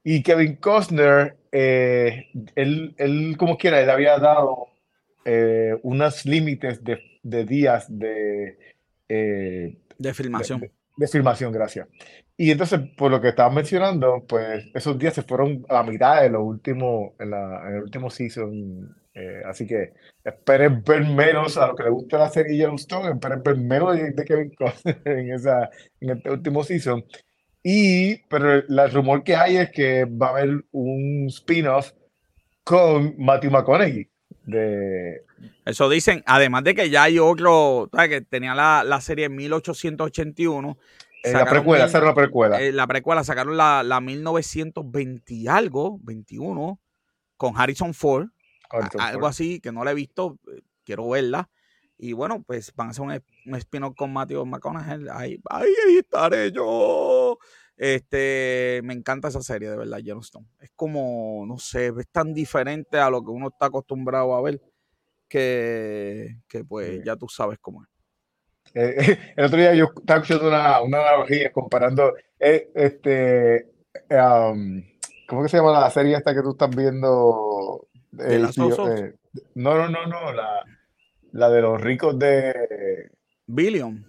y 0.02 0.24
Kevin 0.24 0.56
Costner, 0.56 1.36
eh, 1.52 2.28
él, 2.56 2.96
él, 2.98 3.36
como 3.38 3.58
quiera, 3.58 3.82
él 3.82 3.90
había 3.90 4.18
dado 4.20 4.68
eh, 5.26 5.78
unos 5.84 6.26
límites 6.26 6.82
de, 6.82 7.02
de, 7.22 7.44
días 7.44 7.86
de... 7.90 8.58
Eh, 9.10 9.78
de 9.98 10.14
filmación. 10.14 10.62
De, 10.62 10.72
de, 10.96 11.08
filmación, 11.10 11.52
gracias. 11.52 11.90
Y 12.38 12.52
entonces, 12.52 12.80
por 12.96 13.12
lo 13.12 13.20
que 13.20 13.28
estabas 13.28 13.54
mencionando, 13.54 14.24
pues 14.26 14.64
esos 14.74 14.98
días 14.98 15.14
se 15.14 15.24
fueron 15.24 15.66
a 15.68 15.74
la 15.74 15.84
mitad 15.84 16.22
de 16.22 16.30
lo 16.30 16.42
último, 16.42 17.16
en, 17.20 17.32
la, 17.32 17.64
en 17.68 17.76
el 17.76 17.84
último 17.84 18.10
season 18.10 19.03
eh, 19.16 19.44
así 19.46 19.68
que 19.68 19.94
esperen 20.24 20.84
ver 20.84 21.06
menos 21.06 21.58
a 21.58 21.68
lo 21.68 21.76
que 21.76 21.84
le 21.84 21.92
gusta 21.92 22.18
la 22.18 22.30
serie 22.30 22.58
Yellowstone, 22.58 23.12
esperen 23.12 23.44
ver 23.44 23.58
menos 23.58 23.96
de, 23.96 24.12
de 24.12 24.26
Kevin 24.26 24.52
Costner 24.56 25.02
en, 25.06 25.32
esa, 25.32 25.70
en 26.00 26.12
este 26.12 26.32
último 26.32 26.64
season. 26.64 27.06
Y, 27.62 28.18
pero 28.28 28.56
el 28.56 28.92
rumor 28.92 29.24
que 29.24 29.36
hay 29.36 29.58
es 29.58 29.72
que 29.72 30.06
va 30.06 30.28
a 30.28 30.30
haber 30.32 30.66
un 30.72 31.28
spin-off 31.30 31.92
con 32.64 33.16
Matthew 33.18 33.52
McConaughey. 33.52 34.10
De... 34.46 35.22
Eso 35.66 35.88
dicen, 35.88 36.24
además 36.26 36.64
de 36.64 36.76
que 36.76 36.90
ya 36.90 37.04
hay 37.04 37.20
otro, 37.20 37.90
¿sabes? 37.94 38.10
que 38.10 38.22
tenía 38.22 38.56
la, 38.56 38.84
la 38.84 39.00
serie 39.00 39.26
en 39.26 39.36
1881. 39.36 40.78
Eh, 41.24 41.32
la 41.32 41.46
precuela, 41.46 41.86
era 41.86 42.02
la 42.02 42.16
precuela. 42.16 42.62
Eh, 42.62 42.74
la 42.74 42.88
precuela, 42.88 43.24
sacaron 43.24 43.56
la, 43.56 43.84
la 43.84 44.02
1920 44.02 45.34
y 45.34 45.48
algo, 45.48 46.00
21, 46.02 46.82
con 47.38 47.54
Harrison 47.56 47.94
Ford 47.94 48.28
algo 49.00 49.28
así 49.28 49.60
que 49.60 49.72
no 49.72 49.84
la 49.84 49.92
he 49.92 49.96
visto, 49.96 50.40
eh, 50.52 50.62
quiero 50.84 51.10
verla. 51.10 51.50
Y 51.98 52.14
bueno, 52.14 52.44
pues 52.46 52.74
van 52.76 52.88
a 52.88 52.92
hacer 52.92 53.04
un, 53.04 53.12
un 53.46 53.56
spin-off 53.56 53.96
con 53.96 54.12
Matthew 54.12 54.46
McConaughey. 54.46 55.08
Ahí, 55.12 55.40
ahí, 55.50 55.98
estaré 55.98 56.52
yo. 56.52 57.38
Este, 57.78 58.82
me 58.84 58.94
encanta 58.94 59.30
esa 59.30 59.42
serie, 59.42 59.70
de 59.70 59.78
verdad, 59.78 60.00
Yellowstone. 60.00 60.48
Es 60.60 60.72
como, 60.76 61.46
no 61.48 61.58
sé, 61.58 61.94
es 61.98 62.08
tan 62.12 62.34
diferente 62.34 62.98
a 62.98 63.10
lo 63.10 63.24
que 63.24 63.32
uno 63.32 63.48
está 63.48 63.68
acostumbrado 63.68 64.36
a 64.36 64.42
ver 64.42 64.62
que, 65.28 66.38
que 66.48 66.64
pues 66.64 67.04
ya 67.04 67.16
tú 67.16 67.28
sabes 67.28 67.58
cómo 67.60 67.84
es. 67.84 67.90
Eh, 68.76 68.96
el 69.36 69.46
otro 69.46 69.58
día 69.58 69.74
yo 69.74 69.86
estaba 69.96 70.20
escuchando 70.20 70.48
una, 70.48 70.82
una 70.82 71.00
analogía 71.00 71.52
comparando 71.52 72.14
eh, 72.40 72.72
este, 72.76 73.72
um, 74.10 74.84
¿cómo 75.28 75.44
que 75.44 75.50
se 75.50 75.58
llama 75.58 75.80
la 75.80 75.90
serie 75.90 76.16
esta 76.16 76.34
que 76.34 76.42
tú 76.42 76.52
estás 76.52 76.70
viendo? 76.76 77.88
¿De 78.14 78.38
las 78.38 78.56
eh, 78.60 79.16
no, 79.56 79.76
no, 79.76 79.90
no, 79.90 80.06
no, 80.06 80.34
la, 80.34 80.64
la 81.32 81.50
de 81.50 81.62
los 81.62 81.82
ricos 81.82 82.18
de... 82.20 83.10
Billion. 83.48 84.06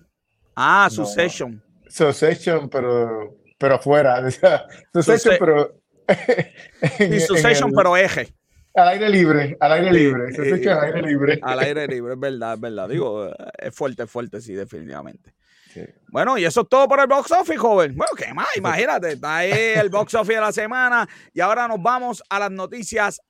Ah, 0.54 0.88
no, 0.90 0.94
Succession. 0.94 1.62
Succession, 1.88 2.68
pero, 2.68 3.38
pero 3.58 3.76
afuera. 3.76 4.30
Succession, 4.92 5.36
pero... 5.38 5.80
en, 6.06 7.20
Succession, 7.22 7.70
el, 7.70 7.74
pero 7.74 7.96
eje. 7.96 8.34
Al 8.74 8.88
aire 8.88 9.08
libre, 9.08 9.56
al 9.58 9.72
aire 9.72 9.92
libre. 9.92 10.34
Succession 10.34 10.76
al 10.76 10.84
aire 10.84 11.02
libre. 11.02 11.40
Al 11.42 11.58
aire 11.60 11.86
libre, 11.88 12.12
es 12.12 12.20
verdad, 12.20 12.54
es 12.54 12.60
verdad. 12.60 12.88
Digo, 12.90 13.30
es 13.56 13.74
fuerte, 13.74 14.02
es 14.02 14.10
fuerte, 14.10 14.42
sí, 14.42 14.52
definitivamente. 14.52 15.34
Sí. 15.72 15.80
Bueno, 16.08 16.36
y 16.36 16.44
eso 16.44 16.60
es 16.60 16.68
todo 16.68 16.86
por 16.86 17.00
el 17.00 17.06
box 17.06 17.32
office, 17.32 17.56
joven. 17.56 17.96
Bueno, 17.96 18.12
¿qué 18.18 18.34
más? 18.34 18.54
Imagínate, 18.54 19.12
está 19.12 19.38
ahí 19.38 19.50
el 19.76 19.88
box 19.88 20.14
office 20.14 20.34
de 20.34 20.40
la 20.42 20.52
semana. 20.52 21.08
Y 21.32 21.40
ahora 21.40 21.66
nos 21.66 21.82
vamos 21.82 22.22
a 22.28 22.38
las 22.38 22.50
noticias 22.50 23.22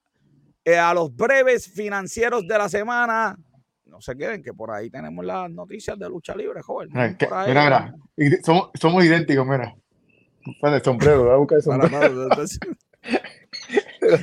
eh, 0.64 0.78
a 0.78 0.94
los 0.94 1.14
breves 1.14 1.68
financieros 1.68 2.46
de 2.46 2.58
la 2.58 2.68
semana. 2.68 3.36
no 3.86 4.00
se 4.00 4.16
queden, 4.16 4.42
que 4.42 4.52
por 4.52 4.70
ahí 4.70 4.90
tenemos 4.90 5.24
las 5.24 5.50
noticias 5.50 5.98
de 5.98 6.08
lucha 6.08 6.34
libre, 6.34 6.62
joven. 6.62 6.90
Mira, 6.92 7.94
mira, 8.16 8.40
somos, 8.42 8.70
somos 8.74 9.04
idénticos, 9.04 9.46
mira. 9.46 9.74
Para 10.60 10.76
el 10.76 10.82
sombrero, 10.82 11.24
voy 11.24 11.32
a 11.32 11.36
buscar 11.36 11.58
el 11.58 11.62
sombrero. 11.62 12.28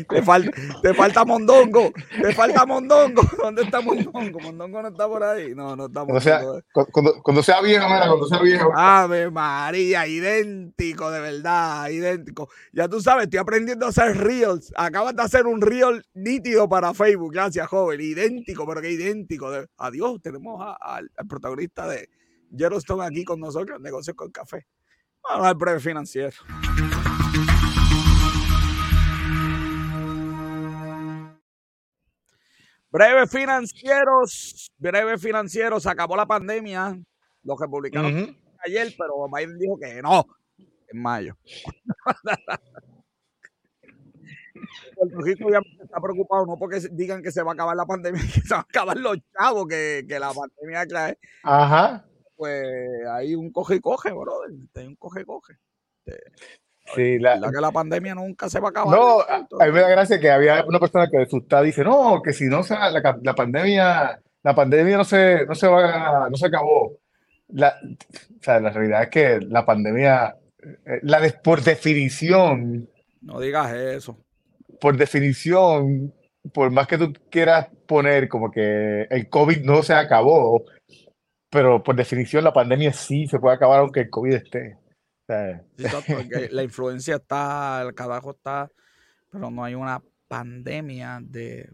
Te 0.08 0.22
falta, 0.22 0.52
te 0.82 0.94
falta 0.94 1.26
Mondongo. 1.26 1.92
Te 2.22 2.34
falta 2.34 2.66
Mondongo. 2.66 3.22
¿Dónde 3.42 3.64
está 3.64 3.82
Mondongo? 3.82 4.40
Mondongo 4.40 4.82
no 4.82 4.88
está 4.90 5.08
por 5.08 5.24
ahí. 5.24 5.56
No, 5.56 5.76
no 5.76 5.86
está 5.86 6.06
Mondongo. 6.06 6.20
Cuando 6.20 6.22
sea, 6.22 6.86
cuando, 6.92 7.24
cuando 7.24 7.44
sea 7.44 7.62
viejo, 7.62 7.88
mira, 7.88 8.08
cuando 8.08 8.28
sea 8.28 8.42
viejo. 8.42 8.72
Ave 8.76 9.30
María, 9.30 10.08
idéntico, 10.08 11.12
de 11.12 11.20
verdad, 11.20 11.90
idéntico. 11.90 12.50
Ya 12.74 12.88
tú 12.88 13.02
sabes, 13.02 13.24
estoy 13.26 13.40
aprendiendo 13.40 13.86
a 13.86 13.90
hacer 13.90 14.18
reels. 14.18 14.74
Acabas 14.76 15.16
de 15.16 15.24
hacer 15.24 15.46
un 15.46 15.62
reel 15.62 16.06
nítido 16.14 16.68
para 16.70 16.94
Facebook. 16.94 17.34
Gracias, 17.34 17.68
joven. 17.68 18.02
Idéntico, 18.02 18.66
pero 18.68 18.82
que 18.82 18.92
idéntico. 18.92 19.50
Adiós, 19.78 20.22
tenemos 20.22 20.62
al 20.80 21.10
protagonista 21.28 21.88
de 21.88 22.10
Yellowstone 22.52 23.06
aquí 23.06 23.24
con 23.24 23.40
nosotros, 23.40 23.80
Negocios 23.80 24.16
con 24.16 24.32
Café. 24.32 24.66
Vamos 25.24 25.48
al 25.48 25.56
breve 25.56 25.80
financiero. 25.80 26.36
Breves 32.92 33.32
financieros, 33.32 34.72
breves 34.78 35.22
financieros, 35.22 35.88
acabó 35.88 36.18
la 36.18 36.26
pandemia. 36.26 37.00
Los 37.44 37.60
republicanos 37.60 38.36
ayer, 38.66 38.94
pero 38.98 39.28
Biden 39.34 39.58
dijo 39.58 39.78
que 39.80 40.02
no, 40.02 40.26
en 40.90 41.02
mayo. 41.02 41.36
Puerto 44.96 45.20
Rico 45.22 45.50
ya 45.50 45.60
está 45.82 46.00
preocupado, 46.00 46.46
no 46.46 46.58
porque 46.58 46.80
digan 46.92 47.24
que 47.24 47.32
se 47.32 47.42
va 47.42 47.52
a 47.52 47.54
acabar 47.54 47.76
la 47.76 47.86
pandemia, 47.86 48.22
que 48.34 48.42
se 48.42 48.54
van 48.54 48.60
a 48.60 48.68
acabar 48.70 48.98
los 48.98 49.18
chavos 49.34 49.68
que, 49.68 50.06
que 50.08 50.20
la 50.20 50.34
pandemia 50.34 50.86
trae. 50.86 51.18
Ajá. 51.44 52.06
Pues 52.36 52.64
hay 53.10 53.36
un 53.36 53.52
coge 53.52 53.76
y 53.76 53.80
coge, 53.80 54.12
brother. 54.12 54.52
Hay 54.76 54.88
un 54.88 54.96
coge 54.96 55.22
y 55.22 55.26
coge. 55.26 55.58
Sí, 56.96 57.20
la, 57.20 57.40
que 57.40 57.62
la 57.62 57.72
pandemia 57.72 58.16
nunca 58.16 58.50
se 58.50 58.60
va 58.60 58.68
a 58.68 58.72
acabar. 58.72 58.98
No, 58.98 59.22
a 59.22 59.66
mí 59.66 59.72
me 59.72 59.82
da 59.82 59.90
gracia 59.90 60.20
que 60.20 60.30
había 60.30 60.64
una 60.66 60.80
persona 60.80 61.08
que 61.10 61.20
asustada 61.20 61.64
dice, 61.64 61.84
no, 61.84 62.22
que 62.22 62.34
si 62.34 62.46
no 62.46 62.62
la, 62.70 63.18
la, 63.22 63.36
pandemia, 63.36 64.20
la 64.44 64.56
pandemia 64.56 64.98
no 64.98 65.04
se, 65.04 65.46
no 65.46 65.56
se 65.56 65.68
va, 65.68 66.30
no 66.30 66.36
se 66.36 66.48
acabó. 66.48 66.98
La, 67.50 67.76
o 67.84 68.44
sea, 68.44 68.60
la 68.60 68.70
realidad 68.70 69.04
es 69.04 69.10
que 69.10 69.40
la 69.42 69.66
pandemia, 69.66 70.36
eh, 70.86 71.00
la 71.04 71.22
por 71.44 71.62
definición. 71.62 72.90
No 73.22 73.40
digas 73.40 73.72
eso. 73.74 74.18
Por 74.80 74.98
definición, 74.98 76.14
por 76.54 76.72
más 76.72 76.88
que 76.88 76.98
tú 76.98 77.14
quieras 77.30 77.68
poner 77.88 78.28
como 78.28 78.52
que 78.52 79.04
el 79.04 79.30
COVID 79.30 79.64
no 79.64 79.84
se 79.84 79.94
acabó, 79.94 80.64
pero 81.50 81.84
por 81.84 81.96
definición 81.96 82.44
la 82.44 82.54
pandemia 82.54 82.94
sí 82.94 83.28
se 83.28 83.40
puede 83.40 83.56
acabar 83.56 83.80
aunque 83.80 84.02
el 84.02 84.10
COVID 84.10 84.34
esté 84.34 84.81
la 86.52 86.64
influencia 86.64 87.16
está, 87.16 87.82
el 87.82 87.94
cadajo 87.94 88.32
está, 88.32 88.72
pero 89.30 89.50
no 89.50 89.64
hay 89.64 89.76
una 89.76 90.02
pandemia 90.28 91.20
de, 91.22 91.70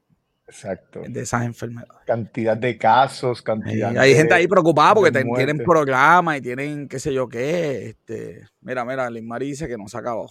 Exacto. 0.47 1.01
de 1.07 1.21
esas 1.21 1.43
enfermedades. 1.43 2.03
Cantidad 2.05 2.55
de 2.55 2.77
casos, 2.77 3.41
cantidad 3.41 3.95
Hay 3.97 4.15
gente 4.15 4.33
ahí 4.33 4.47
preocupada 4.47 4.95
porque 4.95 5.11
tienen 5.11 5.57
programas 5.57 6.37
y 6.37 6.41
tienen 6.41 6.87
qué 6.87 6.99
sé 6.99 7.13
yo 7.13 7.27
qué. 7.27 7.89
Este, 7.89 8.47
mira, 8.61 8.85
mira, 8.85 9.09
Liz 9.09 9.23
Mari 9.23 9.47
dice 9.47 9.67
que 9.67 9.77
no 9.77 9.87
se 9.87 9.97
acabó. 9.97 10.29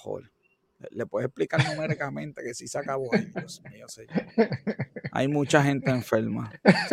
Le 0.90 1.06
puedes 1.06 1.26
explicar 1.26 1.64
numéricamente 1.66 2.42
que 2.42 2.54
sí 2.54 2.66
se 2.66 2.78
acabó. 2.78 3.10
Dios 3.34 3.62
mío, 3.70 3.86
Hay 5.12 5.28
mucha 5.28 5.62
gente 5.62 5.90
enferma. 5.90 6.50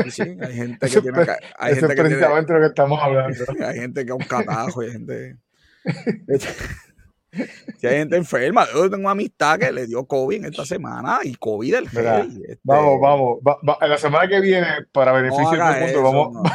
Sí, 0.09 0.21
hay 0.21 0.53
gente 0.53 0.89
que 0.89 1.01
tiene. 1.01 1.19
Hay 1.57 1.75
gente 1.75 1.93
es 1.93 1.99
precisamente 1.99 2.53
lo 2.53 2.59
que 2.59 2.67
estamos 2.67 2.99
hablando. 3.01 3.37
Hay 3.65 3.79
gente 3.79 4.05
que 4.05 4.11
es 4.11 4.17
un 4.17 4.25
catajo, 4.25 4.81
hay 4.81 4.91
gente. 4.91 5.37
si 7.79 7.87
hay 7.87 7.97
gente 7.97 8.15
enferma, 8.17 8.65
yo 8.73 8.89
tengo 8.89 9.03
una 9.03 9.11
amistad 9.11 9.59
que 9.59 9.71
le 9.71 9.87
dio 9.87 10.05
COVID 10.05 10.37
en 10.37 10.45
esta 10.45 10.65
semana 10.65 11.19
y 11.23 11.35
COVID 11.35 11.73
del 11.73 11.85
este, 11.85 12.59
Vamos, 12.63 12.99
vamos, 13.01 13.39
en 13.81 13.89
la 13.89 13.97
semana 13.97 14.27
que 14.27 14.39
viene, 14.39 14.67
para 14.91 15.11
beneficio 15.13 15.57
no 15.57 15.73
del 15.73 15.81
mundo, 15.81 16.03
vamos. 16.03 16.49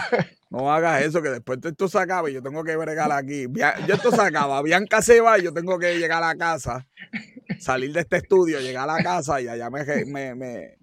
No, 0.51 0.73
hagas 0.73 1.03
eso, 1.03 1.21
que 1.21 1.29
después 1.29 1.59
esto 1.63 1.89
se 1.89 1.99
acaba 1.99 2.31
y 2.31 2.35
yo 2.35 2.43
tengo 2.43 2.65
que 2.65 2.75
bregar 2.75 3.13
aquí. 3.13 3.47
Yo 3.87 3.95
esto 3.95 4.11
se 4.11 4.23
acaba, 4.23 4.63
Bianca 4.63 5.03
se 5.03 5.21
va 5.21 5.39
y 5.39 5.43
yo 5.43 5.53
tengo 5.53 5.79
que 5.79 5.99
llegar 5.99 6.23
a 6.23 6.29
la 6.29 6.37
casa, 6.37 6.87
salir 7.59 7.93
de 7.93 8.01
este 8.01 8.17
estudio, 8.17 8.59
llegar 8.61 8.89
a 8.89 8.95
la 8.95 9.03
casa 9.03 9.41
y 9.43 9.49
allá 9.49 9.69
me. 9.69 9.85
me, 10.07 10.35
me, 10.35 10.79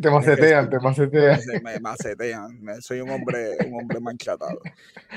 te 0.00 0.10
macetean, 0.10 0.68
te 0.68 0.80
macetean. 0.80 1.40
Me, 1.62 1.78
macetean. 1.78 2.58
Soy 2.80 3.00
un 3.00 3.10
hombre, 3.10 3.56
un 3.68 3.80
hombre 3.80 4.00
manchatado. 4.00 4.60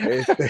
Este, 0.08 0.48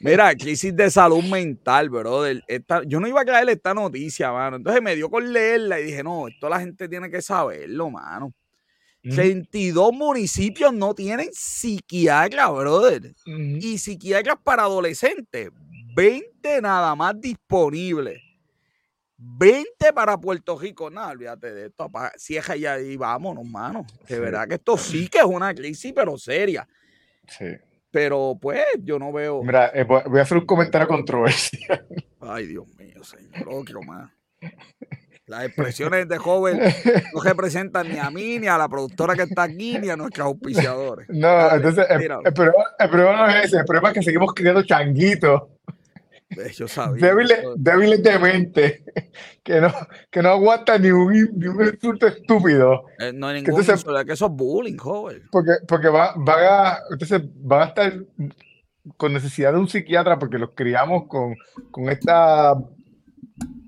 Mira, 0.00 0.34
crisis 0.34 0.74
de 0.74 0.90
salud 0.90 1.22
mental, 1.24 1.88
brother. 1.88 2.42
yo 2.86 3.00
no 3.00 3.08
iba 3.08 3.20
a 3.20 3.24
creer 3.24 3.48
esta 3.48 3.74
noticia, 3.74 4.32
mano. 4.32 4.56
Entonces 4.56 4.82
me 4.82 4.94
dio 4.94 5.10
con 5.10 5.32
leerla 5.32 5.80
y 5.80 5.84
dije, 5.84 6.02
no, 6.02 6.28
esto 6.28 6.48
la 6.48 6.60
gente 6.60 6.88
tiene 6.88 7.10
que 7.10 7.22
saberlo, 7.22 7.90
mano. 7.90 8.32
22 9.04 9.92
municipios 9.92 10.72
no 10.72 10.94
tienen 10.94 11.28
psiquiatra, 11.32 12.48
brother. 12.48 13.14
Y 13.26 13.78
psiquiatras 13.78 14.36
para 14.42 14.62
adolescentes. 14.62 15.50
20 15.94 16.62
nada 16.62 16.94
más 16.94 17.20
disponibles. 17.20 18.20
20 19.16 19.92
para 19.92 20.18
Puerto 20.18 20.58
Rico. 20.58 20.90
No, 20.90 21.06
olvídate 21.06 21.52
de 21.52 21.66
esto. 21.66 21.90
Cierra 22.16 22.56
ya 22.56 22.80
y 22.80 22.96
vámonos, 22.96 23.44
mano. 23.44 23.86
De 24.08 24.18
verdad 24.18 24.48
que 24.48 24.54
esto 24.54 24.76
sí 24.76 25.08
que 25.08 25.18
es 25.18 25.24
una 25.24 25.54
crisis, 25.54 25.92
pero 25.94 26.16
seria. 26.18 26.66
Sí. 27.28 27.46
Pero 27.94 28.36
pues 28.42 28.64
yo 28.82 28.98
no 28.98 29.12
veo. 29.12 29.44
Mira, 29.44 29.70
eh, 29.72 29.84
voy 29.84 30.18
a 30.18 30.22
hacer 30.22 30.38
un 30.38 30.46
comentario 30.46 30.88
controversial. 30.88 31.86
Ay, 32.20 32.48
Dios 32.48 32.66
mío, 32.76 33.04
señor. 33.04 33.48
Otro 33.48 33.82
más. 33.82 34.10
Las 35.26 35.44
expresiones 35.44 36.08
de 36.08 36.18
joven 36.18 36.58
no 37.14 37.22
representan 37.22 37.88
ni 37.88 37.98
a 37.98 38.10
mí, 38.10 38.40
ni 38.40 38.48
a 38.48 38.58
la 38.58 38.68
productora 38.68 39.14
que 39.14 39.22
está 39.22 39.44
aquí, 39.44 39.78
ni 39.78 39.90
a 39.90 39.96
nuestros 39.96 40.26
auspiciadores. 40.26 41.08
No, 41.08 41.54
entonces 41.54 41.86
el, 41.88 42.34
problema, 42.34 43.16
no 43.16 43.28
es 43.28 43.44
ese, 43.44 43.58
el 43.58 43.64
problema 43.64 43.90
es 43.90 43.94
que 43.94 44.02
seguimos 44.02 44.34
criando 44.34 44.64
changuitos 44.64 45.42
yo 46.54 46.68
sabía. 46.68 47.14
Débiles, 47.56 48.02
de 48.02 48.18
mente, 48.18 48.84
que 49.42 49.60
no, 49.60 49.72
que 50.10 50.22
no 50.22 50.30
aguantan 50.30 50.82
ni 50.82 50.90
un, 50.90 51.12
ni 51.12 51.46
un 51.46 51.64
insulto 51.64 52.06
estúpido. 52.06 52.84
Eh, 52.98 53.12
no 53.12 53.28
hay 53.28 53.42
ningún 53.42 53.60
insulto, 53.60 54.04
que 54.04 54.12
eso 54.12 54.26
es 54.26 54.32
bullying, 54.32 54.76
joven. 54.76 55.22
Porque, 55.30 55.52
porque 55.66 55.88
va, 55.88 56.14
va 56.16 56.72
a, 56.72 56.78
entonces 56.90 57.22
van 57.36 57.62
a 57.62 57.64
estar 57.66 57.92
con 58.96 59.12
necesidad 59.12 59.52
de 59.52 59.58
un 59.58 59.68
psiquiatra 59.68 60.18
porque 60.18 60.38
los 60.38 60.50
criamos 60.54 61.04
con, 61.08 61.34
con 61.70 61.88
esta 61.88 62.54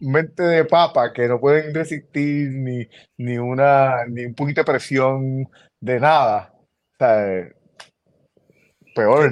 mente 0.00 0.42
de 0.42 0.64
papa 0.64 1.12
que 1.12 1.26
no 1.28 1.40
pueden 1.40 1.74
resistir 1.74 2.50
ni, 2.50 2.86
ni, 3.16 3.38
una, 3.38 4.04
ni 4.06 4.26
un 4.26 4.34
poquito 4.34 4.60
de 4.60 4.64
presión 4.72 5.48
de 5.80 6.00
nada. 6.00 6.52
O 6.54 6.96
sea, 6.98 7.48
peor. 8.96 9.30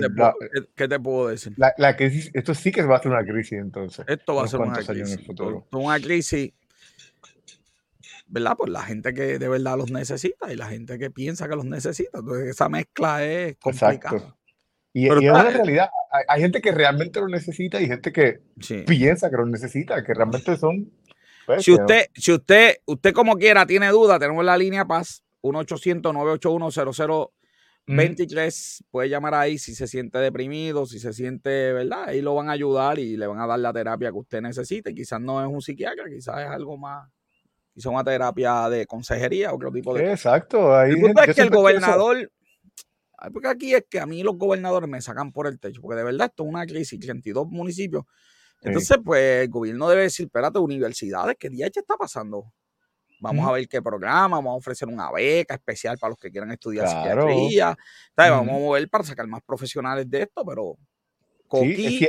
¿Qué 0.77 0.87
te, 0.87 1.01
puedo, 1.01 1.29
decir? 1.29 1.55
La, 1.57 1.97
crisis, 1.97 2.31
esto 2.35 2.55
sí 2.55 2.71
que 2.71 2.83
va 2.83 2.97
a 2.97 3.03
ser 3.03 3.11
una 3.11 3.25
crisis 3.25 3.59
entonces. 3.59 4.05
Esto 4.07 4.35
va 4.35 4.45
a 4.45 4.49
ser 4.49 4.61
una 4.61 4.75
crisis. 4.75 5.19
Una 5.73 5.99
crisis, 5.99 6.53
¿verdad? 8.27 8.55
Pues 8.57 8.71
la 8.71 8.83
gente 8.83 9.15
que 9.15 9.39
de 9.39 9.49
verdad 9.49 9.77
los 9.77 9.91
necesita 9.91 10.53
y 10.53 10.57
la 10.57 10.67
gente 10.67 10.99
que 10.99 11.11
piensa 11.11 11.49
que 11.49 11.57
los 11.57 11.65
necesita. 11.65 12.19
Entonces 12.19 12.49
esa 12.49 12.69
mezcla 12.69 13.25
es 13.25 13.57
complicada. 13.57 14.37
Y, 14.93 15.09
es 15.09 15.13
una 15.13 15.51
realidad. 15.51 15.89
Hay, 16.29 16.41
gente 16.41 16.61
que 16.61 16.71
realmente 16.71 17.19
lo 17.19 17.27
necesita 17.27 17.81
y 17.81 17.89
gente 17.89 18.13
que 18.13 18.41
piensa 18.87 19.29
que 19.29 19.37
lo 19.37 19.47
necesita, 19.47 20.05
que 20.05 20.15
realmente 20.15 20.57
son... 20.57 20.93
Pues, 21.47 21.65
si 21.65 21.73
usted, 21.73 22.07
si 22.15 22.33
usted, 22.33 22.77
usted 22.87 23.13
como 23.13 23.37
quiera 23.37 23.67
tiene 23.67 23.89
duda, 23.89 24.21
tenemos 24.21 24.45
la 24.45 24.57
línea 24.57 24.85
Paz, 24.85 25.25
1 25.41 25.59
800 25.59 26.15
981 26.15 26.71
00 26.71 27.33
23, 27.87 28.85
puede 28.91 29.09
llamar 29.09 29.35
ahí 29.35 29.59
si 29.59 29.75
se 29.75 29.87
siente 29.87 30.19
deprimido, 30.19 30.87
si 30.87 30.99
se 30.99 31.13
siente, 31.13 31.73
¿verdad? 31.73 32.05
Ahí 32.09 32.23
lo 32.23 32.35
van 32.35 32.49
a 32.49 32.53
ayudar 32.53 32.99
y 32.99 33.17
le 33.17 33.27
van 33.27 33.41
a 33.41 33.47
dar 33.47 33.59
la 33.59 33.73
terapia 33.73 34.11
que 34.11 34.19
usted 34.19 34.41
necesite. 34.41 34.95
Quizás 34.95 35.21
no 35.21 35.43
es 35.43 35.49
un 35.49 35.61
psiquiatra, 35.61 36.05
quizás 36.09 36.41
es 36.41 36.47
algo 36.47 36.79
más, 36.79 37.11
quizás 37.75 37.93
una 37.93 38.05
terapia 38.05 38.69
de 38.71 38.87
consejería, 38.87 39.53
otro 39.53 39.71
tipo 39.71 39.93
de... 39.95 40.13
Exacto. 40.13 40.75
Ahí 40.75 40.93
el 40.93 41.15
es 41.29 41.35
que 41.35 41.43
el 41.43 41.51
gobernador... 41.51 42.31
Porque 43.33 43.49
aquí 43.49 43.75
es 43.75 43.85
que 43.89 44.01
a 44.01 44.07
mí 44.07 44.23
los 44.23 44.37
gobernadores 44.37 44.89
me 44.89 45.01
sacan 45.01 45.33
por 45.33 45.47
el 45.47 45.59
techo, 45.59 45.81
porque 45.81 45.97
de 45.97 46.05
verdad 46.05 46.29
esto 46.29 46.43
es 46.43 46.49
una 46.49 46.67
crisis, 46.67 47.01
32 47.01 47.49
municipios. 47.49 48.05
Entonces, 48.61 48.99
pues 49.05 49.45
el 49.45 49.49
gobierno 49.49 49.89
debe 49.89 50.03
decir, 50.03 50.27
espérate, 50.27 50.59
universidades, 50.59 51.37
¿qué 51.39 51.51
día 51.51 51.69
ya 51.69 51.81
está 51.81 51.97
pasando? 51.97 52.53
Vamos 53.25 53.49
a 53.49 53.53
ver 53.53 53.69
qué 53.69 53.81
programa, 53.83 54.37
vamos 54.37 54.55
a 54.55 54.57
ofrecer 54.57 54.89
una 54.89 55.11
beca 55.11 55.55
especial 55.55 55.99
para 55.99 56.11
los 56.11 56.19
que 56.19 56.31
quieran 56.31 56.51
estudiar 56.53 56.89
psiquiatría. 56.89 57.77
Vamos 58.17 58.49
a 58.49 58.59
mover 58.59 58.89
para 58.89 59.05
sacar 59.05 59.27
más 59.27 59.43
profesionales 59.43 60.09
de 60.09 60.23
esto, 60.23 60.45
pero 60.45 60.77
y 61.63 62.09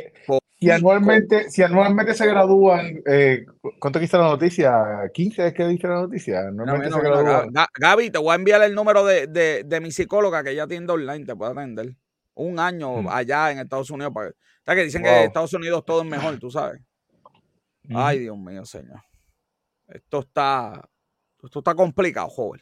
si 0.57 0.71
anualmente, 0.71 1.49
si 1.49 1.61
anualmente 1.61 2.13
se 2.13 2.25
gradúan, 2.25 3.01
eh, 3.05 3.45
¿cuánto 3.79 3.99
dice 3.99 4.17
la 4.17 4.29
noticia? 4.29 4.71
¿15 5.13 5.47
es 5.47 5.53
que 5.53 5.67
dice 5.67 5.87
la 5.87 5.95
noticia? 5.95 6.47
Anualmente 6.47 6.91
se 6.91 7.01
gradúan. 7.01 7.53
Gaby, 7.79 8.09
te 8.09 8.19
voy 8.19 8.31
a 8.31 8.35
enviar 8.35 8.61
el 8.63 8.73
número 8.73 9.05
de, 9.05 9.27
de, 9.27 9.63
de 9.65 9.79
mi 9.81 9.91
psicóloga 9.91 10.43
que 10.43 10.55
ya 10.55 10.65
tiene 10.65 10.91
online, 10.91 11.25
te 11.25 11.35
puede 11.35 11.51
atender. 11.51 11.95
Un 12.35 12.59
año 12.59 13.01
mm. 13.01 13.07
allá 13.09 13.51
en 13.51 13.59
Estados 13.59 13.89
Unidos. 13.89 14.13
Para, 14.13 14.75
que 14.75 14.83
dicen 14.83 15.03
que 15.03 15.09
en 15.09 15.25
Estados 15.25 15.53
Unidos 15.53 15.83
todo 15.85 16.01
es 16.01 16.07
mejor, 16.07 16.39
tú 16.39 16.49
sabes. 16.49 16.81
Ay, 17.93 18.19
Dios 18.19 18.37
mío, 18.37 18.65
señor. 18.65 19.01
Esto 19.87 20.21
está, 20.21 20.89
esto 21.45 21.59
está 21.59 21.75
complicado, 21.75 22.27
joven. 22.29 22.61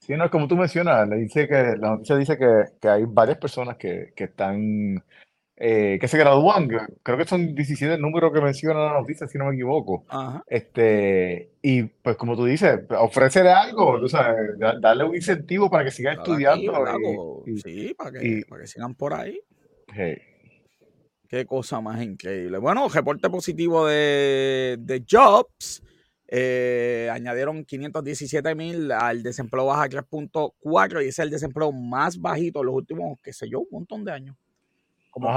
Sí, 0.00 0.14
no, 0.14 0.30
como 0.30 0.46
tú 0.46 0.56
mencionas, 0.56 1.08
le 1.08 1.16
dice 1.16 1.48
que, 1.48 1.74
la 1.78 1.90
noticia 1.90 2.16
dice 2.16 2.38
que, 2.38 2.64
que 2.80 2.88
hay 2.88 3.04
varias 3.06 3.38
personas 3.38 3.76
que, 3.76 4.12
que 4.14 4.24
están, 4.24 5.02
eh, 5.56 5.98
que 5.98 6.06
se 6.06 6.18
gradúan, 6.18 6.68
creo 7.02 7.16
que 7.16 7.24
son 7.24 7.54
17 7.54 7.98
números 7.98 8.30
que 8.32 8.42
menciona 8.42 8.78
la 8.78 9.00
noticia, 9.00 9.26
si 9.26 9.38
no 9.38 9.46
me 9.46 9.54
equivoco. 9.54 10.04
Este, 10.46 11.50
y 11.62 11.84
pues 11.84 12.16
como 12.16 12.36
tú 12.36 12.44
dices, 12.44 12.80
ofrecerle 12.90 13.50
algo, 13.50 13.98
tú 13.98 14.08
sabes, 14.08 14.58
darle 14.80 15.04
un 15.04 15.16
incentivo 15.16 15.70
para 15.70 15.84
que 15.84 15.90
siga 15.90 16.12
estudiando. 16.12 17.42
sí, 17.64 17.94
para 17.94 18.12
que, 18.12 18.42
para 18.48 18.62
que 18.62 18.68
sigan 18.68 18.94
por 18.94 19.14
ahí. 19.14 19.40
Qué 21.28 21.46
cosa 21.46 21.80
más 21.80 22.02
increíble. 22.02 22.58
Bueno, 22.58 22.88
reporte 22.88 23.28
positivo 23.30 23.86
de, 23.86 24.76
de 24.78 25.04
Jobs. 25.10 25.82
Eh, 26.28 27.08
añadieron 27.12 27.64
517 27.64 28.54
mil 28.56 28.90
al 28.90 29.22
desempleo 29.22 29.66
baja 29.66 29.88
3.4 29.88 31.04
y 31.04 31.08
ese 31.08 31.08
es 31.08 31.18
el 31.20 31.30
desempleo 31.30 31.70
más 31.70 32.20
bajito 32.20 32.60
en 32.60 32.66
los 32.66 32.74
últimos, 32.74 33.18
qué 33.22 33.32
sé 33.32 33.48
yo, 33.48 33.60
un 33.60 33.68
montón 33.70 34.04
de 34.04 34.12
años. 34.12 34.36
Como 35.10 35.30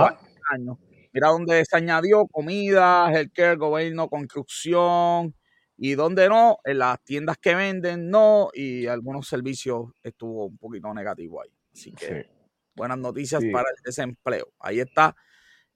años. 0.51 0.77
Mira 1.13 1.29
donde 1.29 1.63
se 1.65 1.77
añadió 1.77 2.27
comida, 2.27 3.11
healthcare, 3.11 3.57
gobierno, 3.57 4.09
construcción 4.09 5.35
y 5.77 5.95
donde 5.95 6.27
no, 6.27 6.57
en 6.65 6.79
las 6.79 7.01
tiendas 7.03 7.37
que 7.37 7.55
venden 7.55 8.09
no 8.09 8.49
y 8.53 8.85
algunos 8.87 9.27
servicios 9.27 9.91
estuvo 10.03 10.47
un 10.47 10.57
poquito 10.57 10.93
negativo 10.93 11.41
ahí. 11.41 11.49
Así 11.73 11.93
que 11.93 12.29
buenas 12.75 12.97
noticias 12.97 13.43
para 13.51 13.69
el 13.69 13.83
desempleo. 13.83 14.51
Ahí 14.59 14.79
está 14.79 15.15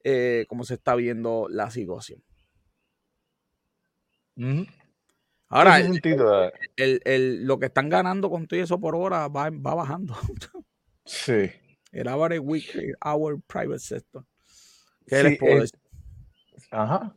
eh, 0.02 0.44
cómo 0.48 0.64
se 0.64 0.74
está 0.74 0.94
viendo 0.94 1.46
la 1.48 1.70
situación. 1.70 2.22
Ahora, 5.48 5.78
el, 5.78 7.44
lo 7.44 7.58
que 7.58 7.66
están 7.66 7.88
ganando 7.88 8.30
con 8.30 8.46
todo 8.46 8.60
eso 8.60 8.80
por 8.80 8.96
hora 8.96 9.28
va, 9.28 9.50
bajando. 9.50 10.16
Sí. 11.04 11.50
Era 11.92 12.14
average 12.14 12.40
weekly 12.40 12.92
hour 13.04 13.40
private 13.46 13.78
sector. 13.78 14.24
¿Qué 15.06 15.22
les 15.22 15.38
puedo 15.38 15.60
decir? 15.60 15.78
Ajá. 16.70 17.14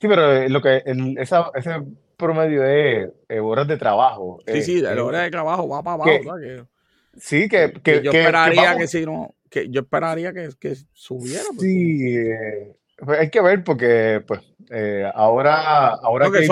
Sí, 0.00 0.06
pero 0.06 0.32
eh, 0.32 0.48
lo 0.48 0.62
que 0.62 0.82
esa, 1.18 1.50
ese 1.54 1.82
promedio 2.16 2.64
es 2.64 3.10
eh, 3.28 3.40
horas 3.40 3.66
de 3.66 3.76
trabajo. 3.76 4.38
Sí, 4.46 4.62
sí, 4.62 4.80
la 4.80 5.02
hora 5.02 5.22
de 5.22 5.30
trabajo 5.30 5.68
va 5.68 5.82
para 5.82 5.94
abajo. 5.94 6.68
sí, 7.16 7.48
que, 7.48 7.72
que, 7.82 8.02
yo 8.02 8.12
esperaría 8.12 8.76
que, 8.76 8.86
si 8.86 9.04
no, 9.04 9.34
que 9.50 9.68
yo 9.68 9.80
esperaría 9.80 10.32
que, 10.32 10.50
que 10.58 10.76
subiera. 10.92 11.44
Sí, 11.58 12.16
eh, 12.16 12.76
pues 12.98 13.20
hay 13.20 13.30
que 13.30 13.40
ver 13.40 13.64
porque 13.64 14.22
pues 14.26 14.40
eh, 14.70 15.10
ahora, 15.14 15.88
ahora 15.94 16.28
que, 16.30 16.44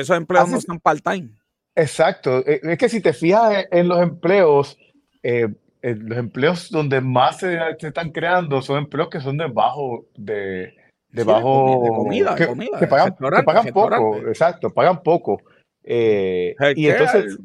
esos 0.00 0.16
empleos 0.16 0.48
no 0.48 0.60
son 0.60 0.80
part-time. 0.80 1.30
Exacto. 1.74 2.38
Eh, 2.46 2.60
es 2.62 2.78
que 2.78 2.88
si 2.88 3.00
te 3.00 3.12
fijas 3.12 3.66
en 3.70 3.88
los 3.88 4.00
empleos, 4.00 4.78
eh, 5.22 5.48
los 5.82 6.18
empleos 6.18 6.70
donde 6.70 7.00
más 7.00 7.38
se, 7.38 7.58
están 7.78 8.10
creando 8.10 8.62
son 8.62 8.78
empleos 8.78 9.08
que 9.10 9.20
son 9.20 9.36
de 9.36 9.46
bajo, 9.46 10.06
de, 10.16 10.74
de 11.10 11.24
bajo, 11.24 11.82
comida, 11.94 12.34
que, 12.34 12.46
comida, 12.46 12.78
que 12.78 12.86
pagan, 12.86 13.14
pagan 13.44 13.66
poco, 13.66 14.16
exacto, 14.28 14.70
pagan 14.70 15.02
poco. 15.02 15.40
y 15.84 16.88
entonces, 16.88 17.38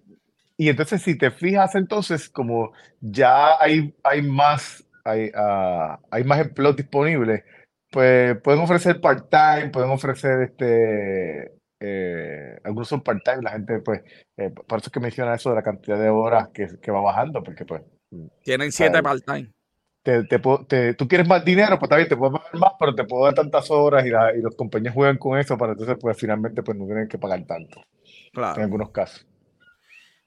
y 0.57 0.69
entonces 0.69 1.01
si 1.01 1.17
te 1.17 1.31
fijas 1.31 1.75
entonces 1.75 2.29
como 2.29 2.71
ya 3.01 3.61
hay, 3.61 3.93
hay 4.03 4.21
más, 4.21 4.85
hay, 5.03 5.29
uh, 5.29 5.97
hay 6.09 6.23
más 6.23 6.39
empleos 6.39 6.75
disponibles, 6.75 7.43
pues 7.89 8.39
pueden 8.41 8.61
ofrecer 8.61 9.01
part-time, 9.01 9.69
pueden 9.69 9.89
ofrecer 9.89 10.41
este, 10.41 11.53
eh, 11.79 12.59
algunos 12.63 12.87
son 12.87 13.01
part-time, 13.01 13.41
la 13.41 13.51
gente 13.51 13.79
pues, 13.79 14.01
eh, 14.37 14.51
por 14.51 14.79
eso 14.79 14.87
es 14.87 14.91
que 14.91 14.99
menciona 14.99 15.35
eso 15.35 15.49
de 15.49 15.55
la 15.55 15.63
cantidad 15.63 15.99
de 15.99 16.09
horas 16.09 16.49
que, 16.53 16.67
que 16.81 16.91
va 16.91 17.01
bajando, 17.01 17.41
porque 17.43 17.65
pues... 17.65 17.81
Mm, 18.11 18.27
Tienen 18.43 18.71
siete 18.71 19.01
part-time. 19.01 19.51
Te, 20.01 20.23
te, 20.23 20.93
tú 20.93 21.07
quieres 21.07 21.27
más 21.27 21.43
dinero, 21.43 21.77
pues 21.77 21.89
también 21.89 22.07
te 22.07 22.15
puedo 22.15 22.33
pagar 22.33 22.55
más, 22.55 22.71
pero 22.79 22.95
te 22.95 23.03
puedo 23.03 23.25
dar 23.25 23.33
tantas 23.33 23.69
horas 23.69 24.05
y, 24.05 24.09
la, 24.09 24.35
y 24.35 24.41
los 24.41 24.55
compañías 24.55 24.93
juegan 24.93 25.17
con 25.17 25.37
eso 25.37 25.57
para 25.57 25.73
entonces 25.73 25.97
pues 25.99 26.17
finalmente 26.17 26.63
pues 26.63 26.77
no 26.77 26.85
tienen 26.85 27.07
que 27.07 27.17
pagar 27.17 27.45
tanto. 27.45 27.81
Claro. 28.31 28.57
En 28.57 28.63
algunos 28.63 28.91
casos. 28.91 29.27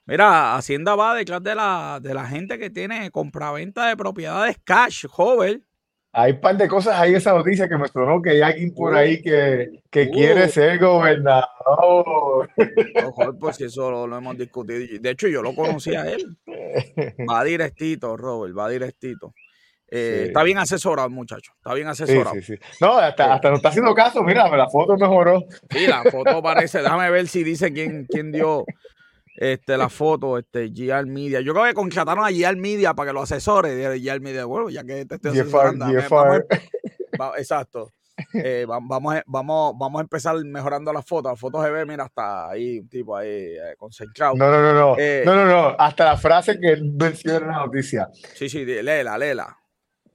Mira, 0.05 0.57
Hacienda 0.57 0.97
va 0.97 1.15
detrás 1.15 1.43
de 1.43 1.55
la, 1.55 2.01
de 2.03 2.13
la 2.13 2.27
gente 2.27 2.59
que 2.59 2.71
tiene 2.71 3.11
compraventa 3.11 3.87
de 3.87 3.97
propiedades 3.97 4.59
cash, 4.65 5.07
joven. 5.07 5.65
Hay 6.15 6.33
un 6.33 6.41
par 6.41 6.59
de 6.59 6.69
cosas 6.69 6.99
ahí 7.01 7.15
esa 7.15 7.33
noticia 7.33 7.67
que 7.67 7.79
me 7.79 7.89
sonó 7.89 8.21
que 8.21 8.31
hay 8.31 8.43
alguien 8.43 8.75
por 8.75 8.95
ahí 8.95 9.23
que, 9.23 9.83
que 9.91 10.11
quiere 10.11 10.47
ser 10.49 10.79
gobernador. 10.79 11.47
Ojo, 13.05 13.39
pues 13.41 13.57
si 13.57 13.65
eso 13.65 13.91
lo, 14.07 14.17
hemos 14.17 14.37
discutido. 14.37 15.01
De 15.01 15.11
hecho, 15.11 15.27
yo 15.29 15.41
lo 15.41 15.55
conocí 15.55 15.95
a 15.95 16.07
él. 16.11 16.37
Va 17.31 17.43
directito, 17.45 18.15
Robert, 18.17 18.55
va 18.55 18.69
directito. 18.69 19.33
Eh, 19.95 20.25
está 20.29 20.43
bien 20.43 20.59
asesorado, 20.59 21.09
muchacho. 21.11 21.53
Está 21.57 21.75
bien 21.75 21.87
asesorado. 21.87 22.35
Sí, 22.37 22.43
sí, 22.43 22.55
no, 22.81 22.97
hasta, 22.99 23.35
hasta 23.35 23.51
no 23.51 23.57
está 23.57 23.69
haciendo 23.69 23.95
caso. 23.95 24.23
Mira, 24.23 24.49
la 24.55 24.69
foto 24.69 24.97
mejoró. 24.97 25.45
Sí, 25.71 25.87
la 25.87 26.03
foto 26.05 26.43
parece. 26.43 26.81
Déjame 26.81 27.11
ver 27.11 27.27
si 27.29 27.45
dice 27.45 27.73
quién, 27.73 28.07
quién 28.07 28.33
dio 28.33 28.65
este, 29.37 29.77
la 29.77 29.89
foto, 29.89 30.39
este, 30.39 30.69
GR 30.69 31.07
Media. 31.07 31.41
Yo 31.41 31.53
creo 31.53 31.67
que 31.67 31.75
contrataron 31.75 32.25
a 32.25 32.31
GR 32.31 32.57
Media 32.57 32.95
para 32.95 33.11
que 33.11 33.15
lo 33.15 33.23
asesore. 33.23 33.99
GR 33.99 34.21
Media, 34.21 34.45
bueno, 34.45 34.71
ya 34.71 34.85
que 34.85 35.05
te 35.07 35.17
estoy 35.17 35.39
asesorando. 35.39 35.87
exacto. 37.39 37.93
Eh, 38.35 38.67
vamos, 38.69 39.15
a, 39.15 39.23
vamos, 39.27 39.75
vamos 39.79 39.99
a 39.99 40.03
empezar 40.03 40.37
mejorando 40.45 40.93
las 40.93 41.05
fotos. 41.05 41.33
La 41.33 41.37
foto 41.37 41.63
se 41.63 41.71
ve, 41.71 41.87
mira, 41.87 42.05
hasta 42.05 42.51
ahí 42.51 42.81
un 42.81 42.89
tipo 42.89 43.17
ahí 43.17 43.29
eh, 43.29 43.75
concentrado. 43.77 44.35
No, 44.37 44.51
no, 44.51 44.63
no, 44.63 44.73
no. 44.73 44.97
Eh, 44.99 45.23
no, 45.25 45.35
no, 45.35 45.47
no. 45.47 45.77
Hasta 45.79 46.05
la 46.05 46.17
frase 46.17 46.59
que 46.61 46.77
menciona 46.77 47.39
en 47.39 47.47
la 47.49 47.67
noticia. 47.67 48.09
Sí, 48.35 48.49
sí, 48.49 48.65
léela, 48.65 49.17
léela. 49.19 49.57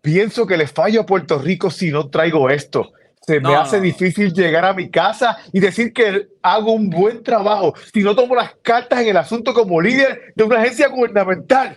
Pienso 0.02 0.46
que 0.46 0.58
le 0.58 0.68
fallo 0.68 1.02
a 1.02 1.06
Puerto 1.06 1.40
Rico 1.40 1.70
si 1.70 1.92
no 1.92 2.10
traigo 2.10 2.50
esto 2.50 2.92
se 3.28 3.40
me 3.42 3.56
hace 3.56 3.82
difícil 3.82 4.32
llegar 4.32 4.64
a 4.64 4.74
mi 4.74 4.90
casa 4.90 5.38
y 5.52 5.60
decir 5.60 5.92
que 5.92 6.30
hago 6.42 6.72
un 6.72 6.90
buen 6.90 7.22
trabajo 7.22 7.74
si 7.94 8.02
no 8.02 8.16
tomo 8.16 8.36
las 8.36 8.56
cartas 8.62 9.02
en 9.02 9.10
el 9.10 9.18
asunto 9.18 9.54
como 9.54 9.82
líder 9.82 10.32
de 10.34 10.46
una 10.46 10.62
agencia 10.62 10.88
gubernamental. 10.88 11.76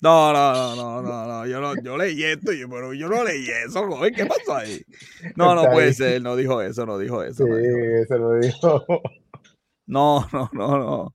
No, 0.00 0.32
no, 0.32 0.76
no, 0.76 1.02
no, 1.02 1.26
no, 1.26 1.44
yo, 1.46 1.60
no, 1.60 1.72
yo 1.82 1.96
leí 1.96 2.22
esto, 2.22 2.52
yo, 2.52 2.68
pero 2.68 2.92
yo 2.92 3.08
no 3.08 3.24
leí 3.24 3.48
eso, 3.48 3.88
joven, 3.88 4.14
¿qué 4.14 4.26
pasó 4.26 4.56
ahí? 4.56 4.82
No, 5.36 5.54
no 5.54 5.64
puede 5.72 5.94
ser, 5.94 6.20
no 6.20 6.36
dijo 6.36 6.60
eso, 6.60 6.84
no 6.84 6.98
dijo 6.98 7.22
eso. 7.22 7.46
Sí, 7.46 7.52
eso 8.02 8.18
lo 8.18 8.38
dijo. 8.38 8.84
No, 9.86 10.28
no, 10.34 10.50
no, 10.52 10.78
no. 10.78 10.80
no. 10.86 11.12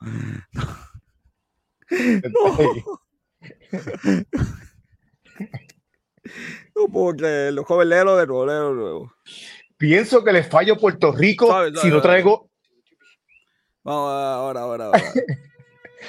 Creerlo. 7.18 7.64
Joven, 7.64 7.90
léelo 7.90 8.16
de 8.16 8.26
de 8.26 8.74
nuevo. 8.74 9.14
Pienso 9.78 10.24
que 10.24 10.32
le 10.32 10.44
fallo 10.44 10.76
a 10.76 10.78
Puerto 10.78 11.12
Rico 11.12 11.54
si 11.82 11.90
no 11.90 12.02
traigo. 12.02 12.50
Vamos, 13.84 14.12
ahora, 14.12 14.62
ahora, 14.62 14.86
ahora. 14.86 15.02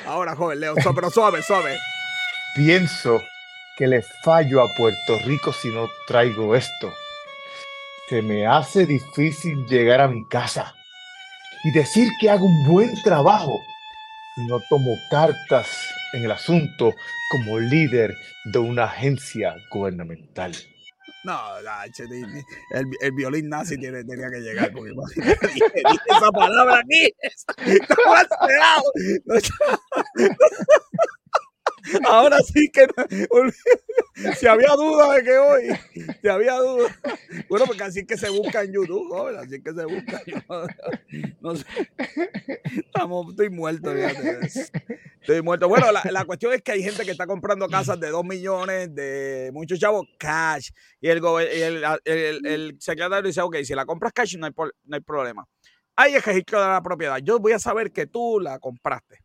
ahora, 0.06 0.36
joven, 0.36 0.60
Leo, 0.60 0.74
pero 0.94 1.10
suave, 1.10 1.42
suave. 1.42 1.76
Pienso 2.54 3.20
que 3.76 3.88
le 3.88 4.02
fallo 4.22 4.62
a 4.62 4.68
Puerto 4.76 5.18
Rico 5.24 5.52
si 5.52 5.68
no 5.68 5.88
traigo 6.06 6.54
esto. 6.54 6.92
Se 8.08 8.22
me 8.22 8.46
hace 8.46 8.86
difícil 8.86 9.66
llegar 9.66 10.00
a 10.00 10.08
mi 10.08 10.24
casa 10.28 10.74
y 11.64 11.72
decir 11.72 12.08
que 12.20 12.30
hago 12.30 12.44
un 12.44 12.68
buen 12.68 12.94
trabajo 13.02 13.58
si 14.36 14.46
no 14.46 14.60
tomo 14.68 14.94
cartas 15.10 15.66
en 16.14 16.24
el 16.24 16.30
asunto 16.30 16.94
como 17.30 17.58
líder 17.58 18.16
de 18.44 18.58
una 18.58 18.84
agencia 18.84 19.56
gubernamental. 19.70 20.54
No, 21.24 21.40
el, 21.58 22.86
el, 23.00 23.12
violín 23.12 23.48
nazi 23.48 23.78
tenía 23.78 24.30
que 24.30 24.40
llegar, 24.40 24.70
porque 24.72 24.92
esa 24.92 26.30
palabra 26.30 26.80
aquí, 26.80 27.14
estaba 27.66 28.20
esperado. 28.20 28.82
Ahora 32.06 32.38
sí 32.40 32.70
que 32.70 32.86
si 34.38 34.46
había 34.46 34.74
duda 34.74 35.14
de 35.14 35.22
que 35.22 35.38
hoy, 35.38 35.62
si 36.20 36.28
había 36.28 36.54
duda. 36.54 36.96
Bueno, 37.48 37.66
porque 37.66 37.82
así 37.84 38.06
que 38.06 38.16
se 38.16 38.30
busca 38.30 38.62
en 38.62 38.72
YouTube, 38.72 39.08
joven, 39.08 39.36
así 39.36 39.62
que 39.62 39.72
se 39.72 39.84
busca. 39.84 40.22
no 41.40 41.56
sé. 41.56 41.64
Estamos, 42.64 43.30
estoy 43.30 43.50
muerto, 43.50 43.92
fíjate. 43.92 44.46
Estoy 45.20 45.42
muerto. 45.42 45.68
Bueno, 45.68 45.86
la, 45.92 46.24
cuestión 46.24 46.52
es 46.52 46.62
que 46.62 46.72
hay 46.72 46.82
gente 46.82 47.04
que 47.04 47.10
está 47.10 47.26
comprando 47.26 47.68
casas 47.68 48.00
de 48.00 48.10
2 48.10 48.24
millones, 48.24 48.94
de 48.94 49.50
muchos 49.52 49.78
chavos, 49.78 50.06
cash. 50.18 50.70
Y 51.00 51.08
el, 51.08 51.22
el, 51.24 52.46
el, 52.46 52.76
secretario 52.80 53.26
dice, 53.26 53.40
ok, 53.40 53.56
si 53.64 53.74
la 53.74 53.84
compras 53.84 54.12
cash 54.12 54.36
no 54.36 54.46
hay, 54.46 54.52
no 54.56 54.96
hay 54.96 55.00
problema. 55.00 55.46
Hay 55.96 56.14
el 56.14 56.22
de 56.22 56.44
la 56.50 56.82
propiedad. 56.82 57.18
Yo 57.22 57.38
voy 57.38 57.52
a 57.52 57.58
saber 57.58 57.92
que 57.92 58.06
tú 58.06 58.40
la 58.40 58.58
compraste. 58.58 59.23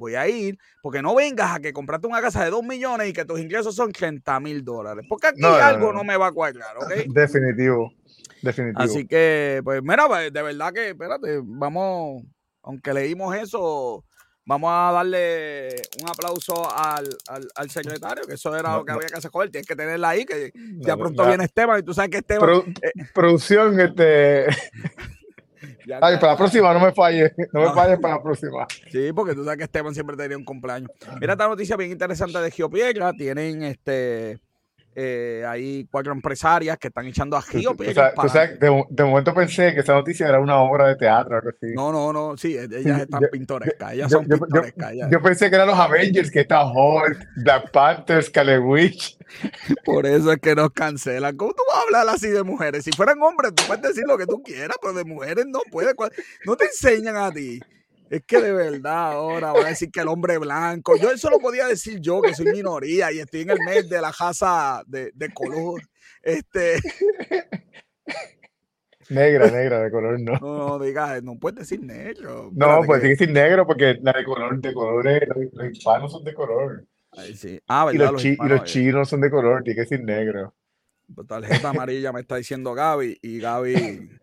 Voy 0.00 0.14
a 0.14 0.26
ir, 0.26 0.58
porque 0.80 1.02
no 1.02 1.14
vengas 1.14 1.54
a 1.54 1.60
que 1.60 1.74
compraste 1.74 2.06
una 2.06 2.22
casa 2.22 2.42
de 2.42 2.48
2 2.48 2.62
millones 2.64 3.10
y 3.10 3.12
que 3.12 3.26
tus 3.26 3.38
ingresos 3.38 3.76
son 3.76 3.92
30 3.92 4.40
mil 4.40 4.64
dólares. 4.64 5.04
Porque 5.06 5.26
aquí 5.26 5.44
algo 5.44 5.92
no, 5.92 6.04
me 6.04 6.16
va 6.16 6.28
a 6.28 6.32
cuadrar, 6.32 6.74
¿ok? 6.78 6.88
Definitivo. 7.08 7.92
Definitivo. 8.40 8.80
Así 8.82 9.06
que, 9.06 9.60
pues, 9.62 9.82
mira, 9.82 10.08
pues, 10.08 10.32
de 10.32 10.40
verdad 10.40 10.72
que, 10.72 10.88
espérate, 10.88 11.40
vamos, 11.44 12.22
aunque 12.62 12.94
leímos 12.94 13.36
eso, 13.36 14.06
vamos 14.46 14.70
a 14.72 14.90
darle 14.90 15.68
un 16.02 16.08
aplauso 16.08 16.66
al, 16.74 17.06
al, 17.54 17.68
secretario, 17.68 18.24
que 18.26 18.36
eso 18.36 18.56
era 18.56 18.78
lo 18.78 18.86
que 18.86 18.92
había 18.92 19.08
que 19.08 19.18
hacer. 19.18 19.30
Tienes 19.50 19.66
que 19.66 19.76
tenerla 19.76 20.08
ahí, 20.08 20.24
que 20.24 20.50
ya 20.78 20.96
pronto 20.96 21.26
viene 21.26 21.44
Esteban 21.44 21.78
y 21.78 21.82
tú 21.82 21.92
sabes 21.92 22.10
que 22.10 22.18
Esteban. 22.18 22.74
Eh, 22.80 23.04
producción, 23.12 23.78
este. 23.78 24.46
Ay, 26.00 26.16
para 26.16 26.32
la 26.32 26.36
próxima, 26.38 26.72
no 26.72 26.80
me 26.80 26.92
falles. 26.92 27.32
No 27.52 27.60
me 27.62 27.72
falles 27.72 27.98
para 27.98 28.16
la 28.16 28.22
próxima. 28.22 28.66
Sí, 28.90 29.12
porque 29.12 29.34
tú 29.34 29.44
sabes 29.44 29.58
que 29.58 29.64
Esteban 29.64 29.94
siempre 29.94 30.16
tenía 30.16 30.36
un 30.36 30.44
cumpleaños. 30.44 30.90
Mira 31.20 31.32
esta 31.32 31.48
noticia 31.48 31.76
bien 31.76 31.90
interesante 31.90 32.38
de 32.38 32.50
Geopiedra. 32.50 33.12
Tienen 33.12 33.62
este 33.62 34.38
eh, 34.94 35.44
hay 35.46 35.86
cuatro 35.90 36.12
empresarias 36.12 36.76
que 36.76 36.88
están 36.88 37.06
echando 37.06 37.36
a 37.36 37.42
Gio. 37.42 37.74
de, 37.74 39.04
momento 39.04 39.32
pensé 39.32 39.72
que 39.72 39.80
esa 39.80 39.94
noticia 39.94 40.28
era 40.28 40.40
una 40.40 40.60
obra 40.60 40.88
de 40.88 40.96
teatro. 40.96 41.36
Algo 41.36 41.50
así. 41.50 41.72
No, 41.74 41.92
no, 41.92 42.12
no, 42.12 42.36
sí, 42.36 42.56
ellas 42.56 43.02
están 43.02 43.22
pintorescas. 43.30 43.92
Ellas 43.92 44.10
son 44.10 44.26
pintorescas. 44.26 44.92
Yo, 45.10 45.22
pensé 45.22 45.48
que 45.48 45.56
eran 45.56 45.68
los 45.68 45.78
Avengers, 45.78 46.30
que 46.30 46.40
está 46.40 46.64
Hulk, 46.64 47.18
Black 47.36 47.70
Panther, 47.70 48.22
Scarlet 48.22 48.60
Witch. 48.62 49.16
Por 49.84 50.06
eso 50.06 50.32
es 50.32 50.38
que 50.38 50.54
nos 50.54 50.70
cancelan. 50.70 51.36
¿Cómo 51.36 51.52
tú 51.52 51.62
vas 51.68 51.78
a 51.78 51.82
hablar 51.82 52.14
así 52.14 52.28
de 52.28 52.42
mujeres? 52.42 52.84
Si 52.84 52.90
fueran 52.90 53.22
hombres, 53.22 53.54
tú 53.54 53.62
puedes 53.66 53.82
decir 53.82 54.04
lo 54.06 54.18
que 54.18 54.26
tú 54.26 54.42
quieras, 54.42 54.76
pero 54.80 54.92
de 54.92 55.04
mujeres 55.04 55.46
no 55.46 55.60
puedes. 55.70 55.94
No 56.44 56.56
te 56.56 56.64
enseñan 56.64 57.16
a 57.16 57.30
ti. 57.30 57.60
Es 58.10 58.24
que 58.24 58.40
de 58.40 58.52
verdad 58.52 59.12
ahora 59.12 59.52
voy 59.52 59.62
a 59.62 59.68
decir 59.68 59.88
que 59.92 60.00
el 60.00 60.08
hombre 60.08 60.36
blanco. 60.36 60.96
Yo 60.96 61.12
eso 61.12 61.30
lo 61.30 61.38
podía 61.38 61.68
decir 61.68 62.00
yo, 62.00 62.20
que 62.20 62.34
soy 62.34 62.46
minoría 62.46 63.12
y 63.12 63.20
estoy 63.20 63.42
en 63.42 63.50
el 63.50 63.60
mes 63.60 63.88
de 63.88 64.00
la 64.00 64.12
casa 64.12 64.82
de, 64.84 65.12
color. 65.32 65.80
Este. 66.20 66.80
Negra, 69.10 69.50
negra, 69.50 69.80
de 69.80 69.90
color 69.90 70.20
no. 70.20 70.32
No, 70.40 70.68
no, 70.68 70.78
diga, 70.78 71.20
no 71.20 71.38
puedes 71.38 71.60
decir 71.60 71.80
negro. 71.82 72.50
No, 72.52 72.82
pues 72.84 73.00
que... 73.00 73.08
decir 73.08 73.30
negro 73.30 73.64
porque 73.66 73.98
la 74.02 74.12
de 74.12 74.24
color, 74.24 74.60
de 74.60 74.72
color, 74.72 75.04
los, 75.52 75.70
hispanos 75.70 76.12
son 76.12 76.24
de 76.24 76.34
color. 76.34 76.84
Ay, 77.12 77.34
sí. 77.36 77.60
Ah, 77.68 77.84
¿verdad? 77.84 78.12
Y 78.18 78.36
los, 78.36 78.64
chinos 78.64 79.08
son 79.08 79.20
de 79.20 79.30
color, 79.30 79.62
tiene 79.62 79.76
que 79.76 79.80
decir 79.82 80.04
negro. 80.04 80.52
Pues 81.14 81.26
tarjeta 81.26 81.70
amarilla 81.70 82.12
me 82.12 82.20
está 82.20 82.36
diciendo 82.36 82.74
Gaby 82.74 83.18
y 83.22 83.40
Gaby 83.40 84.19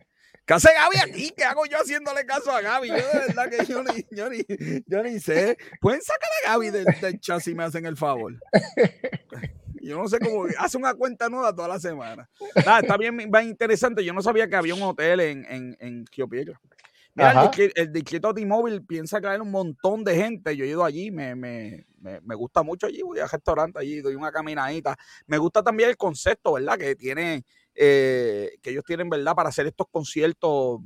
¿Qué 0.47 0.53
hace 0.53 0.69
Gaby 0.73 1.11
aquí? 1.11 1.33
¿Qué 1.35 1.43
hago 1.43 1.65
yo 1.65 1.77
haciéndole 1.77 2.25
caso 2.25 2.49
a 2.51 2.61
Gaby? 2.61 2.87
Yo 2.87 2.95
de 2.95 3.19
verdad 3.27 3.49
que 3.49 3.65
yo 3.65 3.83
ni, 3.83 4.05
yo 4.11 4.29
ni, 4.29 4.45
yo 4.87 5.03
ni 5.03 5.19
sé. 5.19 5.57
¿Pueden 5.81 6.01
sacar 6.01 6.29
a 6.45 6.51
Gaby 6.51 6.69
del, 6.69 7.19
chat 7.19 7.41
si 7.41 7.53
me 7.53 7.65
hacen 7.65 7.85
el 7.85 7.97
favor? 7.97 8.33
Yo 9.81 9.97
no 9.97 10.07
sé 10.07 10.19
cómo. 10.19 10.45
Hace 10.57 10.77
una 10.77 10.93
cuenta 10.93 11.29
nueva 11.29 11.53
toda 11.53 11.67
la 11.67 11.79
semana. 11.79 12.29
está 12.55 12.97
bien, 12.97 13.29
interesante. 13.43 14.03
Yo 14.03 14.13
no 14.13 14.21
sabía 14.21 14.47
que 14.47 14.55
había 14.55 14.73
un 14.73 14.81
hotel 14.81 15.19
en, 15.19 15.45
en, 15.49 15.77
en 15.79 16.05
Mira, 17.13 17.51
el, 17.57 17.71
el 17.73 17.91
distrito 17.91 18.33
T-Mobile 18.33 18.81
piensa 18.81 19.19
hay 19.23 19.39
un 19.39 19.49
montón 19.49 20.03
de 20.03 20.15
gente. 20.15 20.55
Yo 20.55 20.65
he 20.65 20.67
ido 20.67 20.85
allí, 20.85 21.09
me, 21.09 21.35
me, 21.35 21.87
me, 21.99 22.21
me, 22.21 22.35
gusta 22.35 22.63
mucho 22.63 22.87
allí. 22.87 23.01
Voy 23.01 23.19
a 23.19 23.27
restaurante 23.27 23.79
allí, 23.79 24.01
doy 24.01 24.15
una 24.15 24.31
caminadita. 24.31 24.95
Me 25.25 25.37
gusta 25.37 25.63
también 25.63 25.89
el 25.89 25.97
concepto, 25.97 26.53
¿verdad? 26.53 26.77
Que 26.77 26.95
tiene 26.95 27.43
eh, 27.79 28.57
que 28.61 28.71
ellos 28.71 28.83
tienen, 28.83 29.07
¿verdad? 29.07 29.35
Para 29.35 29.49
hacer 29.49 29.67
estos 29.67 29.87
conciertos 29.91 30.79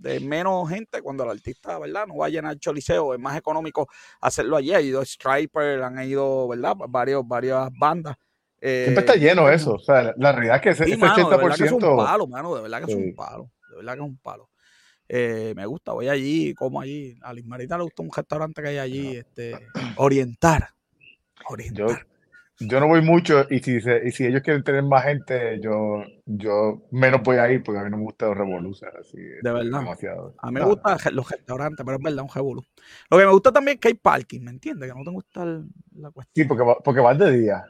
de 0.00 0.18
menos 0.18 0.68
gente, 0.68 1.00
cuando 1.00 1.22
el 1.22 1.30
artista, 1.30 1.78
¿verdad? 1.78 2.06
No 2.06 2.16
va 2.16 2.26
a 2.26 2.28
llenar 2.28 2.58
Choliseo, 2.58 3.14
es 3.14 3.20
más 3.20 3.38
económico 3.38 3.88
hacerlo 4.20 4.56
allí. 4.56 4.74
Ha 4.74 4.80
ido 4.80 5.02
Striper, 5.04 5.82
han 5.82 6.02
ido, 6.02 6.48
¿verdad? 6.48 6.74
Varios, 6.88 7.26
varias 7.26 7.68
bandas. 7.78 8.16
Siempre 8.60 9.00
está 9.00 9.14
lleno 9.14 9.48
eh, 9.48 9.54
eso. 9.54 9.74
O 9.74 9.78
sea, 9.78 10.12
la 10.16 10.32
realidad 10.32 10.56
es 10.56 10.62
que 10.62 10.70
ese, 10.70 10.84
80%. 10.84 11.30
De 11.30 11.36
verdad 11.36 11.56
que 11.56 11.64
es 11.64 11.72
un 11.72 11.96
palo, 11.96 12.26
mano. 12.26 12.54
De 12.54 12.62
verdad 12.62 12.82
que 12.82 12.92
es 12.92 12.98
un 12.98 13.14
palo. 13.14 13.50
De 13.70 13.76
verdad 13.76 13.92
que 13.92 14.00
es 14.00 14.06
un 14.06 14.18
palo. 14.18 14.50
Eh, 15.06 15.52
me 15.54 15.66
gusta, 15.66 15.92
voy 15.92 16.08
allí, 16.08 16.52
como 16.54 16.80
allí. 16.80 17.16
A 17.22 17.32
Liz 17.32 17.44
Marita 17.46 17.76
le 17.76 17.84
gusta 17.84 18.02
un 18.02 18.10
restaurante 18.10 18.62
que 18.62 18.68
hay 18.68 18.78
allí, 18.78 19.16
este, 19.16 19.68
orientar. 19.96 20.70
Orientar 21.48 22.06
yo 22.60 22.78
no 22.78 22.86
voy 22.86 23.02
mucho 23.02 23.46
y 23.50 23.58
si, 23.60 23.76
y 23.76 24.10
si 24.12 24.26
ellos 24.26 24.42
quieren 24.42 24.62
tener 24.62 24.84
más 24.84 25.04
gente, 25.04 25.60
yo, 25.60 26.04
yo 26.24 26.86
menos 26.90 27.22
voy 27.22 27.36
a 27.36 27.50
ir 27.50 27.62
porque 27.62 27.80
a 27.80 27.84
mí 27.84 27.90
no 27.90 27.96
me 27.96 28.04
gusta 28.04 28.26
los 28.26 28.36
revoluciones. 28.36 28.94
Así, 29.00 29.18
de 29.18 29.52
verdad. 29.52 29.80
Demasiado. 29.80 30.34
A 30.38 30.50
mí 30.50 30.60
me 30.60 30.64
gustan 30.64 30.98
los 31.12 31.28
restaurantes, 31.28 31.84
pero 31.84 31.96
es 31.96 32.02
verdad, 32.02 32.22
un 32.22 32.30
revolú. 32.32 32.62
Lo 33.10 33.18
que 33.18 33.24
me 33.24 33.32
gusta 33.32 33.52
también 33.52 33.76
es 33.76 33.80
que 33.80 33.88
hay 33.88 33.94
parking, 33.94 34.40
¿me 34.40 34.50
entiendes? 34.52 34.90
Que 34.90 34.98
no 34.98 35.04
te 35.04 35.10
gusta 35.10 35.44
la 35.44 36.10
cuestión. 36.10 36.32
Sí, 36.34 36.44
porque, 36.44 36.64
porque 36.84 37.00
vas 37.00 37.18
de 37.18 37.32
día. 37.32 37.64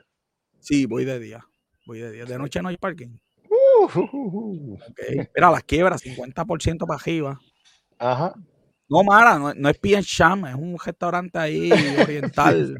Sí, 0.61 0.87
voy 0.87 1.05
de 1.05 1.19
día. 1.19 1.45
Voy 1.87 2.01
de 2.01 2.11
día. 2.13 2.25
De 2.25 2.39
noche 2.39 2.61
no 2.61 2.69
hay 2.69 2.77
parking. 2.77 3.19
Uh, 3.49 3.99
uh, 3.99 4.09
uh, 4.13 4.79
okay. 4.91 5.29
Mira, 5.35 5.51
las 5.51 5.65
quiebras, 5.65 6.03
50% 6.05 6.87
para 6.87 7.01
arriba. 7.01 7.41
Ajá. 7.99 8.35
No, 8.87 9.03
Mara, 9.03 9.39
no, 9.39 9.55
no 9.55 9.69
es 9.71 9.81
Bien 9.81 10.03
Cham, 10.03 10.45
es 10.45 10.55
un 10.55 10.77
restaurante 10.79 11.39
ahí 11.39 11.71
oriental. 12.03 12.79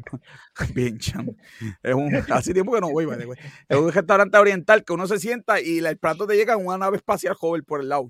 Bien 0.75 0.97
Cham. 0.99 1.27
Es 1.81 1.95
un, 1.95 2.15
hace 2.29 2.53
tiempo 2.53 2.73
que 2.73 2.81
no 2.81 2.91
voy, 2.91 3.07
Es 3.67 3.77
un 3.77 3.91
restaurante 3.91 4.37
oriental 4.37 4.83
que 4.85 4.93
uno 4.93 5.07
se 5.07 5.17
sienta 5.17 5.59
y 5.59 5.79
el 5.79 5.97
plato 5.97 6.27
te 6.27 6.35
llega 6.35 6.53
en 6.53 6.65
una 6.65 6.77
nave 6.77 6.97
espacial 6.97 7.33
joven 7.33 7.63
por 7.63 7.81
el 7.81 7.89
lado. 7.89 8.07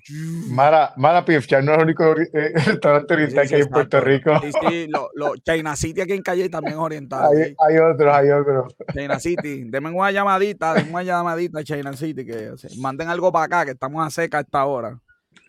Mara, 0.50 0.94
Mara 0.98 1.24
Cham 1.26 1.66
no 1.66 1.72
es 1.72 1.78
el 1.78 1.84
único 1.86 2.04
eh, 2.20 2.52
restaurante 2.66 3.14
oriental 3.14 3.48
que 3.48 3.56
hay 3.56 3.62
en 3.62 3.70
Puerto 3.70 4.02
Rico. 4.02 4.42
Sí, 4.42 4.52
sí, 4.52 4.88
lo, 4.90 5.10
lo, 5.16 5.38
China 5.38 5.76
City 5.76 6.02
aquí 6.02 6.14
en 6.14 6.22
Calle 6.22 6.50
también 6.50 6.74
es 6.74 6.80
oriental. 6.80 7.30
Hay, 7.34 7.56
hay 7.58 7.78
otros, 7.78 8.14
hay 8.14 8.30
otros. 8.30 8.76
China 8.94 9.20
City, 9.20 9.64
denme 9.70 9.90
una 9.90 10.12
llamadita, 10.12 10.74
denme 10.74 10.92
una 10.92 11.04
llamadita 11.04 11.60
a 11.60 11.64
China 11.64 11.94
City, 11.94 12.26
que 12.26 12.52
manden 12.78 13.08
algo 13.08 13.32
para 13.32 13.46
acá, 13.46 13.66
que 13.66 13.72
estamos 13.72 14.06
a 14.06 14.10
seca 14.10 14.40
a 14.40 14.42
esta 14.42 14.66
hora. 14.66 15.00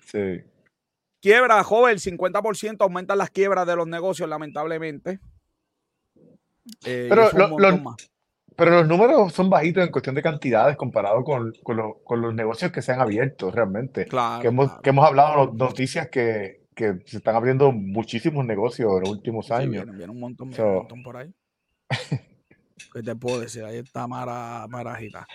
Sí. 0.07 0.40
Quiebra, 1.21 1.62
joven, 1.64 1.97
50% 1.99 2.77
aumentan 2.81 3.19
las 3.19 3.31
quiebras 3.31 3.67
de 3.67 3.77
los 3.77 3.87
negocios, 3.87 4.29
lamentablemente. 4.29 5.21
Eh, 6.85 7.07
pero, 7.09 7.31
pero, 8.57 8.71
los 8.71 8.89
números 8.89 9.33
son 9.33 9.49
bajitos 9.49 9.85
en 9.85 9.93
cuestión 9.93 10.14
de 10.14 10.23
cantidades 10.23 10.77
comparado 10.77 11.23
con, 11.25 11.53
los 11.62 12.35
negocios 12.35 12.73
que 12.73 12.83
se 12.83 12.93
han 12.93 13.01
abierto 13.01 13.51
realmente. 13.51 14.07
Claro, 14.07 14.43
que, 14.43 14.49
hemos, 14.49 14.81
que 14.81 14.91
hemos 14.91 15.07
hablado 15.07 15.53
noticias 15.53 16.09
que, 16.09 16.64
se 16.77 17.17
están 17.17 17.37
abriendo 17.37 17.73
muchísimos 17.73 18.45
negocios 18.45 18.93
en 18.97 19.01
los 19.01 19.11
últimos 19.11 19.51
años. 19.51 19.87
viene, 19.87 20.11
un 20.11 20.21
montón, 20.21 20.49
un 20.49 20.75
montón 20.75 21.03
por 21.03 21.17
ahí. 21.17 21.33
¿Qué 22.93 23.03
te 23.03 23.16
puedo 23.16 23.41
decir? 23.41 23.64
Ahí 23.64 23.79
está 23.79 24.07
Mara, 24.07 24.66
Marajita. 24.68 25.27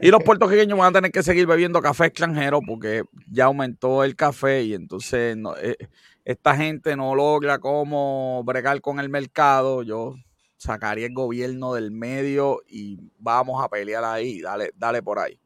Y 0.00 0.10
los 0.10 0.22
puertorriqueños 0.22 0.78
van 0.78 0.90
a 0.90 0.92
tener 0.92 1.10
que 1.10 1.22
seguir 1.22 1.46
bebiendo 1.46 1.80
café 1.82 2.06
extranjero 2.06 2.60
porque 2.64 3.04
ya 3.28 3.46
aumentó 3.46 4.04
el 4.04 4.14
café 4.14 4.62
y 4.62 4.74
entonces 4.74 5.36
eh, 5.60 5.76
esta 6.24 6.56
gente 6.56 6.96
no 6.96 7.14
logra 7.14 7.58
cómo 7.58 8.42
bregar 8.44 8.80
con 8.80 9.00
el 9.00 9.08
mercado. 9.08 9.82
Yo 9.82 10.14
sacaría 10.56 11.06
el 11.06 11.14
gobierno 11.14 11.74
del 11.74 11.90
medio 11.90 12.60
y 12.68 12.98
vamos 13.18 13.62
a 13.62 13.68
pelear 13.68 14.04
ahí. 14.04 14.40
Dale, 14.40 14.70
dale 14.76 15.02
por 15.02 15.18
ahí. 15.18 15.38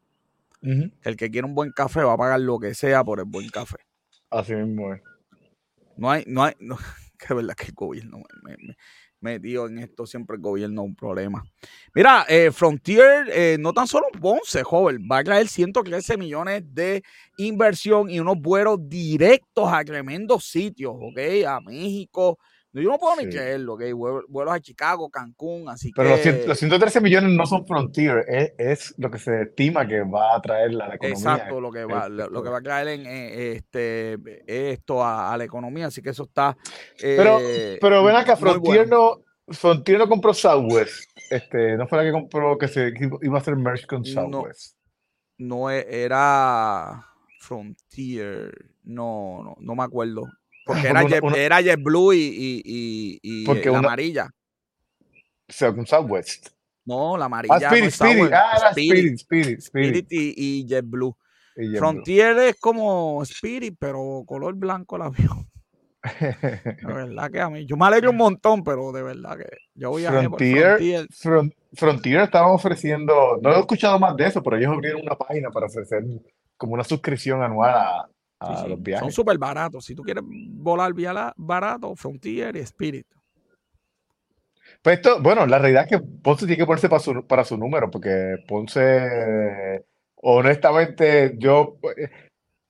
El 0.60 1.16
que 1.16 1.30
quiere 1.30 1.46
un 1.46 1.54
buen 1.54 1.70
café 1.70 2.02
va 2.02 2.14
a 2.14 2.18
pagar 2.18 2.40
lo 2.40 2.58
que 2.58 2.74
sea 2.74 3.04
por 3.04 3.20
el 3.20 3.26
buen 3.26 3.48
café. 3.48 3.76
Así 4.30 4.54
mismo 4.54 4.92
es. 4.92 5.00
No 5.96 6.10
hay, 6.10 6.24
no 6.26 6.44
hay, 6.44 6.54
no, 6.60 6.76
que 7.18 7.34
verdad 7.34 7.54
que 7.54 7.66
el 7.66 7.74
gobierno 7.74 8.22
me, 8.42 8.56
metido 9.20 9.66
en 9.66 9.78
esto, 9.78 10.06
siempre 10.06 10.36
el 10.36 10.42
gobierno 10.42 10.82
un 10.82 10.94
problema. 10.94 11.42
Mira, 11.94 12.24
eh, 12.28 12.50
Frontier 12.52 13.28
eh, 13.32 13.56
no 13.58 13.72
tan 13.72 13.86
solo 13.86 14.06
Ponce, 14.20 14.62
joven, 14.62 15.08
va 15.10 15.18
a 15.18 15.24
traer 15.24 15.48
113 15.48 16.16
millones 16.16 16.62
de 16.74 17.02
inversión 17.38 18.10
y 18.10 18.20
unos 18.20 18.38
vuelos 18.38 18.78
directos 18.88 19.72
a 19.72 19.84
tremendos 19.84 20.44
sitios, 20.44 20.94
¿ok? 20.94 21.18
A 21.46 21.60
México, 21.60 22.38
yo 22.80 22.90
no 22.90 22.98
puedo 22.98 23.16
ni 23.16 23.28
creerlo, 23.28 23.74
¿ok? 23.74 23.82
Vuelos 24.28 24.54
a 24.54 24.60
Chicago, 24.60 25.10
Cancún, 25.10 25.68
así 25.68 25.92
Pero 25.94 26.16
que... 26.16 26.32
Pero 26.32 26.48
los, 26.48 26.58
113 26.58 27.00
millones 27.00 27.30
no 27.32 27.46
son 27.46 27.66
Frontier, 27.66 28.24
es, 28.58 28.94
lo 28.98 29.10
que 29.10 29.18
se 29.18 29.42
estima 29.42 29.86
que 29.86 30.02
va 30.02 30.36
a 30.36 30.40
traer 30.40 30.74
la, 30.74 30.94
economía. 30.94 31.16
Exacto, 31.16 31.60
lo 31.60 31.72
que 31.72 31.84
va, 31.84 32.08
lo, 32.08 32.42
que 32.42 32.50
va 32.50 32.58
a 32.58 32.62
traer 32.62 32.88
en, 32.88 33.06
eh, 33.06 33.52
este, 33.52 34.18
esto 34.46 35.04
a, 35.04 35.36
la 35.36 35.44
economía, 35.44 35.86
así 35.86 36.02
que 36.02 36.10
eso 36.10 36.24
está... 36.24 36.56
pero, 37.00 37.38
eh, 37.40 37.78
pero 37.80 38.02
ven 38.02 38.16
acá, 38.16 38.36
Frontier, 38.36 38.88
no, 38.88 39.22
Frontier 39.48 39.98
no 39.98 40.08
compró 40.08 40.34
Southwest, 40.34 41.10
este, 41.30 41.76
no 41.76 41.86
fue 41.86 41.98
la 41.98 42.04
que 42.04 42.12
compró, 42.12 42.58
que 42.58 42.68
se 42.68 42.92
iba 43.22 43.38
a 43.38 43.40
hacer 43.40 43.56
merge 43.56 43.86
con 43.86 44.04
Southwest. 44.04 44.76
No, 45.38 45.56
no 45.56 45.70
e, 45.70 45.86
era 45.88 47.04
Frontier, 47.40 48.52
no, 48.84 49.42
no, 49.42 49.56
no 49.58 49.74
me 49.74 49.82
acuerdo. 49.84 50.24
Porque 50.68 50.86
era, 51.46 51.62
JetBlue 51.62 52.12
y, 52.12 52.62
y, 52.62 53.18
y, 53.22 53.44
la 53.70 53.78
amarilla. 53.78 54.30
Southwest. 55.48 56.50
No, 56.84 57.16
la 57.16 57.24
amarilla. 57.24 57.54
Ah, 57.54 57.74
Spirit, 57.74 57.90
Spirit. 57.90 58.32
Ah, 58.34 58.70
Spirit, 58.72 59.14
Spirit, 59.14 59.58
Spirit. 59.60 60.06
y, 60.10 60.34
y 60.36 60.66
JetBlue. 60.68 61.16
Frontier 61.78 62.38
es 62.38 62.60
como 62.60 63.22
Spirit, 63.22 63.76
pero 63.78 64.24
color 64.26 64.54
blanco 64.56 64.96
el 64.96 65.02
avión. 65.02 65.48
La 66.02 66.02
verdad 66.94 67.30
que 67.30 67.40
a 67.40 67.48
mí, 67.48 67.64
yo 67.64 67.76
me 67.78 67.86
alegro 67.86 68.10
un 68.10 68.18
montón, 68.18 68.62
pero 68.62 68.92
de 68.92 69.02
verdad 69.02 69.38
que 69.38 69.48
yo 69.74 69.90
voy 69.90 70.04
a 70.04 70.12
Frontier. 70.12 71.06
Frontier, 71.10 71.56
Frontier 71.72 72.20
estaban 72.20 72.50
ofreciendo, 72.50 73.38
no 73.42 73.54
he 73.54 73.58
escuchado 73.58 73.98
más 73.98 74.14
de 74.16 74.26
eso, 74.26 74.42
pero 74.42 74.58
ellos 74.58 74.72
abrieron 74.72 75.00
una 75.00 75.16
página 75.16 75.50
para 75.50 75.66
ofrecer 75.66 76.04
como 76.58 76.74
una 76.74 76.84
suscripción 76.84 77.42
anual 77.42 77.74
a, 77.74 78.08
los 78.40 78.82
viajes. 78.82 79.00
Son 79.00 79.12
súper 79.12 79.38
baratos. 79.38 79.84
Si 79.84 79.94
tú 79.94 80.02
quieres 80.02 80.24
volar 80.26 80.92
vía 80.92 81.32
barato, 81.36 81.94
Frontier 81.96 82.56
y 82.56 82.60
Spirit. 82.60 83.06
Pues 84.82 84.96
esto, 84.96 85.20
bueno, 85.20 85.46
la 85.46 85.58
realidad 85.58 85.84
es 85.84 85.90
que 85.90 86.06
Ponce 86.22 86.46
tiene 86.46 86.58
que 86.58 86.66
ponerse 86.66 86.88
para 86.88 87.00
su, 87.00 87.26
para 87.26 87.44
su 87.44 87.56
número, 87.56 87.90
porque 87.90 88.36
Ponce, 88.46 89.84
honestamente, 90.16 91.34
yo, 91.38 91.78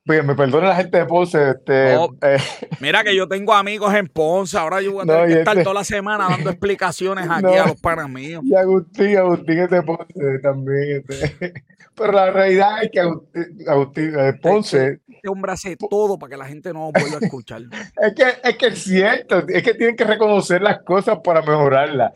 me 0.05 0.35
perdona 0.35 0.69
la 0.69 0.77
gente 0.77 0.99
de 0.99 1.05
Ponce. 1.05 1.51
Este, 1.51 1.95
eh. 1.95 2.39
Mira 2.81 3.05
que 3.05 3.15
yo 3.15 3.29
tengo 3.29 3.53
amigos 3.53 3.93
en 3.95 4.07
Ponce. 4.07 4.57
Ahora 4.57 4.81
yo 4.81 4.93
voy 4.93 5.03
a 5.03 5.07
tener 5.07 5.27
que 5.27 5.39
estar 5.41 5.59
este 5.59 5.65
toda 5.65 5.75
la 5.75 5.85
semana 5.85 6.29
dando 6.31 6.51
explicaciones 6.51 7.29
aquí 7.29 7.55
a 7.59 7.67
los 7.67 7.81
panas 7.81 8.09
míos. 8.09 8.43
Y 8.45 8.55
Agustín, 8.55 9.17
Agustín 9.19 9.59
es 9.59 9.71
de 9.71 9.83
Ponce 9.83 10.39
también. 10.43 11.05
Este. 11.07 11.53
Pero 11.95 12.13
la 12.13 12.31
realidad 12.31 12.85
es 12.85 12.91
que 12.91 13.01
Agustín, 13.01 14.13
de 14.13 14.33
Ponce. 14.35 15.01
Este 15.19 15.29
hombre 15.29 15.53
hace 15.53 15.77
todo 15.77 16.17
para 16.19 16.31
que 16.31 16.37
la 16.37 16.47
gente 16.47 16.73
no 16.73 16.93
vuelva 16.93 17.19
a 17.21 17.25
escuchar. 17.25 17.63
es, 18.03 18.15
que, 18.15 18.49
es 18.49 18.57
que 18.57 18.67
es 18.69 18.83
cierto. 18.83 19.47
Es 19.49 19.63
que 19.63 19.75
tienen 19.75 19.97
que 19.97 20.05
reconocer 20.05 20.63
las 20.63 20.83
cosas 20.83 21.19
para 21.25 21.43
mejorarlas. 21.43 22.13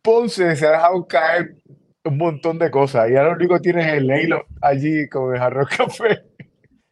Ponce 0.00 0.54
se 0.54 0.66
ha 0.66 0.70
dejado 0.70 1.06
caer 1.06 1.56
un 2.04 2.18
montón 2.18 2.58
de 2.58 2.70
cosas. 2.70 3.10
Y 3.10 3.16
ahora 3.16 3.30
lo 3.30 3.36
único 3.36 3.54
que 3.54 3.60
tiene 3.60 3.82
es 3.82 3.94
el 3.94 4.06
Leilo 4.06 4.46
allí 4.62 5.08
con 5.08 5.34
el 5.34 5.42
arroz 5.42 5.68
café. 5.68 6.22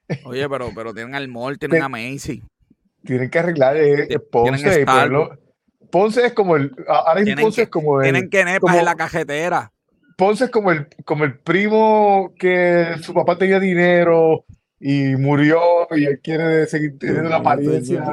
Oye, 0.24 0.48
pero, 0.48 0.70
pero 0.74 0.92
tienen 0.92 1.14
al 1.14 1.28
Mall, 1.28 1.58
tienen 1.58 1.82
a 1.82 1.88
Macy. 1.88 2.42
Tienen 3.04 3.30
que 3.30 3.38
arreglar 3.38 3.76
eh, 3.76 4.18
Ponce. 4.18 4.84
Ponce 5.90 6.26
es 6.26 6.32
como 6.32 6.56
el. 6.56 6.72
Ahora 6.88 7.22
Ponce 7.40 7.62
es 7.62 7.68
como 7.68 8.00
el. 8.00 8.10
Tienen 8.10 8.28
que 8.28 8.44
nepas 8.44 8.76
en 8.76 8.84
la 8.84 8.96
cajetera. 8.96 9.72
Ponce 10.16 10.44
es 10.44 10.50
como 10.50 10.72
el, 10.72 10.88
como 11.04 11.24
el 11.24 11.38
primo 11.38 12.34
que 12.38 12.96
su 13.02 13.14
papá 13.14 13.36
tenía 13.36 13.60
dinero 13.60 14.44
y 14.86 15.16
murió 15.16 15.60
y 15.92 16.04
él 16.04 16.20
quiere 16.22 16.66
seguir 16.66 16.98
teniendo 16.98 17.30
la 17.30 17.36
apariencia. 17.36 18.04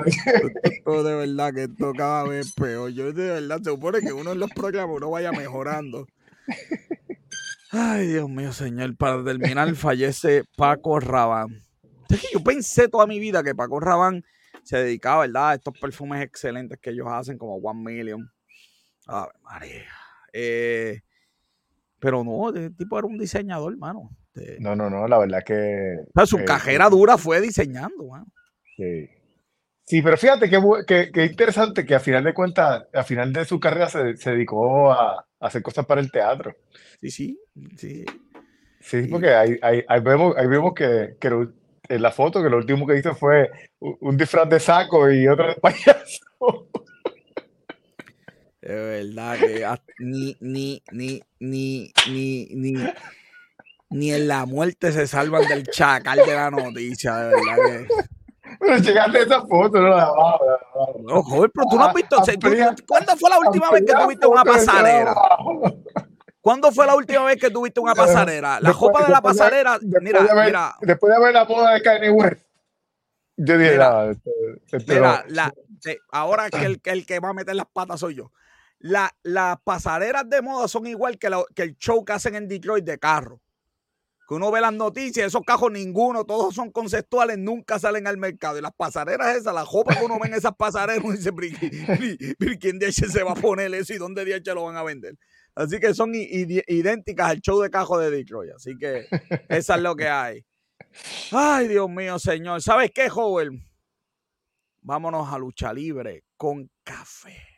Esto 0.64 1.04
de 1.04 1.16
verdad 1.16 1.54
que 1.54 1.64
esto 1.64 1.92
cada 1.98 2.24
vez 2.24 2.54
peor. 2.54 2.92
Yo 2.92 3.12
de 3.12 3.32
verdad 3.32 3.58
se 3.58 3.72
supone 3.72 4.00
que 4.00 4.14
uno 4.14 4.32
en 4.32 4.40
los 4.40 4.52
programas 4.52 4.96
uno 4.96 5.10
vaya 5.10 5.32
mejorando. 5.32 6.08
Ay, 7.72 8.08
Dios 8.08 8.30
mío, 8.30 8.54
señor. 8.54 8.96
Para 8.96 9.24
terminar, 9.24 9.74
fallece 9.76 10.44
Paco 10.56 11.00
Rabán 11.00 11.62
yo 12.34 12.44
pensé 12.44 12.88
toda 12.88 13.08
mi 13.08 13.20
vida 13.20 13.44
que 13.44 13.56
Paco 13.56 13.80
Rabanne 13.80 14.24
se 14.64 14.78
dedicaba, 14.78 15.22
¿verdad? 15.22 15.50
A 15.50 15.54
estos 15.56 15.78
perfumes 15.80 16.22
excelentes 16.22 16.80
que 16.80 16.92
ellos 16.92 17.08
hacen, 17.10 17.38
como 17.38 17.56
One 17.56 17.82
Million. 17.82 18.32
Ave 19.08 19.32
María. 19.42 19.92
Eh, 20.34 21.02
pero 22.00 22.24
no, 22.24 22.50
el 22.50 22.76
tipo 22.76 22.98
era 22.98 23.08
un 23.08 23.18
diseñador, 23.18 23.74
hermano. 23.74 24.10
No, 24.60 24.76
no, 24.76 24.90
no, 24.90 25.08
la 25.08 25.18
verdad 25.18 25.44
que. 25.46 25.98
su 26.26 26.40
eh, 26.40 26.46
cajera 26.46 26.90
dura 26.90 27.18
fue 27.18 27.42
diseñando. 27.42 28.10
Sí. 28.78 29.10
Sí, 29.84 30.02
pero 30.02 30.16
fíjate 30.16 30.50
que, 30.50 31.12
que, 31.12 31.26
interesante 31.26 31.86
que 31.86 31.96
a 31.96 32.00
final 32.00 32.24
de 32.24 32.34
cuentas, 32.34 32.86
a 32.94 33.04
final 33.04 33.34
de 33.34 33.44
su 33.44 33.60
carrera 33.60 33.90
se, 33.90 34.14
dedicó 34.14 34.92
a, 34.92 35.26
hacer 35.40 35.62
cosas 35.62 35.86
para 35.86 36.00
el 36.00 36.12
teatro. 36.12 36.56
Sí, 37.02 37.12
sí, 37.12 37.40
sí. 37.76 38.06
Sí, 38.80 39.04
porque 39.12 39.34
ahí, 39.34 39.60
vemos, 40.02 40.36
ahí 40.38 40.48
vemos 40.48 40.74
que, 40.74 41.18
que, 41.20 41.28
en 41.90 42.02
la 42.02 42.12
foto 42.12 42.42
que 42.42 42.50
lo 42.50 42.58
último 42.58 42.88
que 42.88 42.98
hizo 42.98 43.14
fue 43.16 43.52
un 43.80 44.18
disfraz 44.18 44.50
de 44.50 44.60
saco 44.60 45.12
y 45.12 45.28
otro 45.28 45.50
de 45.50 45.56
payaso. 45.62 46.70
De 48.62 48.76
verdad 48.76 49.38
que 49.40 49.66
ni, 50.00 50.38
ni, 50.40 50.82
ni, 50.92 51.22
ni, 51.40 51.92
ni, 52.08 52.46
ni, 52.54 52.74
ni 53.92 54.14
en 54.14 54.28
la 54.28 54.46
muerte 54.46 54.92
se 54.92 55.06
salvan 55.06 55.48
del 55.48 55.68
chacal 55.68 56.20
de 56.26 56.34
la 56.34 56.50
noticia, 56.50 57.16
de 57.18 57.36
verdad 57.36 57.56
que. 57.66 57.88
Pero 58.60 58.78
llegaste 58.78 59.22
esa 59.22 59.42
foto, 59.42 59.80
no 59.80 59.90
la 59.90 60.12
No, 61.04 61.24
joder, 61.24 61.52
pero 61.54 61.66
tú 61.70 61.78
no 61.78 61.86
has 61.86 61.94
visto. 61.94 62.18
¿Cuándo 62.88 63.16
fue 63.18 63.30
la 63.30 63.40
última 63.40 63.72
vez 63.72 63.84
que 63.86 63.94
tuviste 63.94 64.28
una 64.28 64.44
pasarela? 64.44 65.16
¿Cuándo 66.42 66.72
fue 66.72 66.86
la 66.88 66.96
última 66.96 67.26
vez 67.26 67.38
que 67.40 67.50
tuviste 67.50 67.80
una 67.80 67.94
pasarela? 67.94 68.60
La 68.62 68.74
copa 68.74 69.06
de 69.06 69.12
la 69.12 69.22
pasarela, 69.22 69.80
mira, 70.02 70.22
mira. 70.44 70.76
Después 70.82 71.14
de 71.14 71.20
ver 71.20 71.34
la 71.34 71.44
boda 71.44 71.74
de 71.74 71.82
Kanye 71.82 72.10
West. 72.10 72.42
Yo 73.38 73.58
dije, 73.58 73.72
mira, 73.72 74.16
mira 74.88 75.24
la, 75.28 75.54
ahora 76.12 76.50
que 76.50 76.64
el, 76.64 76.82
el, 76.84 77.06
que 77.06 77.20
va 77.20 77.30
a 77.30 77.34
meter 77.34 77.56
las 77.56 77.66
patas 77.66 78.02
soy 78.02 78.16
yo. 78.16 78.32
La, 78.80 79.12
las 79.24 79.58
pasarelas 79.64 80.30
de 80.30 80.42
moda 80.42 80.68
son 80.68 80.86
igual 80.88 81.18
que, 81.18 81.30
que 81.56 81.64
el 81.64 81.78
show 81.78 82.04
que 82.04 82.14
hacen 82.14 82.36
en 82.36 82.48
Detroit 82.48 82.86
de 82.86 83.00
carro. 83.00 83.42
Que 84.32 84.36
uno 84.36 84.50
ve 84.50 84.62
las 84.62 84.72
noticias, 84.72 85.28
esos 85.28 85.42
cajos 85.46 85.74
ninguno, 85.74 86.24
todos 86.24 86.56
son 86.56 86.72
conceptuales, 86.72 87.38
nunca 87.38 87.78
salen 87.80 88.08
al 88.08 88.16
mercado. 88.16 88.58
Y 88.58 88.62
las 88.62 88.72
pasarelas 88.74 89.36
esas, 89.36 89.54
la 89.54 89.66
jopa 89.66 89.94
que 89.94 90.06
uno 90.06 90.18
ve 90.22 90.30
en 90.30 90.36
esas 90.36 90.56
pasarelas, 90.56 91.04
uno 91.04 91.18
dice, 91.18 91.34
¿quién 92.58 92.80
de 92.80 92.94
se 92.94 93.24
va 93.24 93.32
a 93.34 93.36
poner 93.36 93.74
eso 93.74 93.94
y 93.94 93.98
dónde 93.98 94.24
de 94.24 94.56
lo 94.56 94.64
van 94.64 94.78
a 94.78 94.84
vender? 94.84 95.18
Así 95.54 95.82
que 95.82 95.94
son 95.94 96.14
idénticas 96.16 97.30
al 97.30 97.42
show 97.42 97.60
de 97.60 97.70
cajo 97.70 98.00
de 98.00 98.10
Detroit. 98.10 98.54
Así 98.56 98.78
que 98.78 99.06
esa 99.50 99.76
es 99.76 99.82
lo 99.82 99.98
que 99.98 100.08
hay. 100.08 100.46
Ay, 101.34 101.68
Dios 101.68 101.90
mío, 101.90 102.18
señor. 102.18 102.62
¿Sabes 102.62 102.92
qué, 102.96 103.10
joven? 103.10 103.70
Vámonos 104.80 105.28
a 105.28 105.38
lucha 105.38 105.74
libre 105.74 106.24
con 106.38 106.72
café. 106.86 107.51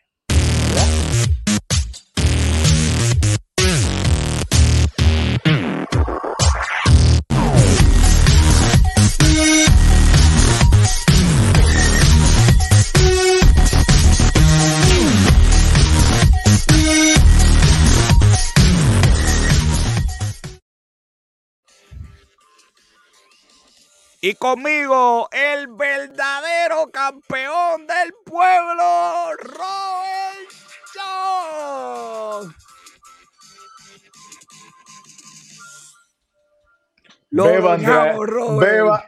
Y 24.25 24.35
conmigo, 24.35 25.27
el 25.33 25.67
verdadero 25.67 26.89
campeón 26.93 27.85
del 27.85 28.13
pueblo, 28.23 29.33
Robert 29.37 30.49
Jones. 30.95 32.55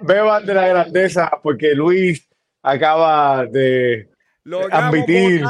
beban, 0.01 0.45
de 0.45 0.53
la, 0.53 0.67
grandeza, 0.67 1.31
porque 1.41 1.73
Luis 1.73 2.27
acaba 2.61 3.45
de 3.45 4.09
admitir. 4.69 5.45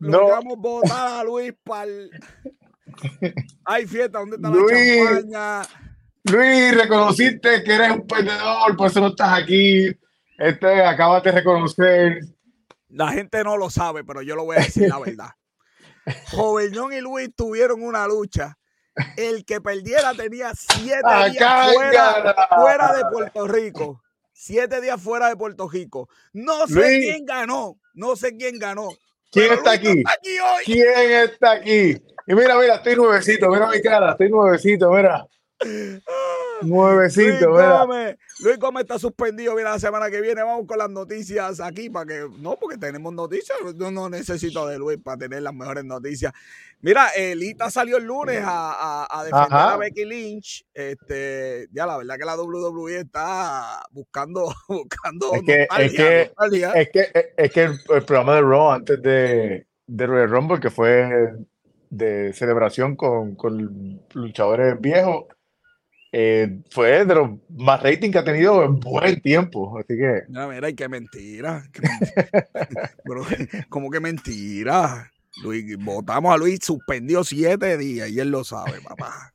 logramos 0.00 0.56
votar 0.56 1.20
a 1.20 1.22
Luis 1.22 1.52
para 1.62 1.90
Hay 3.66 3.86
fiesta, 3.86 4.20
¿dónde 4.20 4.36
está 4.36 4.48
la 4.48 4.56
champaña? 4.56 5.85
Luis, 6.30 6.74
reconociste 6.76 7.62
que 7.62 7.74
eres 7.74 7.90
un 7.92 8.06
perdedor, 8.06 8.76
por 8.76 8.88
eso 8.88 9.00
no 9.00 9.08
estás 9.08 9.38
aquí. 9.38 9.88
Este 10.38 10.84
acabas 10.84 11.22
de 11.22 11.32
reconocer. 11.32 12.20
La 12.88 13.12
gente 13.12 13.42
no 13.44 13.56
lo 13.56 13.70
sabe, 13.70 14.04
pero 14.04 14.22
yo 14.22 14.34
lo 14.36 14.44
voy 14.44 14.56
a 14.56 14.60
decir 14.60 14.88
la 14.88 14.98
verdad. 15.04 15.30
Joveñón 16.32 16.92
y 16.92 17.00
Luis 17.00 17.30
tuvieron 17.34 17.82
una 17.82 18.06
lucha. 18.06 18.58
El 19.16 19.44
que 19.44 19.60
perdiera 19.60 20.14
tenía 20.14 20.52
siete 20.54 21.02
días 21.30 21.74
fuera, 22.54 22.92
de 22.94 23.02
Puerto 23.12 23.46
Rico. 23.46 24.02
Siete 24.32 24.80
días 24.80 25.00
fuera 25.00 25.28
de 25.28 25.36
Puerto 25.36 25.68
Rico. 25.68 26.08
No 26.32 26.66
sé 26.66 27.00
quién 27.00 27.26
ganó. 27.26 27.76
No 27.94 28.16
sé 28.16 28.36
quién 28.36 28.58
ganó. 28.58 28.88
¿Quién 29.30 29.52
está 29.52 29.72
aquí? 29.72 30.02
¿Quién 30.64 31.10
está 31.12 31.52
aquí? 31.52 32.02
Y 32.26 32.34
mira, 32.34 32.58
mira, 32.58 32.76
estoy 32.76 32.96
nuevecito. 32.96 33.48
Mira 33.48 33.68
mi 33.68 33.82
cara, 33.82 34.12
estoy 34.12 34.30
nuevecito, 34.30 34.90
mira. 34.90 35.26
Nuevecito, 36.62 37.48
Luis 37.48 37.66
Gómez, 37.66 38.16
Luis 38.40 38.58
Gómez 38.58 38.82
está 38.82 38.98
suspendido. 38.98 39.54
Mira, 39.54 39.70
la 39.70 39.78
semana 39.78 40.10
que 40.10 40.20
viene 40.20 40.42
vamos 40.42 40.66
con 40.66 40.78
las 40.78 40.90
noticias 40.90 41.60
aquí 41.60 41.88
para 41.88 42.06
que. 42.06 42.28
No, 42.38 42.56
porque 42.56 42.76
tenemos 42.76 43.12
noticias. 43.12 43.58
Yo 43.74 43.90
no 43.90 44.08
necesito 44.08 44.66
de 44.66 44.78
Luis 44.78 44.98
para 45.02 45.18
tener 45.18 45.42
las 45.42 45.54
mejores 45.54 45.84
noticias. 45.84 46.32
Mira, 46.80 47.08
Elita 47.16 47.70
salió 47.70 47.96
el 47.96 48.04
lunes 48.04 48.42
a, 48.44 49.06
a, 49.10 49.24
defender 49.24 49.58
a 49.58 49.76
Becky 49.76 50.04
Lynch. 50.04 50.66
Este, 50.74 51.68
ya 51.72 51.86
la 51.86 51.96
verdad 51.96 52.16
que 52.16 52.24
la 52.24 52.36
WWE 52.36 52.98
está 52.98 53.82
buscando, 53.90 54.52
buscando. 54.68 55.34
Es 55.34 55.42
que, 55.42 55.62
es, 55.62 55.92
que, 55.92 56.32
es 56.74 56.90
que, 56.90 57.32
es 57.36 57.50
que, 57.52 57.62
el, 57.62 58.04
programa 58.04 58.34
de 58.34 58.40
Raw 58.42 58.72
antes 58.72 59.02
de, 59.02 59.66
de 59.86 60.06
Royal 60.06 60.30
Rumble, 60.30 60.60
que 60.60 60.70
fue 60.70 61.34
de 61.88 62.32
celebración 62.34 62.94
con, 62.94 63.36
con 63.36 64.00
luchadores 64.12 64.78
viejos 64.80 65.24
eh, 66.18 66.60
fue 66.70 67.04
de 67.04 67.14
los 67.14 67.30
más 67.50 67.82
rating 67.82 68.10
que 68.10 68.16
ha 68.16 68.24
tenido 68.24 68.64
en 68.64 68.80
buen 68.80 69.20
tiempo. 69.20 69.78
Así 69.78 69.98
que. 69.98 70.22
Mira, 70.28 70.48
mira, 70.48 70.70
y 70.70 70.74
qué 70.74 70.88
mentira. 70.88 71.62
¿Cómo 73.68 73.90
que 73.90 74.00
mentira? 74.00 75.12
Luis, 75.42 75.76
votamos 75.76 76.32
a 76.32 76.38
Luis, 76.38 76.60
suspendió 76.62 77.22
siete 77.22 77.76
días 77.76 78.08
y 78.08 78.18
él 78.18 78.30
lo 78.30 78.44
sabe, 78.44 78.80
papá. 78.80 79.34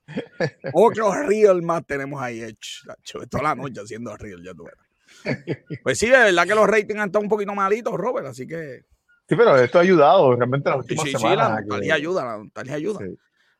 Otro 0.74 1.14
real 1.14 1.62
más 1.62 1.86
tenemos 1.86 2.20
ahí 2.20 2.42
hecho. 2.42 2.90
Toda 3.30 3.44
la 3.44 3.54
noche 3.54 3.82
haciendo 3.82 4.18
real, 4.18 4.42
ya 4.44 4.56
tú 4.56 4.68
Pues 5.84 6.00
sí, 6.00 6.08
de 6.08 6.18
verdad 6.18 6.48
que 6.48 6.56
los 6.56 6.66
ratings 6.66 7.00
han 7.00 7.10
estado 7.10 7.22
un 7.22 7.30
poquito 7.30 7.54
malitos, 7.54 7.94
Robert, 7.94 8.26
así 8.26 8.48
que. 8.48 8.86
Sí, 9.30 9.36
pero 9.36 9.56
esto 9.56 9.78
ha 9.78 9.82
ayudado 9.82 10.36
realmente 10.36 10.68
las 10.68 10.80
últimas 10.80 11.06
sí, 11.06 11.12
semanas. 11.12 11.62
Sí, 11.62 11.70
la 11.70 11.80
que... 11.80 11.92
ayuda, 11.92 12.44
la 12.56 12.74
ayuda. 12.74 13.00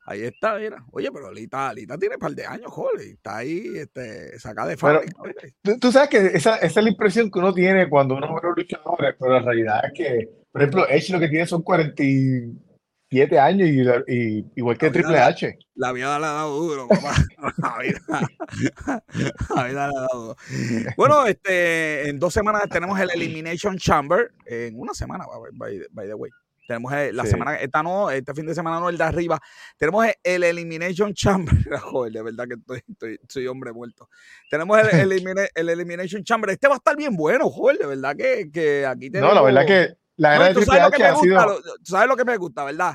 Ahí 0.04 0.22
está, 0.22 0.58
mira. 0.58 0.84
Oye, 0.90 1.10
pero 1.12 1.28
Alita, 1.28 1.72
tiene 1.74 2.16
un 2.16 2.20
par 2.20 2.32
de 2.32 2.44
años, 2.44 2.72
joder. 2.72 3.06
Está 3.06 3.38
ahí 3.38 3.64
este, 3.76 4.38
sacada 4.38 4.68
de 4.68 4.76
fábrica. 4.76 5.12
Tú, 5.80 5.92
sabes 5.92 6.08
que 6.08 6.18
esa, 6.36 6.56
esa, 6.56 6.80
es 6.80 6.84
la 6.84 6.90
impresión 6.90 7.30
que 7.30 7.38
uno 7.38 7.54
tiene 7.54 7.88
cuando 7.88 8.16
uno 8.16 8.34
ve 8.34 8.40
los 8.42 8.56
luchadores, 8.56 9.14
pero 9.18 9.32
la 9.32 9.40
realidad 9.40 9.80
es 9.84 9.92
que, 9.94 10.28
por 10.50 10.62
ejemplo, 10.62 10.88
Edge 10.88 11.12
lo 11.12 11.20
que 11.20 11.28
tiene 11.28 11.46
son 11.46 11.62
47 11.62 13.38
años 13.38 13.68
y, 13.68 14.12
y 14.12 14.44
igual 14.56 14.76
que 14.76 14.90
Triple 14.90 15.18
H. 15.18 15.56
La 15.76 15.92
vida 15.92 16.18
le 16.18 16.26
ha 16.26 16.32
dado 16.32 16.58
duro, 16.58 16.88
papá. 16.88 17.14
la, 17.58 17.78
vida, 17.78 18.00
la 19.54 19.64
vida 19.64 19.88
le 19.88 19.96
ha 19.96 20.00
dado 20.00 20.20
duro. 20.20 20.36
Bueno, 20.96 21.26
este, 21.26 22.08
en 22.08 22.18
dos 22.18 22.34
semanas 22.34 22.64
tenemos 22.68 22.98
el 22.98 23.10
Elimination 23.10 23.78
Chamber. 23.78 24.32
En 24.46 24.80
una 24.80 24.94
semana, 24.94 25.26
by, 25.52 25.86
by 25.92 26.08
the 26.08 26.14
way. 26.14 26.30
Tenemos 26.66 26.92
eh, 26.92 27.12
la 27.12 27.26
semana, 27.26 27.56
esta 27.56 27.82
no, 27.82 28.10
este 28.10 28.32
fin 28.34 28.46
de 28.46 28.54
semana 28.54 28.78
no, 28.78 28.88
el 28.88 28.96
de 28.96 29.04
arriba. 29.04 29.40
Tenemos 29.76 30.06
el 30.22 30.44
Elimination 30.44 31.12
Chamber. 31.14 31.56
Joder, 31.78 32.12
de 32.12 32.22
verdad 32.22 32.46
que 32.48 32.82
estoy, 32.86 33.18
soy 33.28 33.46
hombre 33.46 33.72
muerto. 33.72 34.08
Tenemos 34.50 34.78
el, 34.78 35.12
el, 35.54 35.68
Elimination 35.68 36.22
Chamber. 36.22 36.50
Este 36.50 36.68
va 36.68 36.74
a 36.74 36.76
estar 36.76 36.96
bien 36.96 37.16
bueno, 37.16 37.50
joder, 37.50 37.78
de 37.78 37.86
verdad 37.86 38.16
que, 38.16 38.50
que 38.52 38.86
aquí 38.86 39.10
tenemos. 39.10 39.34
No, 39.34 39.40
la 39.40 39.42
verdad 39.42 39.66
que 39.66 39.96
la 40.16 40.38
no, 40.38 40.54
¿tú 40.54 40.62
sabes, 40.62 40.82
lo 40.82 40.90
que 40.90 41.02
me 41.02 41.12
gusta, 41.12 41.46
sabes 41.82 42.08
lo 42.08 42.16
que 42.16 42.24
me 42.24 42.36
gusta, 42.36 42.64
¿verdad? 42.64 42.94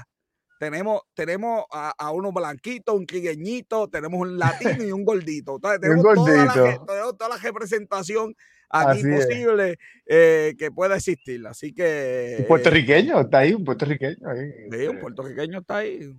Tenemos, 0.60 1.02
tenemos 1.14 1.66
a, 1.72 1.94
a 1.98 2.12
uno 2.12 2.32
blanquito, 2.32 2.96
un 2.96 3.06
trigueñito, 3.06 3.90
tenemos 3.90 4.20
un 4.20 4.40
latino 4.40 4.84
y 4.84 4.92
un 4.92 5.04
gordito. 5.04 5.56
Entonces, 5.56 5.82
tenemos, 5.82 6.06
un 6.06 6.16
gordito. 6.16 6.26
Toda 6.26 6.46
la, 6.46 6.86
tenemos 6.86 7.18
toda 7.18 7.30
la 7.30 7.38
representación 7.38 8.36
aquí 8.70 9.04
posible 9.04 9.78
eh, 10.06 10.56
que 10.58 10.72
pueda 10.72 10.96
existir. 10.96 11.46
Así 11.48 11.74
que. 11.74 12.38
Un 12.40 12.48
puertorriqueño, 12.48 13.22
está 13.22 13.40
ahí, 13.40 13.54
un 13.54 13.64
puertorriqueño 13.64 14.30
ahí. 14.30 14.52
Sí, 14.72 14.76
un 14.76 14.82
este. 14.82 14.98
puertorriqueño 14.98 15.60
está 15.60 15.78
ahí. 15.78 16.14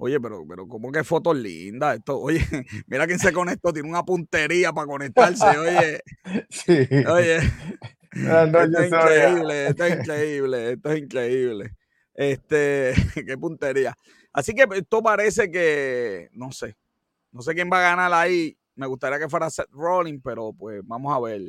Oye, 0.00 0.20
pero, 0.20 0.46
pero 0.48 0.68
¿cómo 0.68 0.92
que 0.92 1.02
fotos 1.02 1.36
lindas? 1.36 1.96
Esto, 1.96 2.20
oye, 2.20 2.40
mira 2.86 3.06
quién 3.06 3.18
se 3.18 3.32
conectó, 3.32 3.72
tiene 3.72 3.88
una 3.88 4.04
puntería 4.04 4.72
para 4.72 4.86
conectarse, 4.86 5.44
oye. 5.44 6.00
Sí. 6.50 6.88
Oye. 7.08 7.38
esto 8.12 8.62
es 8.62 8.86
increíble, 8.86 9.66
esto 9.68 9.84
es 9.84 9.98
increíble, 9.98 10.72
esto 10.72 10.90
es 10.90 10.98
increíble. 10.98 11.74
Este, 12.14 12.94
qué 13.26 13.38
puntería. 13.38 13.96
Así 14.32 14.54
que 14.54 14.66
esto 14.72 15.02
parece 15.02 15.50
que, 15.50 16.28
no 16.32 16.52
sé, 16.52 16.76
no 17.32 17.42
sé 17.42 17.54
quién 17.54 17.70
va 17.72 17.78
a 17.78 17.90
ganar 17.90 18.12
ahí. 18.12 18.57
Me 18.78 18.86
gustaría 18.86 19.18
que 19.18 19.28
fuera 19.28 19.50
Seth 19.50 19.72
Rollins, 19.72 20.22
pero 20.22 20.52
pues 20.52 20.80
vamos 20.86 21.12
a 21.12 21.20
ver. 21.20 21.42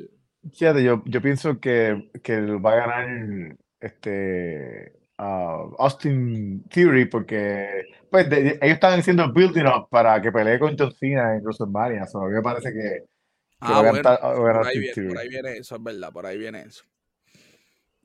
Fíjate, 0.51 0.83
yo, 0.83 1.03
yo 1.05 1.21
pienso 1.21 1.59
que, 1.59 2.09
que 2.23 2.41
va 2.41 2.73
a 2.73 2.75
ganar 2.75 3.57
este 3.79 4.93
Austin 5.19 6.63
Theory 6.69 7.05
porque 7.05 7.83
pues 8.09 8.27
ellos 8.31 8.57
están 8.61 8.99
haciendo 8.99 9.31
building 9.31 9.65
up 9.65 9.89
para 9.89 10.19
que 10.21 10.31
pelee 10.31 10.57
con 10.57 10.75
John 10.77 10.91
Cena 10.91 11.35
en 11.35 11.43
WrestleMania. 11.43 12.03
a 12.03 12.27
mí 12.27 12.33
me 12.33 12.41
parece 12.41 12.73
que, 12.73 13.05
ah, 13.59 13.81
bueno, 13.81 14.01
por, 14.01 14.67
ahí 14.67 14.79
viene, 14.79 15.09
por 15.09 15.17
ahí 15.19 15.29
viene 15.29 15.57
eso, 15.57 15.75
es 15.75 15.83
verdad, 15.83 16.11
por 16.11 16.25
ahí 16.25 16.37
viene 16.37 16.61
eso. 16.61 16.83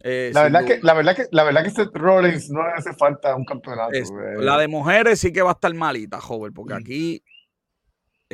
Eh, 0.00 0.32
la, 0.34 0.42
verdad 0.42 0.66
que, 0.66 0.80
la, 0.82 0.92
verdad 0.92 1.16
que, 1.16 1.26
la 1.30 1.44
verdad 1.44 1.64
que 1.64 1.70
Seth 1.70 1.94
Rollins 1.96 2.50
no 2.50 2.62
le 2.62 2.74
hace 2.74 2.92
falta 2.92 3.34
un 3.34 3.44
campeonato. 3.46 3.92
la 4.38 4.58
de 4.58 4.68
mujeres 4.68 5.18
sí 5.18 5.32
que 5.32 5.40
va 5.40 5.50
a 5.50 5.54
estar 5.54 5.72
malita, 5.72 6.20
joven, 6.20 6.52
porque 6.52 6.74
mm. 6.74 6.76
aquí 6.76 7.22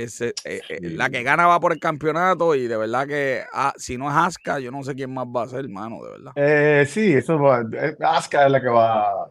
eh, 0.05 0.35
eh, 0.45 0.79
la 0.83 1.11
que 1.11 1.23
gana 1.23 1.47
va 1.47 1.61
por 1.61 1.73
el 1.73 1.81
campeonato 1.81 2.55
y 2.55 2.67
de 2.67 2.77
verdad 2.77 3.07
que 3.07 3.45
ah, 3.53 3.73
si 3.77 3.97
no 3.97 4.11
es 4.11 4.17
Asuka, 4.17 4.59
yo 4.59 4.71
no 4.71 4.83
sé 4.83 4.95
quién 4.95 5.13
más 5.13 5.27
va 5.27 5.45
a 5.45 5.49
ser, 5.49 5.61
hermano, 5.61 6.03
de 6.03 6.11
verdad. 6.11 6.33
Eh, 6.37 6.87
sí, 6.87 7.13
eso 7.13 7.39
va, 7.39 7.65
Asuka 8.01 8.47
es 8.47 8.53
la 8.53 8.61
que 8.61 8.69
va 8.69 9.29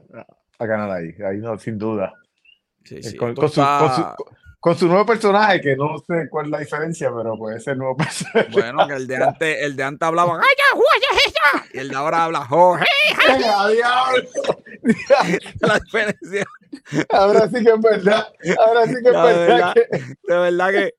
a 0.59 0.65
ganar 0.65 0.91
ahí, 0.91 1.13
ahí 1.25 1.37
no, 1.37 1.57
sin 1.57 1.77
duda. 1.77 2.13
Sí, 2.83 3.03
sí, 3.03 3.17
con, 3.17 3.35
su, 3.35 3.61
con 4.59 4.75
su 4.75 4.87
nuevo 4.87 5.05
personaje, 5.05 5.61
que 5.61 5.75
no 5.75 5.99
sé 5.99 6.27
cuál 6.29 6.45
es 6.45 6.51
la 6.51 6.59
diferencia, 6.59 7.11
pero 7.15 7.37
puede 7.37 7.59
ser 7.59 7.77
nuevo 7.77 7.95
personaje. 7.97 8.49
Bueno, 8.51 8.87
que 8.87 8.95
el 8.95 9.07
de 9.07 9.17
antes, 9.17 9.57
el 9.61 9.75
de 9.75 9.83
antes 9.83 10.07
hablaba, 10.07 10.39
¡ay, 10.41 10.55
ya, 10.57 10.63
Y 11.73 11.79
el 11.79 11.89
de 11.89 11.95
ahora 11.95 12.25
habla, 12.25 12.45
¡Jorge! 12.45 12.85
la 15.61 15.79
diferencia. 15.79 16.45
Ahora 17.09 17.47
sí 17.47 17.63
que 17.63 17.71
es 17.71 17.81
verdad. 17.81 18.27
Ahora 18.65 18.85
sí 18.85 18.93
que 19.01 19.09
es 19.09 19.13
verdad. 19.13 19.73
que... 19.73 19.87
De 20.23 20.37
verdad 20.37 20.69
que 20.69 20.93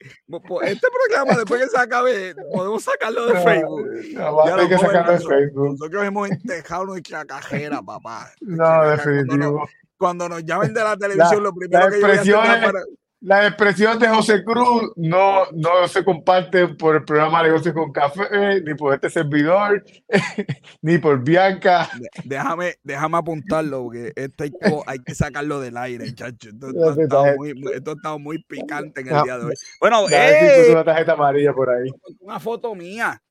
este 0.63 0.87
programa, 1.09 1.37
después 1.37 1.63
que 1.63 1.69
se 1.69 1.79
acabe, 1.79 2.35
podemos 2.53 2.83
sacarlo 2.83 3.27
de 3.27 3.41
Facebook. 3.41 3.89
No, 4.15 4.47
ya 4.47 4.69
que 4.69 4.79
sacarlo 4.79 5.13
de 5.13 5.19
Facebook. 5.19 5.71
Nosotros 5.71 6.05
hemos 6.05 6.29
dejado 6.43 6.87
nuestra 6.87 7.25
cajera, 7.25 7.83
papá. 7.83 8.31
No, 8.41 8.91
definitivo. 8.91 9.69
Cuando 9.97 10.29
nos, 10.29 10.45
llamen 10.45 10.73
de 10.73 10.83
la 10.83 10.97
televisión, 10.97 11.43
lo 11.43 11.53
primero 11.53 11.91
que 11.91 12.01
yo 12.01 12.07
voy 12.07 12.17
a 12.17 12.53
hacer 12.53 12.65
para 12.65 12.85
la 13.21 13.47
expresión 13.47 13.99
de 13.99 14.09
José 14.09 14.43
Cruz 14.45 14.93
no, 14.97 15.51
no 15.53 15.87
se 15.89 16.03
comparte 16.05 16.69
por 16.69 16.97
el 16.97 17.05
programa 17.05 17.43
Negocios 17.43 17.75
con 17.75 17.93
Café, 17.93 18.63
ni 18.63 18.75
por 18.75 18.95
este 18.95 19.11
servidor, 19.11 19.85
ni 20.83 20.97
por 20.99 21.23
Bianca. 21.23 21.91
Déjame, 22.25 22.77
déjame 22.83 23.19
apuntarlo, 23.19 23.85
porque 23.85 24.13
este 24.17 24.51
hay 24.87 24.99
que 25.01 25.15
sacarlo 25.15 25.61
del 25.61 25.77
aire, 25.77 26.15
chacho. 26.15 26.49
Esto, 26.49 26.67
ha 26.67 27.03
estado 27.03 27.37
muy, 27.37 27.51
esto 27.75 27.93
estado 27.93 28.19
muy 28.19 28.43
picante 28.43 29.03
en 29.03 29.09
el 29.09 29.23
día 29.23 29.39
de 29.39 29.45
hoy. 29.45 29.55
Bueno, 29.81 30.09
eh, 30.09 30.69
una 30.71 30.85
tarjeta 30.85 31.13
amarilla 31.13 31.53
por 31.53 31.69
ahí. 31.69 31.91
Una 32.21 32.41
foto 32.41 32.75
mía. 32.75 33.23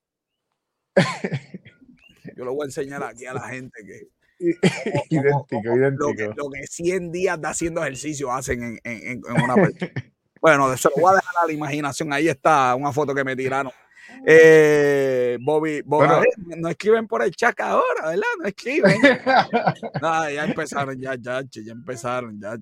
Yo 2.38 2.46
lo 2.46 2.54
voy 2.54 2.64
a 2.64 2.66
enseñar 2.66 3.04
aquí 3.04 3.26
a 3.26 3.34
la 3.34 3.48
gente 3.50 3.84
que 3.84 4.18
idéntico, 5.10 5.76
idéntico. 5.76 6.34
Lo 6.36 6.50
que, 6.50 6.68
100 6.68 7.12
días 7.12 7.40
de 7.42 7.48
haciendo 7.48 7.82
ejercicio 7.82 8.32
hacen 8.32 8.64
en, 8.64 8.80
en, 8.84 9.22
en 9.28 9.42
una 9.44 9.56
Bueno, 10.42 10.76
se 10.78 10.90
lo 10.90 11.02
voy 11.02 11.12
a 11.12 11.16
dejar 11.16 11.36
a 11.44 11.48
la 11.48 11.54
imaginación. 11.54 12.14
Ahí 12.14 12.30
está 12.30 12.74
una 12.76 12.92
foto 12.94 13.14
que 13.14 13.24
me 13.24 13.36
tiraron. 13.36 13.72
Eh, 14.26 15.38
Bobby, 15.40 15.82
no 16.58 16.68
escriben 16.68 17.08
por 17.08 17.22
el 17.22 17.32
chat 17.32 17.58
ahora, 17.62 18.10
¿verdad? 18.10 18.24
No 18.42 18.48
escriben. 18.48 19.00
ya 20.02 20.44
empezaron, 20.44 21.00
ya, 21.00 21.16
ya, 21.16 21.42
ya 21.42 21.72
empezaron, 21.72 22.38
ya. 22.42 22.58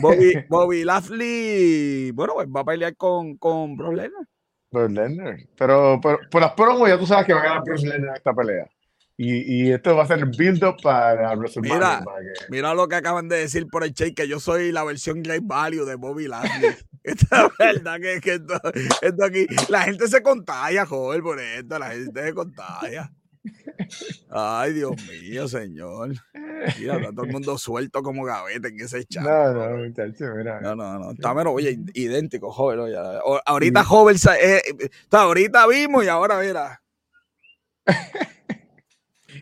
Bobby, 0.00 0.44
Bobby 0.48 0.84
Lashley, 0.84 2.10
bueno, 2.10 2.34
pues 2.34 2.48
va 2.48 2.60
a 2.60 2.64
pelear 2.64 2.96
con, 2.96 3.36
con 3.36 3.76
Brock 3.76 3.94
Lesnar. 3.94 4.26
Brock 4.72 4.90
Lesnar. 4.90 5.36
Pero 5.56 6.00
por, 6.00 6.40
las 6.40 6.52
promos 6.52 6.88
ya 6.88 6.98
tú 6.98 7.06
sabes 7.06 7.24
que 7.24 7.34
va 7.34 7.40
a 7.40 7.44
ganar 7.44 7.62
Brock 7.64 7.78
Lesnar 7.78 8.10
en 8.10 8.16
esta 8.16 8.34
pelea. 8.34 8.68
Y, 9.16 9.66
y, 9.66 9.72
esto 9.72 9.94
va 9.94 10.04
a 10.04 10.06
ser 10.06 10.20
el 10.20 10.30
build-up 10.30 10.76
para 10.82 11.34
WrestleMania. 11.34 12.00
Mira, 12.00 12.04
mira 12.48 12.74
lo 12.74 12.88
que 12.88 12.96
acaban 12.96 13.28
de 13.28 13.36
decir 13.36 13.66
por 13.70 13.84
el 13.84 13.92
check, 13.92 14.16
que 14.16 14.26
yo 14.26 14.40
soy 14.40 14.72
la 14.72 14.84
versión 14.84 15.22
Great 15.22 15.42
Value 15.44 15.84
de 15.84 15.96
Bobby 15.96 16.28
Lashley. 16.28 16.70
Esta 17.04 17.46
es 17.46 17.58
verdad 17.58 18.00
que, 18.00 18.20
que 18.20 18.34
esto, 18.34 18.60
esto, 19.02 19.24
aquí, 19.24 19.46
la 19.68 19.82
gente 19.82 20.06
se 20.06 20.22
contagia, 20.22 20.86
joder, 20.86 21.20
por 21.20 21.40
esto, 21.40 21.78
la 21.78 21.90
gente 21.90 22.22
se 22.22 22.32
contagia. 22.32 23.12
Ay, 24.30 24.72
Dios 24.72 24.92
mío, 25.08 25.48
señor. 25.48 26.12
Mira, 26.78 26.96
está 26.96 27.10
todo 27.10 27.24
el 27.24 27.32
mundo 27.32 27.58
suelto 27.58 28.02
como 28.02 28.24
gavete 28.24 28.68
en 28.68 28.80
ese 28.80 29.04
chat. 29.04 29.24
No, 29.24 29.52
no, 29.52 29.78
muchacho, 29.78 30.26
mira. 30.36 30.60
No, 30.60 30.76
no, 30.76 30.98
no. 30.98 31.10
Está 31.10 31.34
menos, 31.34 31.52
oye, 31.56 31.76
idéntico, 31.94 32.52
joven. 32.52 32.78
Oye. 32.78 32.96
Ahorita, 33.44 33.82
joven, 33.82 34.16
eh, 34.40 34.62
eh, 34.66 34.88
ahorita 35.10 35.66
vimos 35.66 36.04
y 36.04 36.08
ahora, 36.08 36.38
mira. 36.38 36.80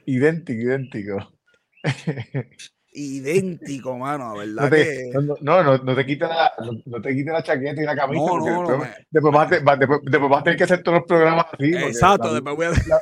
Idéntico, 0.07 0.63
idéntico. 0.63 1.33
idéntico, 2.93 3.97
mano, 3.97 4.37
¿verdad? 4.37 4.65
No, 4.65 4.71
que... 4.71 5.13
no, 5.41 5.63
no, 5.63 5.79
no, 5.79 5.95
te 5.95 6.07
quita 6.07 6.29
la, 6.29 6.53
no, 6.87 7.01
te 7.01 7.15
quita 7.15 7.33
la 7.33 7.43
chaqueta 7.43 7.83
y 7.83 7.85
la 7.85 7.97
camisa. 7.97 8.25
No, 8.25 8.39
no, 8.39 8.69
después, 8.69 8.91
después, 9.11 9.35
vas 9.35 9.53
a, 9.53 9.77
después, 9.77 10.01
después, 10.05 10.31
vas 10.31 10.41
a 10.41 10.45
tener 10.45 10.57
que 10.57 10.65
hacer 10.65 10.83
todos 10.83 10.99
los 10.99 11.07
programas 11.07 11.47
así. 11.53 11.75
Exacto, 11.75 12.35
después 12.35 12.57
voy 12.57 12.67
a... 12.67 12.71
La, 12.71 13.01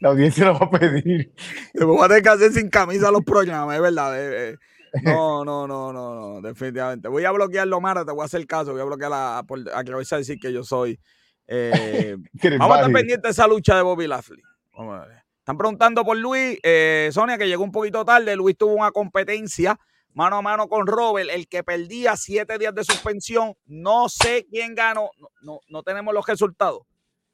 la, 0.00 0.08
audiencia 0.10 0.46
lo 0.46 0.58
va 0.58 0.66
a 0.66 0.70
pedir. 0.70 1.32
Después 1.72 1.98
vas 1.98 2.04
a 2.04 2.08
tener 2.08 2.22
que 2.22 2.28
hacer 2.28 2.52
sin 2.52 2.70
camisa 2.70 3.10
los 3.10 3.24
programas, 3.24 3.76
es 3.76 3.82
verdad. 3.82 4.56
No, 5.02 5.44
no, 5.44 5.66
no, 5.66 5.92
no, 5.92 6.14
no, 6.14 6.40
definitivamente. 6.40 7.08
Voy 7.08 7.24
a 7.24 7.30
bloquearlo, 7.30 7.80
Mara, 7.80 8.04
te 8.04 8.12
voy 8.12 8.22
a 8.22 8.26
hacer 8.26 8.46
caso. 8.46 8.72
Voy 8.72 8.80
a 8.80 8.84
bloquear 8.84 9.12
a, 9.12 9.38
a, 9.38 9.84
que 9.84 9.92
vais 9.92 10.12
a 10.12 10.16
decir 10.16 10.38
que 10.38 10.52
yo 10.52 10.64
soy. 10.64 10.98
Eh, 11.46 12.16
vamos 12.58 12.76
a 12.76 12.80
estar 12.80 12.92
pendientes 12.92 13.22
de 13.22 13.30
esa 13.30 13.46
lucha 13.46 13.76
de 13.76 13.82
Bobby 13.82 14.06
Lashley. 14.06 14.42
Vamos 14.76 15.00
a 15.00 15.06
ver. 15.06 15.25
Están 15.46 15.58
preguntando 15.58 16.04
por 16.04 16.16
Luis. 16.16 16.58
Eh, 16.64 17.08
Sonia, 17.12 17.38
que 17.38 17.46
llegó 17.46 17.62
un 17.62 17.70
poquito 17.70 18.04
tarde. 18.04 18.34
Luis 18.34 18.58
tuvo 18.58 18.74
una 18.74 18.90
competencia 18.90 19.78
mano 20.12 20.38
a 20.38 20.42
mano 20.42 20.66
con 20.66 20.88
Robert, 20.88 21.30
el 21.32 21.46
que 21.46 21.62
perdía 21.62 22.16
siete 22.16 22.58
días 22.58 22.74
de 22.74 22.82
suspensión. 22.82 23.54
No 23.64 24.08
sé 24.08 24.44
quién 24.50 24.74
ganó, 24.74 25.08
no, 25.42 25.60
no, 25.68 25.82
tenemos 25.84 26.12
los 26.12 26.26
resultados. 26.26 26.80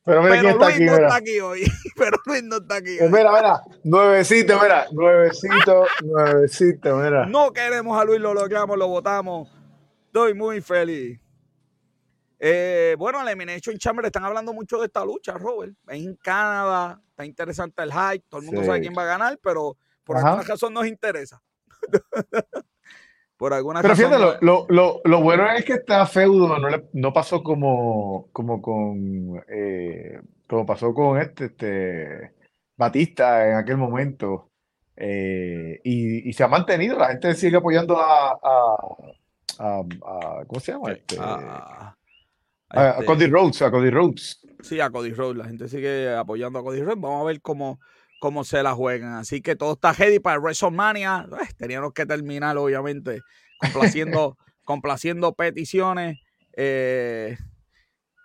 Pero, 0.05 0.23
mira 0.25 0.43
Luis 0.43 0.57
aquí, 0.63 0.85
no 0.85 0.93
mira. 0.93 1.07
está 1.07 1.15
aquí 1.15 1.41
hoy. 1.41 1.63
Pero 1.97 2.19
Luis 2.27 2.43
no 2.43 2.57
está 2.57 2.75
aquí 2.75 3.01
hoy. 3.01 3.09
mira, 3.11 3.33
mira, 3.33 3.63
nuevecito, 3.83 4.61
mira, 4.61 4.87
nuevecito, 4.93 5.87
nuevecito, 6.05 6.97
mira. 6.97 7.25
No 7.25 7.51
queremos 7.51 7.99
a 7.99 8.05
Luis, 8.05 8.21
lo 8.21 8.35
logramos, 8.35 8.77
lo 8.77 8.89
votamos. 8.89 9.49
Estoy 10.09 10.35
muy 10.35 10.61
feliz. 10.61 11.19
Eh, 12.45 12.97
bueno, 12.99 13.21
el 13.23 13.29
Elimination 13.29 13.79
Chamber 13.79 14.05
están 14.05 14.25
hablando 14.25 14.53
mucho 14.53 14.79
de 14.81 14.87
esta 14.87 15.05
lucha, 15.05 15.35
Robert. 15.39 15.75
Es 15.87 16.05
en 16.05 16.17
Canadá, 16.17 17.01
está 17.11 17.25
interesante 17.25 17.81
el 17.85 17.93
hype, 17.93 18.25
todo 18.29 18.41
el 18.41 18.47
mundo 18.47 18.63
Sí. 18.63 18.67
sabe 18.67 18.81
quién 18.81 18.95
va 18.99 19.03
a 19.05 19.07
ganar, 19.07 19.39
pero 19.41 19.77
por 20.03 20.17
Ajá. 20.17 20.31
alguna 20.31 20.49
razón 20.49 20.75
nos 20.75 20.87
interesa. 20.89 21.41
por 23.37 23.53
alguna 23.55 23.81
Pero 23.83 23.95
razón. 23.95 24.07
fíjate, 24.11 24.23
no- 24.25 24.39
lo, 24.41 24.67
lo, 24.69 25.01
lo, 25.05 25.21
bueno 25.23 25.49
es 25.53 25.65
que 25.65 25.75
esta 25.75 26.05
feudo 26.07 26.59
no, 26.59 26.69
le- 26.69 26.89
no 26.95 27.13
pasó 27.13 27.43
como, 27.45 28.29
como 28.33 28.61
con 28.61 29.41
eh, 29.49 30.21
como 30.49 30.67
pasó 30.67 30.93
con 30.93 31.21
este, 31.21 31.45
este 31.47 32.33
Batista 32.77 33.49
en 33.49 33.55
aquel 33.57 33.77
momento. 33.77 34.49
eh, 34.97 35.81
y, 35.85 36.29
y 36.29 36.33
se 36.33 36.43
ha 36.45 36.49
mantenido, 36.49 36.99
la 36.99 37.09
gente 37.09 37.35
sigue 37.35 37.57
apoyando 37.57 37.99
a, 37.99 38.33
a, 38.33 38.77
a- 39.59 39.81
a- 39.81 40.45
¿cómo 40.47 40.61
se 40.61 40.73
llama? 40.73 40.93
Este, 40.93 41.17
a- 41.21 41.97
a 42.73 42.91
este- 42.91 43.05
Cody 43.07 43.27
Rhodes, 43.27 43.63
a 43.63 43.71
Cody 43.71 43.91
Rhodes. 43.91 44.41
Sí, 44.63 44.81
a 44.81 44.91
Cody 44.91 45.13
Rhodes. 45.13 45.37
La 45.39 45.45
gente 45.47 45.69
sigue 45.69 46.15
apoyando 46.15 46.59
a 46.59 46.63
Cody 46.63 46.83
Rhodes. 46.83 47.01
Vamos 47.01 47.23
a 47.23 47.25
ver 47.25 47.41
cómo, 47.41 47.81
cómo 48.21 48.45
se 48.45 48.63
la 48.63 48.75
juegan. 48.75 49.15
Así 49.15 49.43
que 49.43 49.57
todo 49.57 49.73
está 49.73 49.93
ready 49.93 50.19
para 50.19 50.39
WrestleMania. 50.39 51.27
Eh, 51.43 51.49
teníamos 51.57 51.93
que 51.93 52.07
terminar, 52.07 52.57
obviamente, 52.57 53.21
complaciendo, 53.59 54.39
complaciendo 54.65 55.33
peticiones. 55.35 56.19
Eh, 56.57 57.37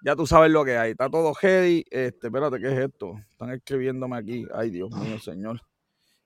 ya 0.03 0.15
tú 0.15 0.27
sabes 0.27 0.51
lo 0.51 0.63
que 0.63 0.77
hay. 0.77 0.91
Está 0.91 1.09
todo 1.09 1.33
ready. 1.41 1.83
Este, 1.89 2.27
espérate, 2.27 2.59
¿qué 2.59 2.67
es 2.67 2.79
esto? 2.87 3.19
Están 3.31 3.51
escribiéndome 3.51 4.17
aquí. 4.17 4.45
Ay, 4.53 4.69
Dios 4.69 4.91
mío, 4.91 5.19
señor. 5.19 5.61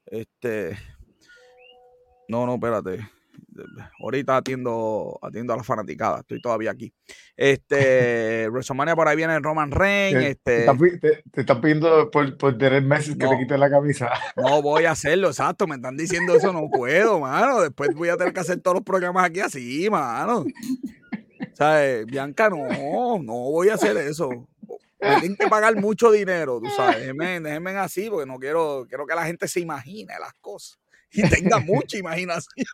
Este. 0.05 0.77
No, 2.27 2.45
no, 2.45 2.55
espérate. 2.55 3.09
Ahorita 4.01 4.37
atiendo, 4.37 5.19
atiendo 5.21 5.53
a 5.53 5.57
la 5.57 5.63
fanaticada. 5.63 6.19
Estoy 6.19 6.41
todavía 6.41 6.71
aquí. 6.71 6.93
Este, 7.35 8.47
WrestleMania 8.51 8.95
por 8.95 9.07
ahí 9.07 9.15
viene 9.15 9.39
Roman 9.39 9.71
Reigns. 9.71 10.19
Te, 10.19 10.35
te 10.35 10.65
Este, 10.65 10.97
te- 10.99 11.23
te 11.31 11.41
están 11.41 11.59
pidiendo 11.61 12.09
por, 12.11 12.37
por 12.37 12.57
tener 12.57 12.81
meses 12.83 13.15
que 13.17 13.27
te 13.27 13.37
quites 13.39 13.59
la 13.59 13.69
camisa. 13.69 14.09
no 14.35 14.61
voy 14.61 14.85
a 14.85 14.91
hacerlo, 14.91 15.27
exacto. 15.27 15.67
Me 15.67 15.75
están 15.75 15.97
diciendo 15.97 16.35
eso, 16.35 16.53
no 16.53 16.69
puedo, 16.69 17.19
mano. 17.19 17.61
Después 17.61 17.93
voy 17.95 18.09
a 18.09 18.17
tener 18.17 18.33
que 18.33 18.39
hacer 18.39 18.59
todos 18.61 18.75
los 18.75 18.83
programas 18.83 19.25
aquí 19.25 19.39
así, 19.41 19.89
mano. 19.89 20.45
¿Sabes? 21.53 22.05
Bianca, 22.05 22.49
no, 22.49 23.19
no 23.21 23.33
voy 23.33 23.69
a 23.69 23.75
hacer 23.75 23.97
eso. 23.97 24.29
Me 24.99 25.19
tienen 25.19 25.35
que 25.35 25.47
pagar 25.47 25.75
mucho 25.77 26.11
dinero, 26.11 26.59
tú 26.63 26.69
sabes. 26.75 26.97
Déjenme, 26.99 27.39
déjenme 27.39 27.71
así, 27.71 28.09
porque 28.09 28.27
no 28.27 28.37
quiero, 28.39 28.85
quiero 28.87 29.05
que 29.07 29.15
la 29.15 29.25
gente 29.25 29.47
se 29.47 29.59
imagine 29.59 30.13
las 30.19 30.33
cosas 30.41 30.79
y 31.11 31.27
tenga 31.27 31.59
mucha 31.59 31.97
imaginación. 31.97 32.65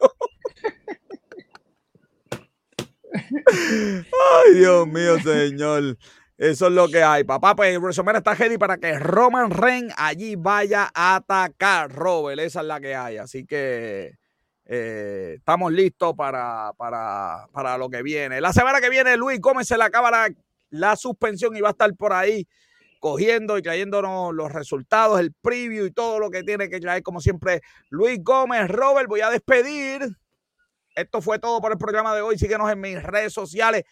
Ay, 3.31 4.53
Dios 4.55 4.87
mío, 4.87 5.19
señor. 5.19 5.97
Eso 6.37 6.67
es 6.67 6.73
lo 6.73 6.87
que 6.87 7.01
hay, 7.01 7.23
papá. 7.23 7.55
Pues 7.55 7.79
WrestleMania 7.79 8.19
está 8.19 8.35
ready 8.35 8.57
para 8.57 8.77
que 8.77 8.99
Roman 8.99 9.49
Reigns 9.49 9.93
allí 9.97 10.35
vaya 10.35 10.89
a 10.93 11.15
atacar, 11.15 11.91
Robert. 11.91 12.39
Esa 12.39 12.61
es 12.61 12.67
la 12.67 12.79
que 12.79 12.95
hay. 12.95 13.17
Así 13.17 13.45
que 13.45 14.13
eh, 14.65 15.35
estamos 15.37 15.71
listos 15.71 16.13
para, 16.15 16.73
para, 16.77 17.47
para 17.51 17.77
lo 17.77 17.89
que 17.89 18.03
viene. 18.03 18.39
La 18.39 18.53
semana 18.53 18.79
que 18.81 18.89
viene, 18.89 19.17
Luis 19.17 19.39
Gómez 19.41 19.67
se 19.67 19.77
le 19.77 19.83
acaba 19.83 20.11
la, 20.11 20.29
la 20.69 20.95
suspensión 20.95 21.55
y 21.55 21.61
va 21.61 21.69
a 21.69 21.71
estar 21.71 21.93
por 21.95 22.13
ahí 22.13 22.47
cogiendo 22.99 23.57
y 23.57 23.61
trayéndonos 23.61 24.33
los 24.33 24.51
resultados, 24.51 25.19
el 25.19 25.33
preview 25.33 25.85
y 25.85 25.91
todo 25.91 26.19
lo 26.19 26.29
que 26.29 26.43
tiene 26.43 26.69
que 26.69 26.79
traer, 26.79 27.01
como 27.01 27.19
siempre, 27.21 27.61
Luis 27.89 28.19
Gómez. 28.23 28.67
Robert, 28.67 29.07
voy 29.07 29.21
a 29.21 29.29
despedir. 29.29 30.17
Esto 30.97 31.21
fue 31.21 31.37
todo 31.37 31.61
por 31.61 31.71
el 31.71 31.77
programa 31.77 32.15
de 32.15 32.21
hoy. 32.21 32.39
Síguenos 32.39 32.71
en 32.71 32.81
mis 32.81 33.01
redes 33.03 33.31
sociales, 33.31 33.83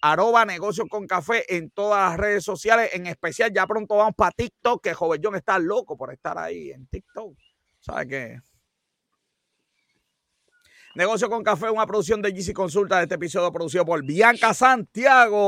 arroba 0.00 0.46
negocios 0.46 0.88
con 0.88 1.06
café 1.06 1.44
en 1.54 1.70
todas 1.70 2.10
las 2.10 2.18
redes 2.18 2.44
sociales. 2.44 2.88
En 2.94 3.06
especial, 3.06 3.52
ya 3.52 3.66
pronto 3.66 3.96
vamos 3.96 4.14
para 4.16 4.30
TikTok, 4.30 4.82
que 4.82 4.94
Joven 4.94 5.20
está 5.34 5.58
loco 5.58 5.98
por 5.98 6.10
estar 6.12 6.38
ahí 6.38 6.70
en 6.70 6.86
TikTok. 6.86 7.36
¿Sabe 7.80 8.08
qué? 8.08 8.40
Negocio 10.96 11.30
con 11.30 11.44
Café, 11.44 11.70
una 11.70 11.86
producción 11.86 12.20
de 12.20 12.32
GC 12.32 12.52
Consulta. 12.52 12.96
de 12.96 13.04
Este 13.04 13.14
episodio 13.14 13.52
producido 13.52 13.84
por 13.84 14.04
Bianca 14.04 14.52
Santiago. 14.52 15.38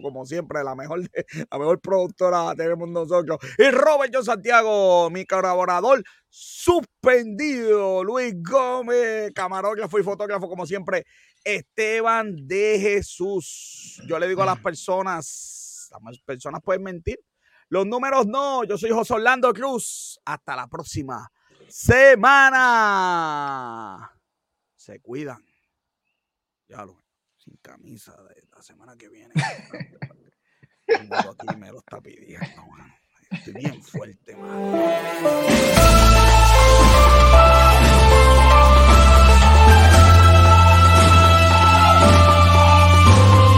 Como 0.00 0.24
siempre, 0.24 0.64
la 0.64 0.74
mejor, 0.74 1.02
la 1.50 1.58
mejor 1.58 1.78
productora 1.80 2.54
tenemos 2.54 2.88
nosotros. 2.88 3.38
Y 3.58 3.70
Robert 3.70 4.10
John 4.14 4.24
Santiago, 4.24 5.10
mi 5.10 5.26
colaborador 5.26 6.02
suspendido. 6.30 8.02
Luis 8.02 8.34
Gómez, 8.42 9.32
camarógrafo 9.34 9.98
y 9.98 10.02
fotógrafo, 10.02 10.48
como 10.48 10.64
siempre. 10.64 11.04
Esteban 11.44 12.34
de 12.46 12.78
Jesús. 12.80 14.00
Yo 14.06 14.18
le 14.18 14.28
digo 14.28 14.42
a 14.42 14.46
las 14.46 14.60
personas, 14.60 15.90
las 15.90 16.18
personas 16.20 16.62
pueden 16.64 16.84
mentir. 16.84 17.18
Los 17.68 17.86
números 17.86 18.26
no. 18.26 18.64
Yo 18.64 18.78
soy 18.78 18.92
José 18.92 19.12
Orlando 19.12 19.52
Cruz. 19.52 20.18
Hasta 20.24 20.56
la 20.56 20.68
próxima 20.68 21.30
semana. 21.68 22.72
Se 24.82 24.98
cuidan. 24.98 25.46
Ya 26.66 26.84
lo 26.84 27.04
sin 27.36 27.56
camisa 27.58 28.20
de 28.24 28.42
la 28.50 28.60
semana 28.60 28.96
que 28.96 29.08
viene. 29.08 29.32
Aquí 30.88 31.56
me 31.56 31.70
lo 31.70 31.78
está 31.78 32.00
pidiendo, 32.00 32.66
mano. 32.66 32.92
Estoy 33.30 33.52
bien 33.54 33.80
fuerte, 33.80 34.34
mano. 34.34 36.21